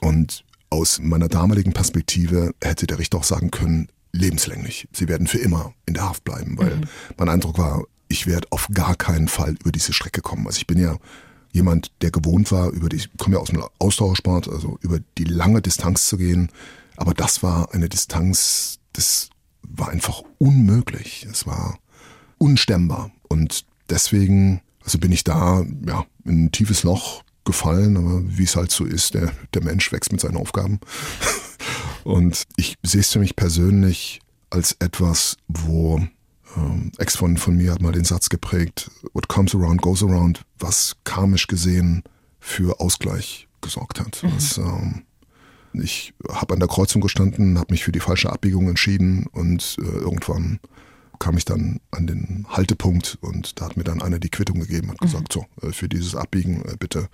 Und 0.00 0.44
aus 0.70 1.00
meiner 1.00 1.28
damaligen 1.28 1.72
Perspektive 1.72 2.52
hätte 2.62 2.86
der 2.86 2.98
Richter 2.98 3.18
auch 3.18 3.24
sagen 3.24 3.50
können, 3.50 3.88
lebenslänglich. 4.12 4.88
Sie 4.92 5.08
werden 5.08 5.26
für 5.26 5.38
immer 5.38 5.74
in 5.86 5.94
der 5.94 6.08
Haft 6.08 6.24
bleiben, 6.24 6.58
weil 6.58 6.76
mhm. 6.76 6.84
mein 7.16 7.28
Eindruck 7.28 7.58
war, 7.58 7.84
ich 8.08 8.26
werde 8.26 8.48
auf 8.50 8.68
gar 8.72 8.96
keinen 8.96 9.28
Fall 9.28 9.56
über 9.60 9.72
diese 9.72 9.92
Strecke 9.92 10.20
kommen. 10.20 10.46
Also 10.46 10.58
ich 10.58 10.66
bin 10.66 10.78
ja 10.78 10.96
jemand, 11.52 11.92
der 12.02 12.10
gewohnt 12.10 12.50
war, 12.52 12.70
über 12.70 12.88
die, 12.88 12.96
ich 12.96 13.10
komme 13.18 13.36
ja 13.36 13.42
aus 13.42 13.50
dem 13.50 13.62
Ausdauersport, 13.78 14.48
also 14.48 14.78
über 14.82 14.98
die 15.18 15.24
lange 15.24 15.62
Distanz 15.62 16.08
zu 16.08 16.16
gehen. 16.16 16.50
Aber 16.96 17.14
das 17.14 17.42
war 17.42 17.72
eine 17.72 17.88
Distanz, 17.88 18.78
das 18.92 19.30
war 19.62 19.88
einfach 19.88 20.22
unmöglich. 20.38 21.26
Es 21.30 21.46
war 21.46 21.78
unstemmbar. 22.38 23.10
Und 23.28 23.64
deswegen, 23.88 24.60
also 24.84 24.98
bin 24.98 25.12
ich 25.12 25.24
da, 25.24 25.64
ja, 25.86 26.04
in 26.24 26.46
ein 26.46 26.52
tiefes 26.52 26.82
Loch 26.82 27.22
gefallen, 27.44 27.96
aber 27.96 28.22
wie 28.24 28.44
es 28.44 28.56
halt 28.56 28.70
so 28.70 28.84
ist, 28.84 29.14
der, 29.14 29.32
der 29.54 29.64
Mensch 29.64 29.92
wächst 29.92 30.12
mit 30.12 30.20
seinen 30.20 30.36
Aufgaben. 30.36 30.80
Und 32.04 32.44
ich 32.56 32.76
sehe 32.82 33.00
es 33.00 33.12
für 33.12 33.18
mich 33.18 33.36
persönlich 33.36 34.20
als 34.50 34.76
etwas, 34.80 35.36
wo 35.48 36.00
ähm, 36.56 36.92
Ex 36.98 37.16
von, 37.16 37.36
von 37.36 37.56
mir 37.56 37.72
hat 37.72 37.82
mal 37.82 37.92
den 37.92 38.04
Satz 38.04 38.28
geprägt, 38.28 38.90
what 39.12 39.28
comes 39.28 39.54
around 39.54 39.82
goes 39.82 40.02
around, 40.02 40.42
was 40.58 40.96
karmisch 41.04 41.46
gesehen 41.46 42.02
für 42.40 42.80
Ausgleich 42.80 43.48
gesorgt 43.60 44.00
hat. 44.00 44.22
Mhm. 44.22 44.32
Was, 44.34 44.58
ähm, 44.58 45.02
ich 45.72 46.14
habe 46.28 46.54
an 46.54 46.60
der 46.60 46.68
Kreuzung 46.68 47.00
gestanden, 47.00 47.58
habe 47.58 47.72
mich 47.72 47.84
für 47.84 47.92
die 47.92 48.00
falsche 48.00 48.32
Abbiegung 48.32 48.68
entschieden 48.68 49.26
und 49.32 49.76
äh, 49.78 49.98
irgendwann 49.98 50.58
kam 51.20 51.36
ich 51.36 51.44
dann 51.44 51.78
an 51.92 52.08
den 52.08 52.46
Haltepunkt 52.48 53.18
und 53.20 53.60
da 53.60 53.66
hat 53.66 53.76
mir 53.76 53.84
dann 53.84 54.02
einer 54.02 54.18
die 54.18 54.30
Quittung 54.30 54.58
gegeben, 54.58 54.88
hat 54.88 55.00
mhm. 55.00 55.06
gesagt, 55.06 55.32
so, 55.32 55.46
äh, 55.62 55.70
für 55.70 55.88
dieses 55.88 56.16
Abbiegen 56.16 56.64
äh, 56.64 56.76
bitte 56.76 57.08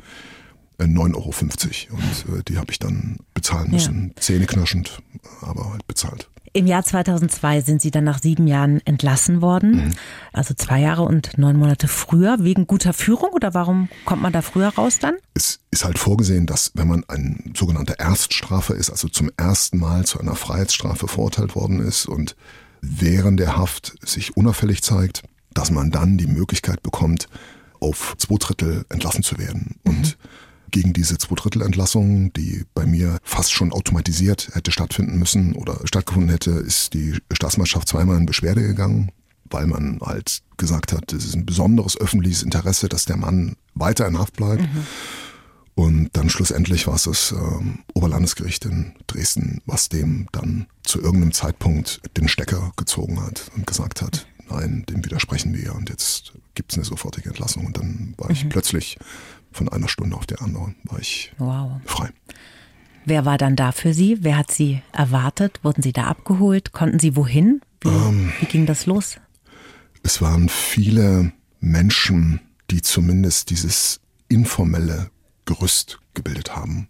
9,50 0.80 0.86
äh, 0.86 1.90
Euro. 1.90 2.36
Und 2.36 2.48
die 2.48 2.56
habe 2.56 2.70
ich 2.70 2.78
dann 2.78 3.18
bezahlen 3.34 3.70
müssen. 3.70 4.12
Ja. 4.14 4.22
Zähneknirschend, 4.22 5.02
aber 5.42 5.70
halt 5.72 5.86
bezahlt. 5.86 6.30
Im 6.52 6.66
Jahr 6.66 6.84
2002 6.84 7.60
sind 7.60 7.82
Sie 7.82 7.90
dann 7.90 8.04
nach 8.04 8.22
sieben 8.22 8.46
Jahren 8.46 8.80
entlassen 8.86 9.42
worden, 9.42 9.88
mhm. 9.88 9.92
also 10.32 10.54
zwei 10.54 10.80
Jahre 10.80 11.02
und 11.02 11.36
neun 11.36 11.58
Monate 11.58 11.86
früher, 11.86 12.38
wegen 12.40 12.66
guter 12.66 12.94
Führung 12.94 13.30
oder 13.32 13.52
warum 13.52 13.90
kommt 14.06 14.22
man 14.22 14.32
da 14.32 14.40
früher 14.40 14.68
raus 14.68 14.98
dann? 14.98 15.16
Es 15.34 15.60
ist 15.70 15.84
halt 15.84 15.98
vorgesehen, 15.98 16.46
dass 16.46 16.72
wenn 16.72 16.88
man 16.88 17.04
ein 17.08 17.52
sogenannter 17.54 17.98
Erststrafe 17.98 18.72
ist, 18.72 18.88
also 18.88 19.08
zum 19.08 19.30
ersten 19.36 19.78
Mal 19.78 20.06
zu 20.06 20.18
einer 20.18 20.34
Freiheitsstrafe 20.34 21.08
verurteilt 21.08 21.56
worden 21.56 21.80
ist 21.80 22.06
und 22.06 22.36
während 22.80 23.40
der 23.40 23.56
Haft 23.56 23.96
sich 24.06 24.36
unauffällig 24.36 24.82
zeigt, 24.82 25.22
dass 25.52 25.70
man 25.70 25.90
dann 25.90 26.18
die 26.18 26.26
Möglichkeit 26.26 26.82
bekommt, 26.82 27.28
auf 27.80 28.14
zwei 28.18 28.36
Drittel 28.36 28.84
entlassen 28.88 29.22
zu 29.22 29.38
werden. 29.38 29.76
Mhm. 29.84 29.90
Und 29.90 30.18
gegen 30.70 30.92
diese 30.92 31.16
Zweidrittelentlassung, 31.16 32.32
die 32.32 32.64
bei 32.74 32.86
mir 32.86 33.18
fast 33.22 33.52
schon 33.52 33.72
automatisiert 33.72 34.50
hätte 34.52 34.72
stattfinden 34.72 35.18
müssen 35.18 35.54
oder 35.54 35.80
stattgefunden 35.84 36.30
hätte, 36.30 36.50
ist 36.50 36.92
die 36.94 37.14
Staatsmannschaft 37.32 37.88
zweimal 37.88 38.18
in 38.18 38.26
Beschwerde 38.26 38.62
gegangen, 38.62 39.12
weil 39.44 39.66
man 39.66 39.98
halt 40.02 40.42
gesagt 40.56 40.92
hat, 40.92 41.12
es 41.12 41.24
ist 41.24 41.34
ein 41.34 41.46
besonderes 41.46 41.98
öffentliches 41.98 42.42
Interesse, 42.42 42.88
dass 42.88 43.04
der 43.04 43.16
Mann 43.16 43.56
weiter 43.74 44.06
in 44.06 44.18
Haft 44.18 44.34
bleibt. 44.36 44.62
Mhm. 44.62 44.86
Und 45.76 46.08
dann 46.14 46.30
schlussendlich 46.30 46.86
war 46.86 46.94
es 46.94 47.02
das 47.02 47.32
ähm, 47.32 47.80
Oberlandesgericht 47.92 48.64
in 48.64 48.94
Dresden, 49.06 49.60
was 49.66 49.90
dem 49.90 50.26
dann 50.32 50.66
zu 50.82 51.02
irgendeinem 51.02 51.32
Zeitpunkt 51.32 52.00
den 52.16 52.28
Stecker 52.28 52.72
gezogen 52.76 53.22
hat 53.22 53.50
und 53.54 53.66
gesagt 53.66 54.00
hat, 54.00 54.26
nein, 54.48 54.86
dem 54.88 55.04
widersprechen 55.04 55.54
wir 55.54 55.74
und 55.74 55.90
jetzt 55.90 56.32
gibt 56.54 56.72
es 56.72 56.78
eine 56.78 56.86
sofortige 56.86 57.28
Entlassung. 57.28 57.66
Und 57.66 57.76
dann 57.76 58.14
war 58.16 58.30
ich 58.30 58.44
mhm. 58.44 58.48
plötzlich 58.48 58.96
von 59.52 59.68
einer 59.68 59.88
Stunde 59.88 60.16
auf 60.16 60.24
die 60.24 60.38
andere 60.38 60.74
war 60.84 60.98
ich 60.98 61.32
wow. 61.36 61.72
frei. 61.84 62.08
Wer 63.04 63.26
war 63.26 63.36
dann 63.36 63.54
da 63.54 63.70
für 63.70 63.92
Sie? 63.92 64.18
Wer 64.22 64.38
hat 64.38 64.50
Sie 64.50 64.80
erwartet? 64.92 65.60
Wurden 65.62 65.82
Sie 65.82 65.92
da 65.92 66.04
abgeholt? 66.04 66.72
Konnten 66.72 66.98
Sie 66.98 67.16
wohin? 67.16 67.60
Wie, 67.82 67.88
ähm, 67.88 68.32
wie 68.40 68.46
ging 68.46 68.64
das 68.64 68.86
los? 68.86 69.18
Es 70.02 70.22
waren 70.22 70.48
viele 70.48 71.32
Menschen, 71.60 72.40
die 72.70 72.80
zumindest 72.80 73.50
dieses 73.50 74.00
informelle 74.28 75.10
Gerüst 75.46 75.98
gebildet 76.14 76.54
haben. 76.54 76.88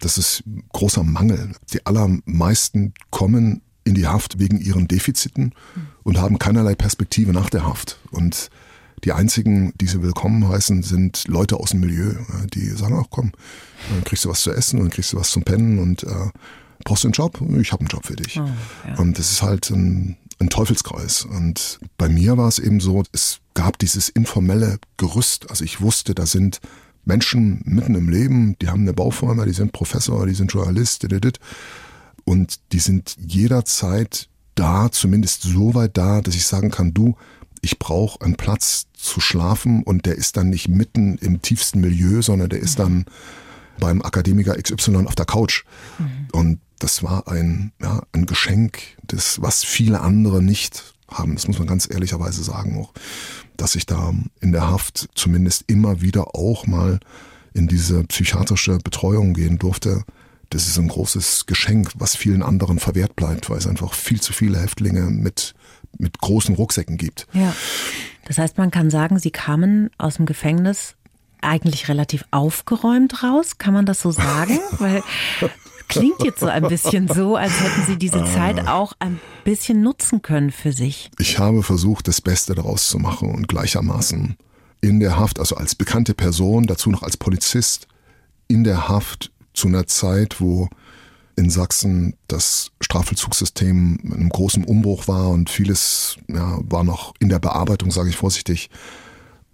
Das 0.00 0.18
ist 0.18 0.42
großer 0.72 1.04
Mangel. 1.04 1.52
Die 1.72 1.84
allermeisten 1.86 2.94
kommen 3.10 3.62
in 3.84 3.94
die 3.94 4.06
Haft 4.06 4.38
wegen 4.38 4.60
ihren 4.60 4.88
Defiziten 4.88 5.54
und 6.02 6.18
haben 6.18 6.38
keinerlei 6.38 6.74
Perspektive 6.74 7.32
nach 7.32 7.50
der 7.50 7.64
Haft. 7.64 7.98
Und 8.10 8.50
die 9.04 9.12
einzigen, 9.12 9.72
die 9.80 9.86
sie 9.86 10.02
willkommen 10.02 10.48
heißen, 10.48 10.82
sind 10.82 11.26
Leute 11.26 11.56
aus 11.58 11.70
dem 11.70 11.80
Milieu, 11.80 12.14
die 12.54 12.68
sagen, 12.70 12.98
ach 13.00 13.08
komm, 13.10 13.32
dann 13.90 14.04
kriegst 14.04 14.24
du 14.24 14.28
was 14.28 14.42
zu 14.42 14.52
essen 14.52 14.80
und 14.80 14.90
kriegst 14.90 15.12
du 15.12 15.16
was 15.16 15.30
zum 15.30 15.42
Pennen 15.42 15.78
und 15.78 16.04
äh, 16.04 16.30
brauchst 16.84 17.04
du 17.04 17.08
einen 17.08 17.12
Job? 17.12 17.40
Ich 17.60 17.72
habe 17.72 17.80
einen 17.80 17.88
Job 17.88 18.06
für 18.06 18.16
dich. 18.16 18.40
Oh, 18.40 18.48
ja. 18.86 18.98
Und 18.98 19.18
das 19.18 19.32
ist 19.32 19.42
halt 19.42 19.70
ein, 19.70 20.16
ein 20.38 20.50
Teufelskreis. 20.50 21.24
Und 21.24 21.80
bei 21.98 22.08
mir 22.08 22.36
war 22.36 22.48
es 22.48 22.58
eben 22.58 22.80
so, 22.80 23.02
es 23.12 23.40
gab 23.54 23.78
dieses 23.78 24.08
informelle 24.08 24.78
Gerüst. 24.96 25.50
Also 25.50 25.64
ich 25.64 25.80
wusste, 25.80 26.14
da 26.14 26.26
sind 26.26 26.60
Menschen 27.04 27.62
mitten 27.64 27.94
im 27.94 28.08
Leben, 28.08 28.56
die 28.60 28.68
haben 28.68 28.82
eine 28.82 28.92
Baufirma, 28.92 29.44
die 29.44 29.52
sind 29.52 29.72
Professor, 29.72 30.26
die 30.26 30.34
sind 30.34 30.52
Journalist, 30.52 31.06
und 32.24 32.60
die 32.72 32.78
sind 32.78 33.16
jederzeit 33.18 34.28
da, 34.54 34.90
zumindest 34.90 35.42
so 35.42 35.74
weit 35.74 35.96
da, 35.96 36.20
dass 36.20 36.34
ich 36.34 36.46
sagen 36.46 36.70
kann, 36.70 36.94
du, 36.94 37.16
ich 37.62 37.78
brauche 37.78 38.20
einen 38.24 38.36
Platz 38.36 38.86
zu 38.92 39.20
schlafen 39.20 39.82
und 39.82 40.06
der 40.06 40.16
ist 40.16 40.36
dann 40.36 40.50
nicht 40.50 40.68
mitten 40.68 41.16
im 41.18 41.42
tiefsten 41.42 41.80
Milieu, 41.80 42.22
sondern 42.22 42.50
der 42.50 42.60
ist 42.60 42.78
dann 42.78 43.06
beim 43.78 44.02
Akademiker 44.02 44.54
XY 44.54 45.06
auf 45.06 45.14
der 45.14 45.26
Couch. 45.26 45.64
Mhm. 45.98 46.28
Und 46.32 46.60
das 46.78 47.02
war 47.02 47.28
ein, 47.28 47.72
ja, 47.80 48.02
ein 48.12 48.26
Geschenk, 48.26 48.80
das, 49.06 49.40
was 49.40 49.64
viele 49.64 50.00
andere 50.00 50.42
nicht 50.42 50.94
haben. 51.08 51.34
Das 51.34 51.46
muss 51.46 51.58
man 51.58 51.68
ganz 51.68 51.88
ehrlicherweise 51.90 52.42
sagen 52.42 52.78
auch, 52.78 52.92
dass 53.56 53.74
ich 53.74 53.86
da 53.86 54.12
in 54.40 54.52
der 54.52 54.68
Haft 54.68 55.08
zumindest 55.14 55.64
immer 55.66 56.00
wieder 56.00 56.34
auch 56.34 56.66
mal 56.66 57.00
in 57.54 57.68
diese 57.68 58.04
psychiatrische 58.04 58.78
Betreuung 58.78 59.34
gehen 59.34 59.58
durfte. 59.58 60.04
Das 60.50 60.66
ist 60.66 60.78
ein 60.78 60.88
großes 60.88 61.46
Geschenk, 61.46 61.92
was 61.96 62.16
vielen 62.16 62.42
anderen 62.42 62.78
verwehrt 62.78 63.16
bleibt, 63.16 63.48
weil 63.48 63.58
es 63.58 63.66
einfach 63.66 63.94
viel 63.94 64.20
zu 64.20 64.32
viele 64.32 64.58
Häftlinge 64.58 65.02
mit 65.10 65.54
mit 65.98 66.18
großen 66.18 66.54
Rucksäcken 66.54 66.96
gibt. 66.96 67.26
Ja. 67.32 67.54
Das 68.24 68.38
heißt, 68.38 68.58
man 68.58 68.70
kann 68.70 68.90
sagen, 68.90 69.18
Sie 69.18 69.30
kamen 69.30 69.90
aus 69.98 70.16
dem 70.16 70.26
Gefängnis 70.26 70.96
eigentlich 71.40 71.88
relativ 71.88 72.24
aufgeräumt 72.30 73.22
raus. 73.22 73.58
Kann 73.58 73.74
man 73.74 73.84
das 73.84 74.00
so 74.00 74.10
sagen? 74.10 74.58
Weil 74.78 75.02
klingt 75.92 76.22
jetzt 76.24 76.40
so 76.40 76.46
ein 76.46 76.62
bisschen 76.68 77.08
so, 77.08 77.36
als 77.36 77.60
hätten 77.60 77.82
Sie 77.86 77.96
diese 77.96 78.24
Zeit 78.24 78.66
ah. 78.66 78.74
auch 78.74 78.92
ein 78.98 79.20
bisschen 79.44 79.82
nutzen 79.82 80.22
können 80.22 80.50
für 80.50 80.72
sich. 80.72 81.10
Ich 81.18 81.38
habe 81.38 81.62
versucht, 81.62 82.08
das 82.08 82.20
Beste 82.20 82.54
daraus 82.54 82.88
zu 82.88 82.98
machen 82.98 83.34
und 83.34 83.48
gleichermaßen 83.48 84.36
in 84.80 85.00
der 85.00 85.18
Haft, 85.18 85.38
also 85.38 85.56
als 85.56 85.74
bekannte 85.74 86.14
Person, 86.14 86.66
dazu 86.66 86.90
noch 86.90 87.02
als 87.02 87.16
Polizist, 87.16 87.86
in 88.48 88.64
der 88.64 88.88
Haft 88.88 89.30
zu 89.54 89.68
einer 89.68 89.86
Zeit, 89.86 90.40
wo 90.40 90.68
in 91.36 91.50
Sachsen 91.50 92.14
das 92.28 92.72
Strafvollzugssystem 92.80 93.98
in 94.02 94.12
einem 94.12 94.28
großen 94.28 94.64
Umbruch 94.64 95.08
war 95.08 95.30
und 95.30 95.50
vieles 95.50 96.16
ja, 96.28 96.58
war 96.62 96.84
noch 96.84 97.14
in 97.20 97.28
der 97.28 97.38
Bearbeitung, 97.38 97.90
sage 97.90 98.10
ich 98.10 98.16
vorsichtig, 98.16 98.70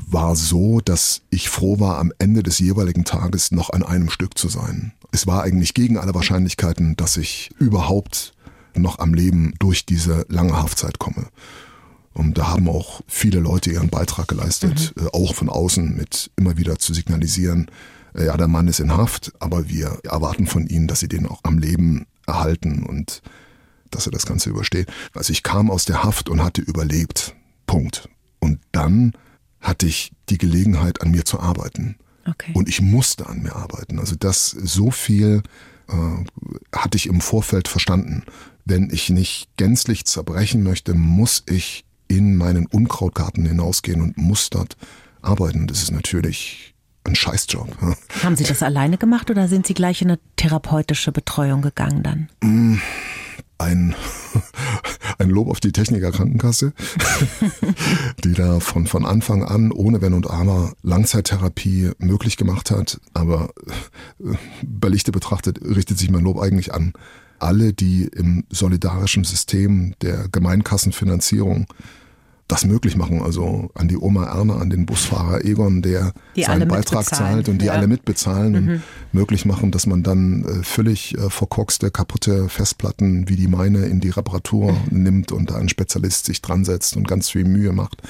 war 0.06 0.36
so, 0.36 0.80
dass 0.80 1.22
ich 1.30 1.48
froh 1.48 1.80
war, 1.80 1.98
am 1.98 2.12
Ende 2.18 2.42
des 2.42 2.58
jeweiligen 2.58 3.04
Tages 3.04 3.50
noch 3.50 3.70
an 3.70 3.82
einem 3.82 4.10
Stück 4.10 4.38
zu 4.38 4.48
sein. 4.48 4.92
Es 5.10 5.26
war 5.26 5.42
eigentlich 5.42 5.74
gegen 5.74 5.98
alle 5.98 6.14
Wahrscheinlichkeiten, 6.14 6.96
dass 6.96 7.16
ich 7.16 7.50
überhaupt 7.58 8.32
noch 8.74 8.98
am 9.00 9.14
Leben 9.14 9.54
durch 9.58 9.86
diese 9.86 10.24
lange 10.28 10.56
Haftzeit 10.56 10.98
komme. 10.98 11.26
Und 12.14 12.38
da 12.38 12.48
haben 12.48 12.68
auch 12.68 13.02
viele 13.06 13.38
Leute 13.40 13.70
ihren 13.70 13.90
Beitrag 13.90 14.28
geleistet, 14.28 14.92
mhm. 14.96 15.06
Äh, 15.06 15.10
auch 15.12 15.34
von 15.34 15.48
außen 15.48 15.96
mit 15.96 16.30
immer 16.36 16.56
wieder 16.56 16.78
zu 16.78 16.94
signalisieren, 16.94 17.70
äh, 18.14 18.26
ja, 18.26 18.36
der 18.36 18.48
Mann 18.48 18.68
ist 18.68 18.80
in 18.80 18.96
Haft, 18.96 19.32
aber 19.40 19.68
wir 19.68 20.00
erwarten 20.04 20.46
von 20.46 20.66
ihnen, 20.66 20.88
dass 20.88 21.00
sie 21.00 21.08
den 21.08 21.26
auch 21.26 21.40
am 21.42 21.58
Leben 21.58 22.06
erhalten 22.26 22.82
und 22.82 23.22
dass 23.90 24.06
er 24.06 24.12
das 24.12 24.26
Ganze 24.26 24.50
übersteht. 24.50 24.88
Also 25.14 25.32
ich 25.32 25.42
kam 25.42 25.70
aus 25.70 25.84
der 25.84 26.02
Haft 26.02 26.28
und 26.28 26.42
hatte 26.42 26.60
überlebt. 26.60 27.34
Punkt. 27.66 28.08
Und 28.38 28.60
dann 28.72 29.12
hatte 29.60 29.86
ich 29.86 30.12
die 30.28 30.38
Gelegenheit, 30.38 31.02
an 31.02 31.10
mir 31.10 31.24
zu 31.24 31.40
arbeiten. 31.40 31.96
Okay. 32.26 32.52
Und 32.54 32.68
ich 32.68 32.80
musste 32.80 33.26
an 33.26 33.42
mir 33.42 33.56
arbeiten. 33.56 33.98
Also 33.98 34.14
das 34.16 34.50
so 34.50 34.90
viel 34.90 35.42
äh, 35.88 36.76
hatte 36.76 36.96
ich 36.96 37.06
im 37.06 37.20
Vorfeld 37.20 37.68
verstanden. 37.68 38.24
Wenn 38.64 38.90
ich 38.90 39.08
nicht 39.08 39.48
gänzlich 39.56 40.04
zerbrechen 40.04 40.62
möchte, 40.62 40.94
muss 40.94 41.42
ich 41.48 41.84
in 42.06 42.36
meinen 42.36 42.66
Unkrautgarten 42.66 43.46
hinausgehen 43.46 44.00
und 44.00 44.16
muss 44.18 44.50
dort 44.50 44.76
arbeiten. 45.22 45.66
Das 45.66 45.82
ist 45.82 45.90
natürlich 45.90 46.74
ein 47.04 47.14
Scheißjob. 47.14 47.76
Haben 48.22 48.36
Sie 48.36 48.44
das 48.44 48.62
alleine 48.62 48.98
gemacht 48.98 49.30
oder 49.30 49.48
sind 49.48 49.66
Sie 49.66 49.74
gleich 49.74 50.02
in 50.02 50.08
eine 50.08 50.18
therapeutische 50.36 51.12
Betreuung 51.12 51.62
gegangen 51.62 52.02
dann? 52.02 52.28
Mm, 52.42 52.78
ein, 53.58 53.94
ein 55.18 55.30
Lob 55.30 55.48
auf 55.48 55.60
die 55.60 55.72
Techniker 55.72 56.12
Krankenkasse, 56.12 56.72
die 58.24 58.32
da 58.32 58.60
von, 58.60 58.86
von 58.86 59.04
Anfang 59.04 59.44
an 59.44 59.72
ohne 59.72 60.00
Wenn 60.00 60.14
und 60.14 60.30
Aber 60.30 60.72
Langzeittherapie 60.82 61.90
möglich 61.98 62.36
gemacht 62.36 62.70
hat. 62.70 63.00
Aber 63.14 63.50
äh, 64.20 64.34
bei 64.64 64.88
Lichte 64.88 65.12
betrachtet 65.12 65.60
richtet 65.62 65.98
sich 65.98 66.10
mein 66.10 66.22
Lob 66.22 66.40
eigentlich 66.40 66.72
an 66.72 66.92
alle, 67.38 67.72
die 67.72 68.04
im 68.04 68.44
solidarischen 68.50 69.24
System 69.24 69.94
der 70.02 70.28
Gemeinkassenfinanzierung 70.28 71.66
das 72.48 72.64
möglich 72.64 72.96
machen. 72.96 73.22
Also 73.22 73.70
an 73.74 73.88
die 73.88 73.98
Oma 73.98 74.24
Erna, 74.24 74.56
an 74.56 74.70
den 74.70 74.86
Busfahrer 74.86 75.44
Egon, 75.44 75.82
der 75.82 76.12
die 76.34 76.44
seinen 76.44 76.66
Beitrag 76.66 77.04
zahlt 77.04 77.48
und 77.48 77.60
die 77.60 77.66
ja. 77.66 77.74
alle 77.74 77.86
mitbezahlen 77.86 78.52
mhm. 78.52 78.56
und 78.56 78.82
möglich 79.12 79.44
machen, 79.44 79.70
dass 79.70 79.86
man 79.86 80.02
dann 80.02 80.44
äh, 80.44 80.62
völlig 80.64 81.16
äh, 81.16 81.28
verkorkste, 81.30 81.90
kaputte 81.90 82.48
Festplatten 82.48 83.28
wie 83.28 83.36
die 83.36 83.48
meine 83.48 83.84
in 83.86 84.00
die 84.00 84.10
Reparatur 84.10 84.72
mhm. 84.72 85.02
nimmt 85.02 85.32
und 85.32 85.50
da 85.50 85.56
ein 85.56 85.68
Spezialist 85.68 86.24
sich 86.24 86.40
dran 86.40 86.64
setzt 86.64 86.96
und 86.96 87.06
ganz 87.06 87.30
viel 87.30 87.44
Mühe 87.44 87.72
macht 87.72 88.02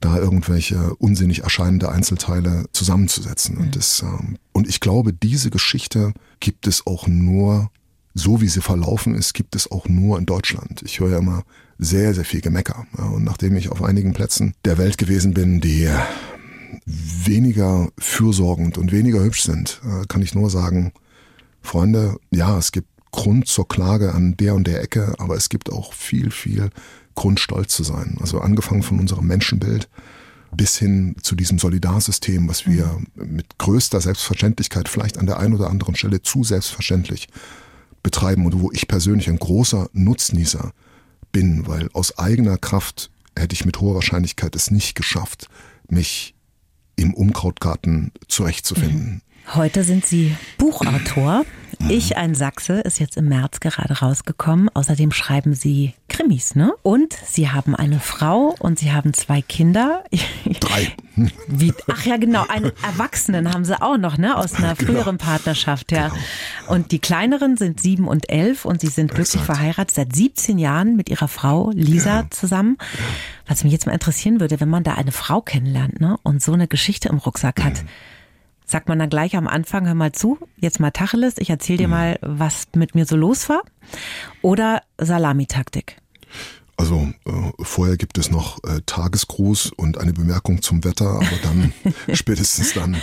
da 0.00 0.18
irgendwelche 0.18 0.94
unsinnig 0.96 1.44
erscheinende 1.44 1.88
Einzelteile 1.88 2.64
zusammenzusetzen. 2.72 3.54
Mhm. 3.54 3.60
Und, 3.62 3.76
das, 3.76 4.02
ähm, 4.02 4.36
und 4.52 4.68
ich 4.68 4.80
glaube, 4.80 5.12
diese 5.12 5.50
Geschichte 5.50 6.12
gibt 6.40 6.66
es 6.66 6.86
auch 6.86 7.06
nur, 7.06 7.70
so 8.12 8.40
wie 8.40 8.48
sie 8.48 8.60
verlaufen 8.60 9.14
ist, 9.14 9.32
gibt 9.32 9.56
es 9.56 9.70
auch 9.70 9.86
nur 9.88 10.18
in 10.18 10.26
Deutschland. 10.26 10.82
Ich 10.82 11.00
höre 11.00 11.10
ja 11.10 11.18
immer 11.18 11.44
sehr, 11.82 12.14
sehr 12.14 12.24
viel 12.24 12.40
Gemecker. 12.40 12.86
Und 12.96 13.24
nachdem 13.24 13.56
ich 13.56 13.70
auf 13.70 13.82
einigen 13.82 14.12
Plätzen 14.12 14.54
der 14.64 14.78
Welt 14.78 14.98
gewesen 14.98 15.34
bin, 15.34 15.60
die 15.60 15.88
weniger 16.86 17.90
fürsorgend 17.98 18.78
und 18.78 18.92
weniger 18.92 19.22
hübsch 19.22 19.42
sind, 19.42 19.80
äh, 19.84 20.06
kann 20.06 20.22
ich 20.22 20.34
nur 20.34 20.50
sagen, 20.50 20.92
Freunde, 21.60 22.16
ja, 22.30 22.58
es 22.58 22.72
gibt 22.72 22.88
Grund 23.12 23.46
zur 23.46 23.68
Klage 23.68 24.14
an 24.14 24.36
der 24.36 24.54
und 24.54 24.66
der 24.66 24.82
Ecke, 24.82 25.14
aber 25.18 25.36
es 25.36 25.48
gibt 25.48 25.70
auch 25.70 25.92
viel, 25.92 26.30
viel 26.30 26.70
Grund, 27.14 27.40
stolz 27.40 27.74
zu 27.74 27.84
sein. 27.84 28.16
Also 28.20 28.40
angefangen 28.40 28.82
von 28.82 28.98
unserem 28.98 29.26
Menschenbild 29.26 29.88
bis 30.54 30.78
hin 30.78 31.16
zu 31.22 31.34
diesem 31.34 31.58
Solidarsystem, 31.58 32.48
was 32.48 32.66
wir 32.66 33.00
mit 33.14 33.58
größter 33.58 34.00
Selbstverständlichkeit, 34.00 34.88
vielleicht 34.88 35.18
an 35.18 35.26
der 35.26 35.38
einen 35.38 35.54
oder 35.54 35.70
anderen 35.70 35.94
Stelle 35.94 36.22
zu 36.22 36.42
selbstverständlich 36.42 37.28
betreiben 38.02 38.46
und 38.46 38.60
wo 38.60 38.70
ich 38.72 38.88
persönlich 38.88 39.28
ein 39.28 39.38
großer 39.38 39.88
Nutznießer 39.92 40.72
bin, 41.32 41.66
weil 41.66 41.88
aus 41.92 42.18
eigener 42.18 42.58
Kraft 42.58 43.10
hätte 43.36 43.54
ich 43.54 43.64
mit 43.64 43.80
hoher 43.80 43.94
Wahrscheinlichkeit 43.94 44.54
es 44.54 44.70
nicht 44.70 44.94
geschafft, 44.94 45.48
mich 45.88 46.34
im 46.96 47.14
Unkrautgarten 47.14 48.12
zurechtzufinden. 48.28 49.22
Heute 49.54 49.82
sind 49.82 50.06
Sie 50.06 50.36
Buchautor. 50.58 51.44
Ich, 51.88 52.16
ein 52.16 52.34
Sachse, 52.34 52.80
ist 52.80 53.00
jetzt 53.00 53.16
im 53.16 53.28
März 53.28 53.60
gerade 53.60 54.00
rausgekommen. 54.00 54.68
Außerdem 54.72 55.10
schreiben 55.10 55.54
Sie 55.54 55.94
Krimis, 56.08 56.54
ne? 56.54 56.72
Und 56.82 57.12
Sie 57.12 57.50
haben 57.50 57.74
eine 57.74 58.00
Frau 58.00 58.54
und 58.58 58.78
Sie 58.78 58.92
haben 58.92 59.12
zwei 59.14 59.42
Kinder. 59.42 60.04
Drei. 60.60 60.92
Wie, 61.48 61.74
ach 61.90 62.04
ja, 62.06 62.16
genau, 62.16 62.46
einen 62.48 62.72
Erwachsenen 62.82 63.52
haben 63.52 63.64
Sie 63.64 63.80
auch 63.80 63.98
noch, 63.98 64.16
ne? 64.16 64.36
Aus 64.36 64.54
einer 64.54 64.74
genau. 64.76 64.92
früheren 64.92 65.18
Partnerschaft, 65.18 65.92
ja. 65.92 66.08
Genau. 66.08 66.74
Und 66.74 66.92
die 66.92 66.98
kleineren 66.98 67.56
sind 67.56 67.80
sieben 67.80 68.08
und 68.08 68.30
elf 68.30 68.64
und 68.64 68.80
Sie 68.80 68.88
sind 68.88 69.08
glücklich 69.08 69.40
Exakt. 69.40 69.58
verheiratet 69.58 69.94
seit 69.94 70.14
17 70.14 70.58
Jahren 70.58 70.96
mit 70.96 71.10
Ihrer 71.10 71.28
Frau 71.28 71.70
Lisa 71.74 72.20
ja. 72.20 72.26
zusammen. 72.30 72.78
Was 73.46 73.64
mich 73.64 73.72
jetzt 73.72 73.86
mal 73.86 73.92
interessieren 73.92 74.40
würde, 74.40 74.60
wenn 74.60 74.70
man 74.70 74.84
da 74.84 74.94
eine 74.94 75.12
Frau 75.12 75.40
kennenlernt, 75.40 76.00
ne? 76.00 76.16
Und 76.22 76.42
so 76.42 76.52
eine 76.52 76.68
Geschichte 76.68 77.08
im 77.08 77.18
Rucksack 77.18 77.62
hat. 77.62 77.82
Mhm 77.82 77.88
Sagt 78.64 78.88
man 78.88 78.98
dann 78.98 79.10
gleich 79.10 79.36
am 79.36 79.48
Anfang, 79.48 79.86
hör 79.86 79.94
mal 79.94 80.12
zu, 80.12 80.38
jetzt 80.56 80.80
mal 80.80 80.90
Tacheles, 80.90 81.34
ich 81.38 81.50
erzähle 81.50 81.78
dir 81.78 81.88
mhm. 81.88 81.94
mal, 81.94 82.18
was 82.22 82.68
mit 82.74 82.94
mir 82.94 83.06
so 83.06 83.16
los 83.16 83.48
war? 83.48 83.62
Oder 84.40 84.82
Salamitaktik? 84.98 85.96
Also 86.76 87.08
äh, 87.26 87.30
vorher 87.60 87.96
gibt 87.96 88.18
es 88.18 88.30
noch 88.30 88.58
äh, 88.64 88.80
Tagesgruß 88.86 89.72
und 89.76 89.98
eine 89.98 90.12
Bemerkung 90.12 90.62
zum 90.62 90.82
Wetter, 90.84 91.10
aber 91.10 91.38
dann 91.42 91.72
spätestens 92.14 92.72
dann 92.74 92.94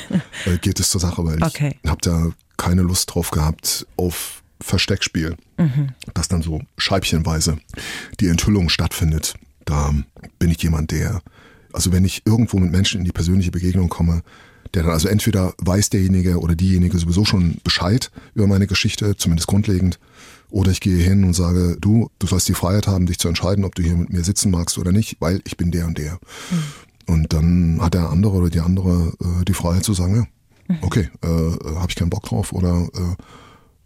äh, 0.46 0.58
geht 0.60 0.80
es 0.80 0.90
zur 0.90 1.00
Sache, 1.00 1.24
weil 1.24 1.42
okay. 1.44 1.78
ich 1.82 1.90
habe 1.90 2.02
da 2.02 2.32
keine 2.58 2.82
Lust 2.82 3.14
drauf 3.14 3.32
gehabt 3.32 3.88
auf 3.96 4.44
Versteckspiel, 4.62 5.38
mhm. 5.58 5.90
dass 6.14 6.28
dann 6.28 6.42
so 6.42 6.62
scheibchenweise 6.78 7.58
die 8.20 8.28
Enthüllung 8.28 8.70
stattfindet. 8.70 9.36
Da 9.64 9.94
bin 10.40 10.50
ich 10.50 10.62
jemand, 10.62 10.92
der, 10.92 11.22
also 11.72 11.92
wenn 11.94 12.04
ich 12.04 12.26
irgendwo 12.26 12.58
mit 12.58 12.72
Menschen 12.72 13.00
in 13.00 13.06
die 13.06 13.12
persönliche 13.12 13.52
Begegnung 13.52 13.88
komme, 13.88 14.24
der 14.74 14.84
dann 14.84 14.92
also 14.92 15.08
entweder 15.08 15.54
weiß 15.58 15.90
derjenige 15.90 16.40
oder 16.40 16.56
diejenige 16.56 16.98
sowieso 16.98 17.26
schon 17.26 17.58
Bescheid 17.64 18.12
über 18.36 18.48
meine 18.48 18.68
Geschichte, 18.68 19.16
zumindest 19.18 19.48
grundlegend, 19.48 20.00
oder 20.52 20.72
ich 20.72 20.82
gehe 20.82 20.98
hin 20.98 21.24
und 21.24 21.34
sage, 21.34 21.78
du, 21.80 22.10
du 22.18 22.28
sollst 22.28 22.48
die 22.48 22.54
Freiheit 22.54 22.88
haben, 22.88 23.06
dich 23.06 23.20
zu 23.20 23.28
entscheiden, 23.28 23.66
ob 23.66 23.76
du 23.76 23.84
hier 23.84 23.96
mit 23.96 24.12
mir 24.12 24.24
sitzen 24.24 24.52
magst 24.52 24.78
oder 24.78 24.92
nicht, 24.92 25.18
weil 25.20 25.42
ich 25.46 25.58
bin 25.58 25.72
der 25.72 25.86
und 25.86 25.98
der. 25.98 26.14
Mhm. 26.14 27.14
Und 27.14 27.34
dann 27.34 27.80
hat 27.82 27.94
der 27.94 28.10
andere 28.10 28.34
oder 28.34 28.50
die 28.50 28.60
andere 28.60 29.14
äh, 29.20 29.46
die 29.46 29.54
Freiheit 29.54 29.84
zu 29.84 29.94
sagen, 29.94 30.16
ja, 30.68 30.76
mhm. 30.76 30.78
okay, 30.82 31.10
äh, 31.22 31.28
habe 31.28 31.88
ich 31.90 31.96
keinen 31.96 32.10
Bock 32.10 32.24
drauf 32.24 32.52
oder 32.54 32.88
äh, 32.94 33.16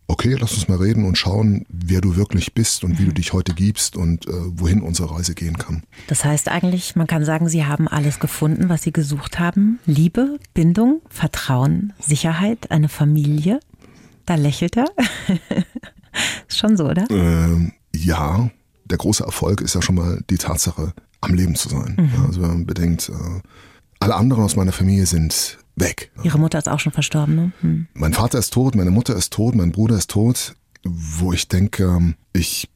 okay, 0.08 0.36
lass 0.39 0.54
uns 0.54 0.68
mal 0.68 0.78
reden 0.78 1.06
und 1.06 1.18
schauen, 1.18 1.66
wer 1.70 2.01
du 2.01 2.16
wirklich 2.16 2.54
bist 2.54 2.84
und 2.84 2.99
wie 2.99 3.04
du 3.04 3.10
mhm. 3.10 3.16
dich 3.16 3.34
heute 3.34 3.54
gibst 3.54 3.95
und 3.95 4.28
äh, 4.28 4.32
wohin 4.32 4.82
unsere 4.82 5.12
Reise 5.12 5.34
gehen 5.34 5.58
kann. 5.58 5.84
Das 6.08 6.26
heißt 6.26 6.49
eigentlich, 6.49 6.95
man 6.95 7.08
kann 7.08 7.26
sagen, 7.26 7.49
Sie 7.49 7.66
haben 7.66 7.88
alles 7.88 8.20
gefunden, 8.20 8.70
was 8.70 8.84
Sie 8.84 8.91
gesucht 8.91 9.39
haben. 9.39 9.80
Liebe, 9.86 10.39
Bindung, 10.54 11.01
Vertrauen, 11.10 11.93
Sicherheit, 11.99 12.72
eine 12.72 12.89
Familie. 12.89 13.60
Da 14.26 14.36
lächelt 14.36 14.78
er. 14.78 14.86
ist 16.47 16.58
schon 16.58 16.78
so, 16.78 16.86
oder? 16.86 17.06
Ähm, 17.10 17.74
ja, 17.95 18.49
der 18.86 18.97
große 18.97 19.24
Erfolg 19.24 19.62
ist 19.62 19.76
ja 19.76 19.82
schon 19.82 19.95
mal 19.95 20.22
die 20.30 20.38
Tatsache, 20.38 20.93
am 21.22 21.34
Leben 21.34 21.56
zu 21.56 21.70
sein. 21.70 21.95
Mhm. 21.97 22.26
Also 22.26 22.41
wenn 22.41 22.49
man 22.49 22.66
bedenkt, 22.66 23.10
äh, 23.10 23.41
alle 23.99 24.16
anderen 24.16 24.43
aus 24.43 24.56
meiner 24.56 24.74
Familie 24.74 25.06
sind 25.06 25.58
weg. 25.76 26.11
Ihre 26.24 26.39
Mutter 26.39 26.57
ist 26.57 26.69
auch 26.69 26.80
schon 26.80 26.91
verstorben, 26.91 27.36
ne? 27.36 27.51
Hm. 27.61 27.88
Mein 27.93 28.13
Vater 28.13 28.39
ist 28.39 28.53
tot, 28.53 28.76
meine 28.76 28.91
Mutter 28.91 29.15
ist 29.15 29.34
tot, 29.34 29.55
mein 29.55 29.71
Bruder 29.71 29.97
ist 29.97 30.11
tot, 30.11 30.55
wo 30.84 31.34
ich 31.34 31.47
denke, 31.47 32.15
ich 32.34 32.69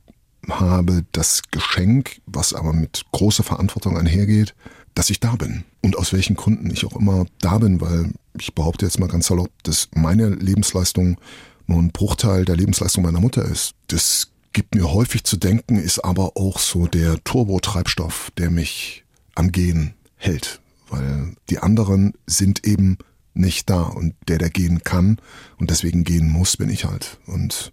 habe 0.49 1.05
das 1.11 1.43
Geschenk, 1.51 2.21
was 2.25 2.53
aber 2.53 2.73
mit 2.73 3.03
großer 3.11 3.43
Verantwortung 3.43 3.97
einhergeht, 3.97 4.55
dass 4.95 5.09
ich 5.09 5.19
da 5.19 5.35
bin. 5.35 5.63
Und 5.81 5.97
aus 5.97 6.13
welchen 6.13 6.35
Gründen 6.35 6.71
ich 6.71 6.85
auch 6.85 6.95
immer 6.95 7.25
da 7.39 7.57
bin, 7.57 7.81
weil 7.81 8.11
ich 8.39 8.55
behaupte 8.55 8.85
jetzt 8.85 8.99
mal 8.99 9.07
ganz 9.07 9.27
salopp, 9.27 9.51
dass 9.63 9.89
meine 9.93 10.29
Lebensleistung 10.29 11.17
nur 11.65 11.79
ein 11.79 11.91
Bruchteil 11.91 12.45
der 12.45 12.55
Lebensleistung 12.55 13.03
meiner 13.03 13.19
Mutter 13.19 13.43
ist. 13.43 13.73
Das 13.87 14.31
gibt 14.53 14.73
mir 14.73 14.91
häufig 14.91 15.23
zu 15.23 15.37
denken, 15.37 15.77
ist 15.77 15.99
aber 15.99 16.31
auch 16.35 16.59
so 16.59 16.87
der 16.87 17.21
Turbotreibstoff, 17.23 18.31
der 18.37 18.49
mich 18.49 19.03
am 19.35 19.51
Gehen 19.51 19.93
hält 20.15 20.61
weil 20.89 21.35
die 21.49 21.59
anderen 21.59 22.13
sind 22.25 22.65
eben 22.65 22.97
nicht 23.33 23.69
da 23.69 23.81
und 23.81 24.15
der, 24.27 24.37
der 24.37 24.49
gehen 24.49 24.83
kann 24.83 25.17
und 25.57 25.69
deswegen 25.69 26.03
gehen 26.03 26.29
muss, 26.29 26.57
bin 26.57 26.69
ich 26.69 26.85
halt. 26.85 27.19
Und 27.25 27.71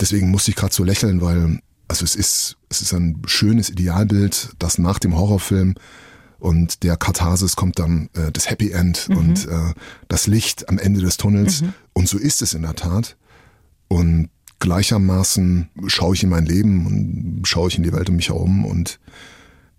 deswegen 0.00 0.30
musste 0.30 0.50
ich 0.50 0.56
gerade 0.56 0.74
so 0.74 0.84
lächeln, 0.84 1.20
weil 1.20 1.60
also 1.88 2.04
es 2.04 2.14
ist 2.14 2.56
es 2.68 2.82
ist 2.82 2.92
ein 2.92 3.22
schönes 3.26 3.70
Idealbild, 3.70 4.52
dass 4.58 4.78
nach 4.78 4.98
dem 4.98 5.16
Horrorfilm 5.16 5.74
und 6.38 6.82
der 6.82 6.96
Katharsis 6.96 7.56
kommt 7.56 7.78
dann 7.78 8.08
äh, 8.14 8.30
das 8.32 8.48
Happy 8.48 8.70
End 8.70 9.08
mhm. 9.08 9.16
und 9.16 9.48
äh, 9.48 9.74
das 10.08 10.26
Licht 10.26 10.68
am 10.68 10.78
Ende 10.78 11.00
des 11.00 11.16
Tunnels 11.16 11.62
mhm. 11.62 11.72
und 11.92 12.08
so 12.08 12.16
ist 12.16 12.42
es 12.42 12.54
in 12.54 12.62
der 12.62 12.74
Tat 12.74 13.16
und 13.88 14.30
gleichermaßen 14.60 15.68
schaue 15.86 16.14
ich 16.14 16.22
in 16.22 16.28
mein 16.28 16.46
Leben 16.46 16.86
und 16.86 17.48
schaue 17.48 17.68
ich 17.68 17.76
in 17.76 17.82
die 17.82 17.92
Welt 17.92 18.08
um 18.08 18.16
mich 18.16 18.28
herum 18.28 18.64
und 18.64 19.00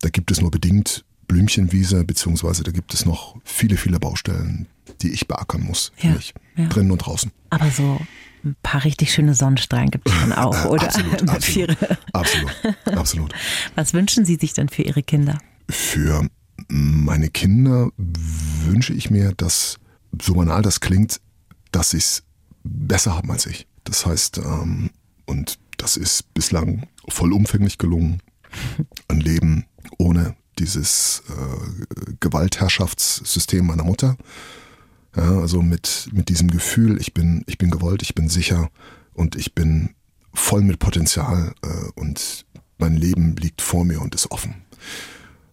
da 0.01 0.09
gibt 0.09 0.31
es 0.31 0.41
nur 0.41 0.51
bedingt 0.51 1.05
Blümchenwiese, 1.31 2.03
beziehungsweise 2.03 2.63
da 2.63 2.71
gibt 2.71 2.93
es 2.93 3.05
noch 3.05 3.37
viele, 3.45 3.77
viele 3.77 3.99
Baustellen, 4.01 4.67
die 5.01 5.11
ich 5.11 5.29
beackern 5.29 5.63
muss, 5.63 5.93
ja, 6.01 6.11
mich, 6.11 6.33
ja. 6.57 6.67
drinnen 6.67 6.91
und 6.91 6.97
draußen. 6.97 7.31
Aber 7.49 7.71
so 7.71 8.01
ein 8.43 8.57
paar 8.63 8.83
richtig 8.83 9.13
schöne 9.13 9.33
Sonnenstrahlen 9.33 9.91
gibt 9.91 10.09
es 10.09 10.13
dann 10.19 10.33
auch, 10.37 10.65
oder? 10.65 10.83
absolut, 10.83 11.29
absolut, 11.29 11.77
absolut, 12.11 12.51
absolut. 12.85 13.33
Was 13.75 13.93
wünschen 13.93 14.25
Sie 14.25 14.35
sich 14.35 14.53
denn 14.53 14.67
für 14.67 14.81
Ihre 14.81 15.03
Kinder? 15.03 15.37
Für 15.69 16.27
meine 16.67 17.29
Kinder 17.29 17.91
wünsche 17.97 18.93
ich 18.93 19.09
mir, 19.09 19.31
dass, 19.31 19.77
so 20.21 20.33
banal 20.33 20.61
das 20.61 20.81
klingt, 20.81 21.21
dass 21.71 21.91
sie 21.91 21.97
es 21.97 22.23
besser 22.65 23.15
haben 23.15 23.31
als 23.31 23.45
ich. 23.45 23.67
Das 23.85 24.05
heißt, 24.05 24.39
ähm, 24.39 24.89
und 25.25 25.59
das 25.77 25.95
ist 25.95 26.33
bislang 26.33 26.87
vollumfänglich 27.07 27.77
gelungen, 27.77 28.21
ein 29.07 29.21
Leben 29.21 29.65
ohne 29.97 30.35
dieses 30.61 31.23
äh, 31.29 32.13
Gewaltherrschaftssystem 32.19 33.65
meiner 33.65 33.83
Mutter. 33.83 34.15
Ja, 35.15 35.39
also 35.39 35.61
mit, 35.61 36.09
mit 36.13 36.29
diesem 36.29 36.49
Gefühl, 36.49 37.01
ich 37.01 37.13
bin, 37.13 37.43
ich 37.47 37.57
bin 37.57 37.71
gewollt, 37.71 38.01
ich 38.03 38.15
bin 38.15 38.29
sicher 38.29 38.69
und 39.13 39.35
ich 39.35 39.55
bin 39.55 39.95
voll 40.33 40.61
mit 40.61 40.79
Potenzial 40.79 41.53
äh, 41.63 41.99
und 41.99 42.45
mein 42.77 42.95
Leben 42.95 43.35
liegt 43.35 43.61
vor 43.61 43.83
mir 43.85 44.01
und 44.01 44.15
ist 44.15 44.31
offen. 44.31 44.55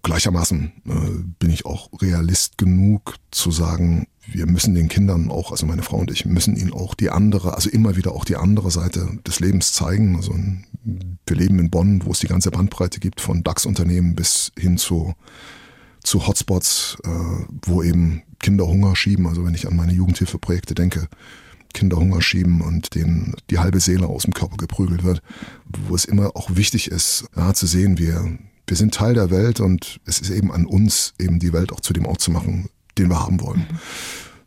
Gleichermaßen 0.03 0.73
äh, 0.87 1.23
bin 1.39 1.51
ich 1.51 1.67
auch 1.67 1.91
Realist 2.01 2.59
genug 2.59 3.17
zu 3.31 3.51
sagen, 3.51 4.07
wir 4.31 4.47
müssen 4.47 4.75
den 4.75 4.89
Kindern 4.89 5.31
auch, 5.31 5.51
also 5.51 5.67
meine 5.67 5.83
Frau 5.83 5.97
und 5.97 6.11
ich, 6.11 6.27
müssen 6.27 6.57
ihnen 6.57 6.73
auch 6.73 6.95
die 6.95 7.11
andere, 7.11 7.55
also 7.55 7.71
immer 7.71 7.97
wieder 7.97 8.13
auch 8.13 8.25
die 8.25 8.37
andere 8.37 8.71
Seite 8.71 9.09
des 9.27 9.41
Lebens 9.41 9.73
zeigen. 9.73 10.17
Also 10.17 10.35
wir 11.27 11.37
leben 11.37 11.59
in 11.59 11.71
Bonn, 11.71 12.05
wo 12.05 12.13
es 12.13 12.21
die 12.21 12.27
ganze 12.27 12.51
Bandbreite 12.51 13.01
gibt, 13.01 13.21
von 13.21 13.43
DAX-Unternehmen 13.43 14.15
bis 14.15 14.53
hin 14.59 14.77
zu, 14.77 15.15
zu 16.03 16.27
Hotspots, 16.27 16.99
äh, 17.05 17.09
wo 17.63 17.83
eben 17.83 18.23
Kinder 18.39 18.67
Hunger 18.67 18.95
schieben. 18.97 19.27
Also 19.27 19.45
wenn 19.45 19.55
ich 19.55 19.67
an 19.67 19.77
meine 19.77 19.93
Jugendhilfeprojekte 19.93 20.75
denke, 20.75 21.09
Kinder 21.75 21.99
Hunger 21.99 22.23
schieben 22.23 22.61
und 22.61 22.95
denen 22.95 23.35
die 23.51 23.59
halbe 23.59 23.81
Seele 23.81 24.07
aus 24.07 24.23
dem 24.23 24.35
Körper 24.35 24.57
geprügelt 24.57 25.05
wird, 25.05 25.23
wo 25.87 25.95
es 25.95 26.05
immer 26.05 26.35
auch 26.35 26.57
wichtig 26.57 26.91
ist, 26.91 27.27
ja, 27.37 27.53
zu 27.55 27.67
sehen, 27.67 27.99
wir, 27.99 28.39
wir 28.69 28.77
sind 28.77 28.95
Teil 28.95 29.15
der 29.15 29.31
Welt 29.31 29.61
und 29.61 30.01
es 30.05 30.21
ist 30.21 30.31
eben 30.31 30.53
an 30.53 30.67
uns, 30.67 31.15
eben 31.19 31.39
die 31.39 31.53
Welt 31.53 31.73
auch 31.73 31.81
zu 31.81 31.93
dem 31.93 32.07
Ort 32.07 32.21
zu 32.21 32.31
machen, 32.31 32.69
den 32.97 33.09
wir 33.09 33.21
haben 33.21 33.41
wollen. 33.41 33.67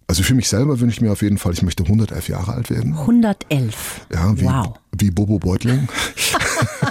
Also 0.08 0.24
für 0.24 0.36
mich 0.36 0.50
selber 0.50 0.80
wünsche 0.80 0.96
ich 0.96 1.02
mir 1.02 1.12
auf 1.12 1.22
jeden 1.22 1.38
Fall, 1.38 1.54
ich 1.54 1.62
möchte 1.62 1.84
111 1.84 2.28
Jahre 2.28 2.54
alt 2.54 2.70
werden. 2.70 2.94
111. 2.98 4.08
Ja, 4.14 4.38
wie, 4.38 4.46
wow. 4.46 4.74
wie 4.92 5.10
Bobo 5.10 5.40
Beutling. 5.40 5.88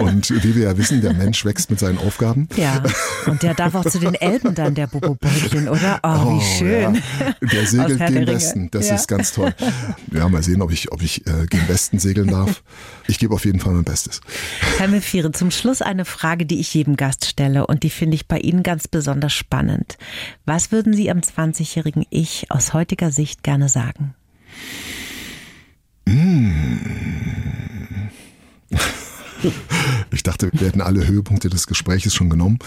Und 0.00 0.30
wie 0.42 0.54
wir 0.54 0.64
ja 0.64 0.78
wissen, 0.78 1.00
der 1.00 1.12
Mensch 1.12 1.44
wächst 1.44 1.70
mit 1.70 1.78
seinen 1.78 1.98
Aufgaben. 1.98 2.48
Ja, 2.56 2.82
und 3.26 3.42
der 3.42 3.54
darf 3.54 3.74
auch 3.74 3.84
zu 3.84 3.98
den 3.98 4.14
Elben 4.14 4.54
dann, 4.54 4.74
der 4.74 4.86
Bobo 4.86 5.14
Beutling, 5.14 5.68
oder? 5.68 6.00
Oh, 6.02 6.08
wie 6.08 6.38
oh, 6.38 6.40
schön. 6.40 6.94
Ja. 6.94 7.34
Der 7.52 7.66
segelt 7.66 7.98
gen 7.98 8.26
Westen, 8.26 8.70
das 8.70 8.88
ja. 8.88 8.94
ist 8.94 9.08
ganz 9.08 9.32
toll. 9.32 9.54
Ja, 10.12 10.28
mal 10.28 10.42
sehen, 10.42 10.62
ob 10.62 10.72
ich, 10.72 10.90
ob 10.92 11.02
ich 11.02 11.26
äh, 11.26 11.46
gen 11.46 11.68
Westen 11.68 11.98
segeln 11.98 12.28
darf. 12.28 12.62
Ich 13.06 13.18
gebe 13.18 13.34
auf 13.34 13.44
jeden 13.44 13.60
Fall 13.60 13.74
mein 13.74 13.84
Bestes. 13.84 14.20
Herr 14.78 14.88
Mephire, 14.88 15.32
zum 15.32 15.50
Schluss 15.50 15.82
eine 15.82 16.04
Frage, 16.04 16.46
die 16.46 16.60
ich 16.60 16.72
jedem 16.72 16.96
Gast 16.96 17.26
stelle 17.26 17.66
und 17.66 17.82
die 17.82 17.90
finde 17.90 18.14
ich 18.14 18.26
bei 18.26 18.38
Ihnen 18.38 18.62
ganz 18.62 18.88
besonders 18.88 19.32
spannend. 19.32 19.98
Was 20.46 20.72
würden 20.72 20.94
Sie 20.94 21.10
am 21.10 21.18
20-jährigen 21.18 22.06
Ich 22.10 22.50
aus 22.50 22.72
heutiger 22.72 23.10
Sicht 23.10 23.42
gerne 23.42 23.68
sagen? 23.68 24.14
Mmh. 26.06 26.80
Ich 30.20 30.24
dachte, 30.24 30.50
wir 30.52 30.68
hätten 30.68 30.82
alle 30.82 31.08
Höhepunkte 31.08 31.48
des 31.48 31.66
Gespräches 31.66 32.14
schon 32.14 32.28
genommen. 32.28 32.58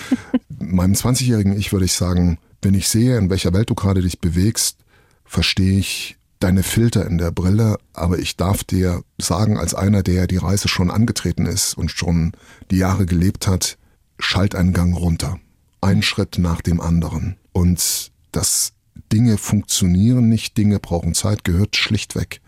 Meinem 0.57 0.95
20-jährigen 0.95 1.55
Ich 1.55 1.71
würde 1.71 1.85
ich 1.85 1.93
sagen, 1.93 2.39
wenn 2.63 2.73
ich 2.73 2.89
sehe, 2.89 3.15
in 3.15 3.29
welcher 3.29 3.53
Welt 3.53 3.69
du 3.69 3.75
gerade 3.75 4.01
dich 4.01 4.19
bewegst, 4.19 4.77
verstehe 5.23 5.77
ich 5.77 6.17
deine 6.39 6.63
Filter 6.63 7.05
in 7.05 7.19
der 7.19 7.29
Brille, 7.29 7.77
aber 7.93 8.17
ich 8.17 8.37
darf 8.37 8.63
dir 8.63 9.03
sagen, 9.19 9.59
als 9.59 9.75
einer, 9.75 10.01
der 10.01 10.25
die 10.25 10.37
Reise 10.37 10.67
schon 10.67 10.89
angetreten 10.89 11.45
ist 11.45 11.77
und 11.77 11.91
schon 11.91 12.31
die 12.71 12.77
Jahre 12.77 13.05
gelebt 13.05 13.45
hat, 13.45 13.77
schalt 14.17 14.55
einen 14.55 14.73
Gang 14.73 14.97
runter. 14.97 15.39
Ein 15.79 16.01
Schritt 16.01 16.39
nach 16.39 16.61
dem 16.61 16.81
anderen. 16.81 17.37
Und 17.51 18.11
dass 18.31 18.73
Dinge 19.11 19.37
funktionieren 19.37 20.27
nicht, 20.27 20.57
Dinge 20.57 20.79
brauchen 20.79 21.13
Zeit, 21.13 21.43
gehört 21.43 21.75
schlichtweg 21.75 22.41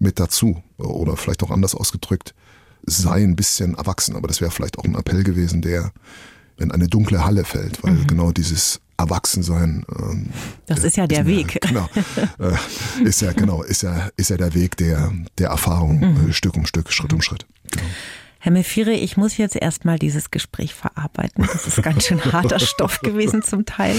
mit 0.00 0.18
dazu. 0.18 0.64
Oder 0.78 1.16
vielleicht 1.16 1.44
auch 1.44 1.52
anders 1.52 1.76
ausgedrückt, 1.76 2.34
sei 2.84 3.22
ein 3.22 3.36
bisschen 3.36 3.74
erwachsen. 3.74 4.16
Aber 4.16 4.28
das 4.28 4.40
wäre 4.40 4.50
vielleicht 4.50 4.78
auch 4.78 4.84
ein 4.84 4.94
Appell 4.94 5.22
gewesen, 5.24 5.62
der 5.62 5.92
in 6.58 6.70
eine 6.70 6.88
dunkle 6.88 7.24
Halle 7.24 7.44
fällt, 7.44 7.82
weil 7.82 7.92
mhm. 7.92 8.06
genau 8.06 8.32
dieses 8.32 8.80
Erwachsensein. 8.96 9.84
Ähm, 9.98 10.28
das 10.66 10.84
ist 10.84 10.96
ja 10.96 11.06
der 11.06 11.26
Weg. 11.26 11.58
Genau. 11.66 11.88
Äh, 12.38 13.04
ist 13.04 13.22
ja, 13.22 13.32
genau, 13.32 13.62
ist 13.62 13.82
ja, 13.82 14.10
ist 14.16 14.30
ja 14.30 14.36
der 14.36 14.54
Weg 14.54 14.76
der, 14.76 15.12
der 15.38 15.48
Erfahrung, 15.48 16.00
mhm. 16.00 16.30
äh, 16.30 16.32
Stück 16.32 16.56
um 16.56 16.66
Stück, 16.66 16.92
Schritt 16.92 17.12
um 17.12 17.22
Schritt. 17.22 17.46
Genau. 17.70 17.86
Herr 18.44 18.50
Mefire, 18.50 18.90
ich 18.90 19.16
muss 19.16 19.36
jetzt 19.36 19.54
erstmal 19.54 20.00
dieses 20.00 20.32
Gespräch 20.32 20.74
verarbeiten. 20.74 21.46
Das 21.46 21.64
ist 21.68 21.80
ganz 21.80 22.06
schön 22.06 22.20
harter 22.24 22.58
Stoff 22.58 22.98
gewesen 22.98 23.44
zum 23.44 23.66
Teil. 23.66 23.94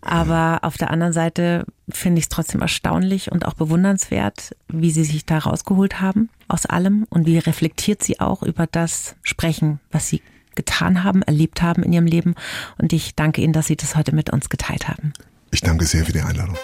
Aber 0.00 0.58
auf 0.62 0.76
der 0.78 0.90
anderen 0.90 1.12
Seite 1.12 1.64
finde 1.88 2.18
ich 2.18 2.24
es 2.24 2.28
trotzdem 2.28 2.60
erstaunlich 2.60 3.30
und 3.30 3.46
auch 3.46 3.54
bewundernswert, 3.54 4.56
wie 4.66 4.90
Sie 4.90 5.04
sich 5.04 5.26
da 5.26 5.38
rausgeholt 5.38 6.00
haben 6.00 6.28
aus 6.48 6.66
allem 6.66 7.06
und 7.08 7.24
wie 7.24 7.38
reflektiert 7.38 8.02
Sie 8.02 8.18
auch 8.18 8.42
über 8.42 8.66
das 8.66 9.14
sprechen, 9.22 9.78
was 9.92 10.08
Sie 10.08 10.22
getan 10.56 11.04
haben, 11.04 11.22
erlebt 11.22 11.62
haben 11.62 11.84
in 11.84 11.92
Ihrem 11.92 12.06
Leben. 12.06 12.34
Und 12.78 12.92
ich 12.92 13.14
danke 13.14 13.42
Ihnen, 13.42 13.52
dass 13.52 13.68
Sie 13.68 13.76
das 13.76 13.94
heute 13.94 14.12
mit 14.12 14.30
uns 14.30 14.48
geteilt 14.48 14.88
haben. 14.88 15.12
Ich 15.52 15.60
danke 15.60 15.84
sehr 15.84 16.04
für 16.04 16.12
die 16.12 16.20
Einladung. 16.20 16.58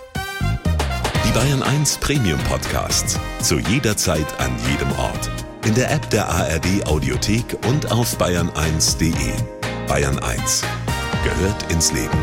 Die 1.25 1.31
Bayern 1.31 1.63
1 1.63 1.99
Premium 1.99 2.41
Podcasts. 2.41 3.21
Zu 3.41 3.61
jeder 3.61 3.97
Zeit, 3.97 4.27
an 4.41 4.51
jedem 4.69 4.91
Ort. 4.99 5.48
In 5.69 5.75
der 5.75 5.91
App 5.91 6.09
der 6.09 6.27
ARD 6.27 6.87
Audiothek 6.87 7.59
und 7.69 7.93
auf 7.93 8.19
bayern1.de. 8.19 9.13
Bayern 9.87 10.19
1 10.19 10.63
gehört 11.23 11.71
ins 11.71 11.93
Leben. 11.93 12.19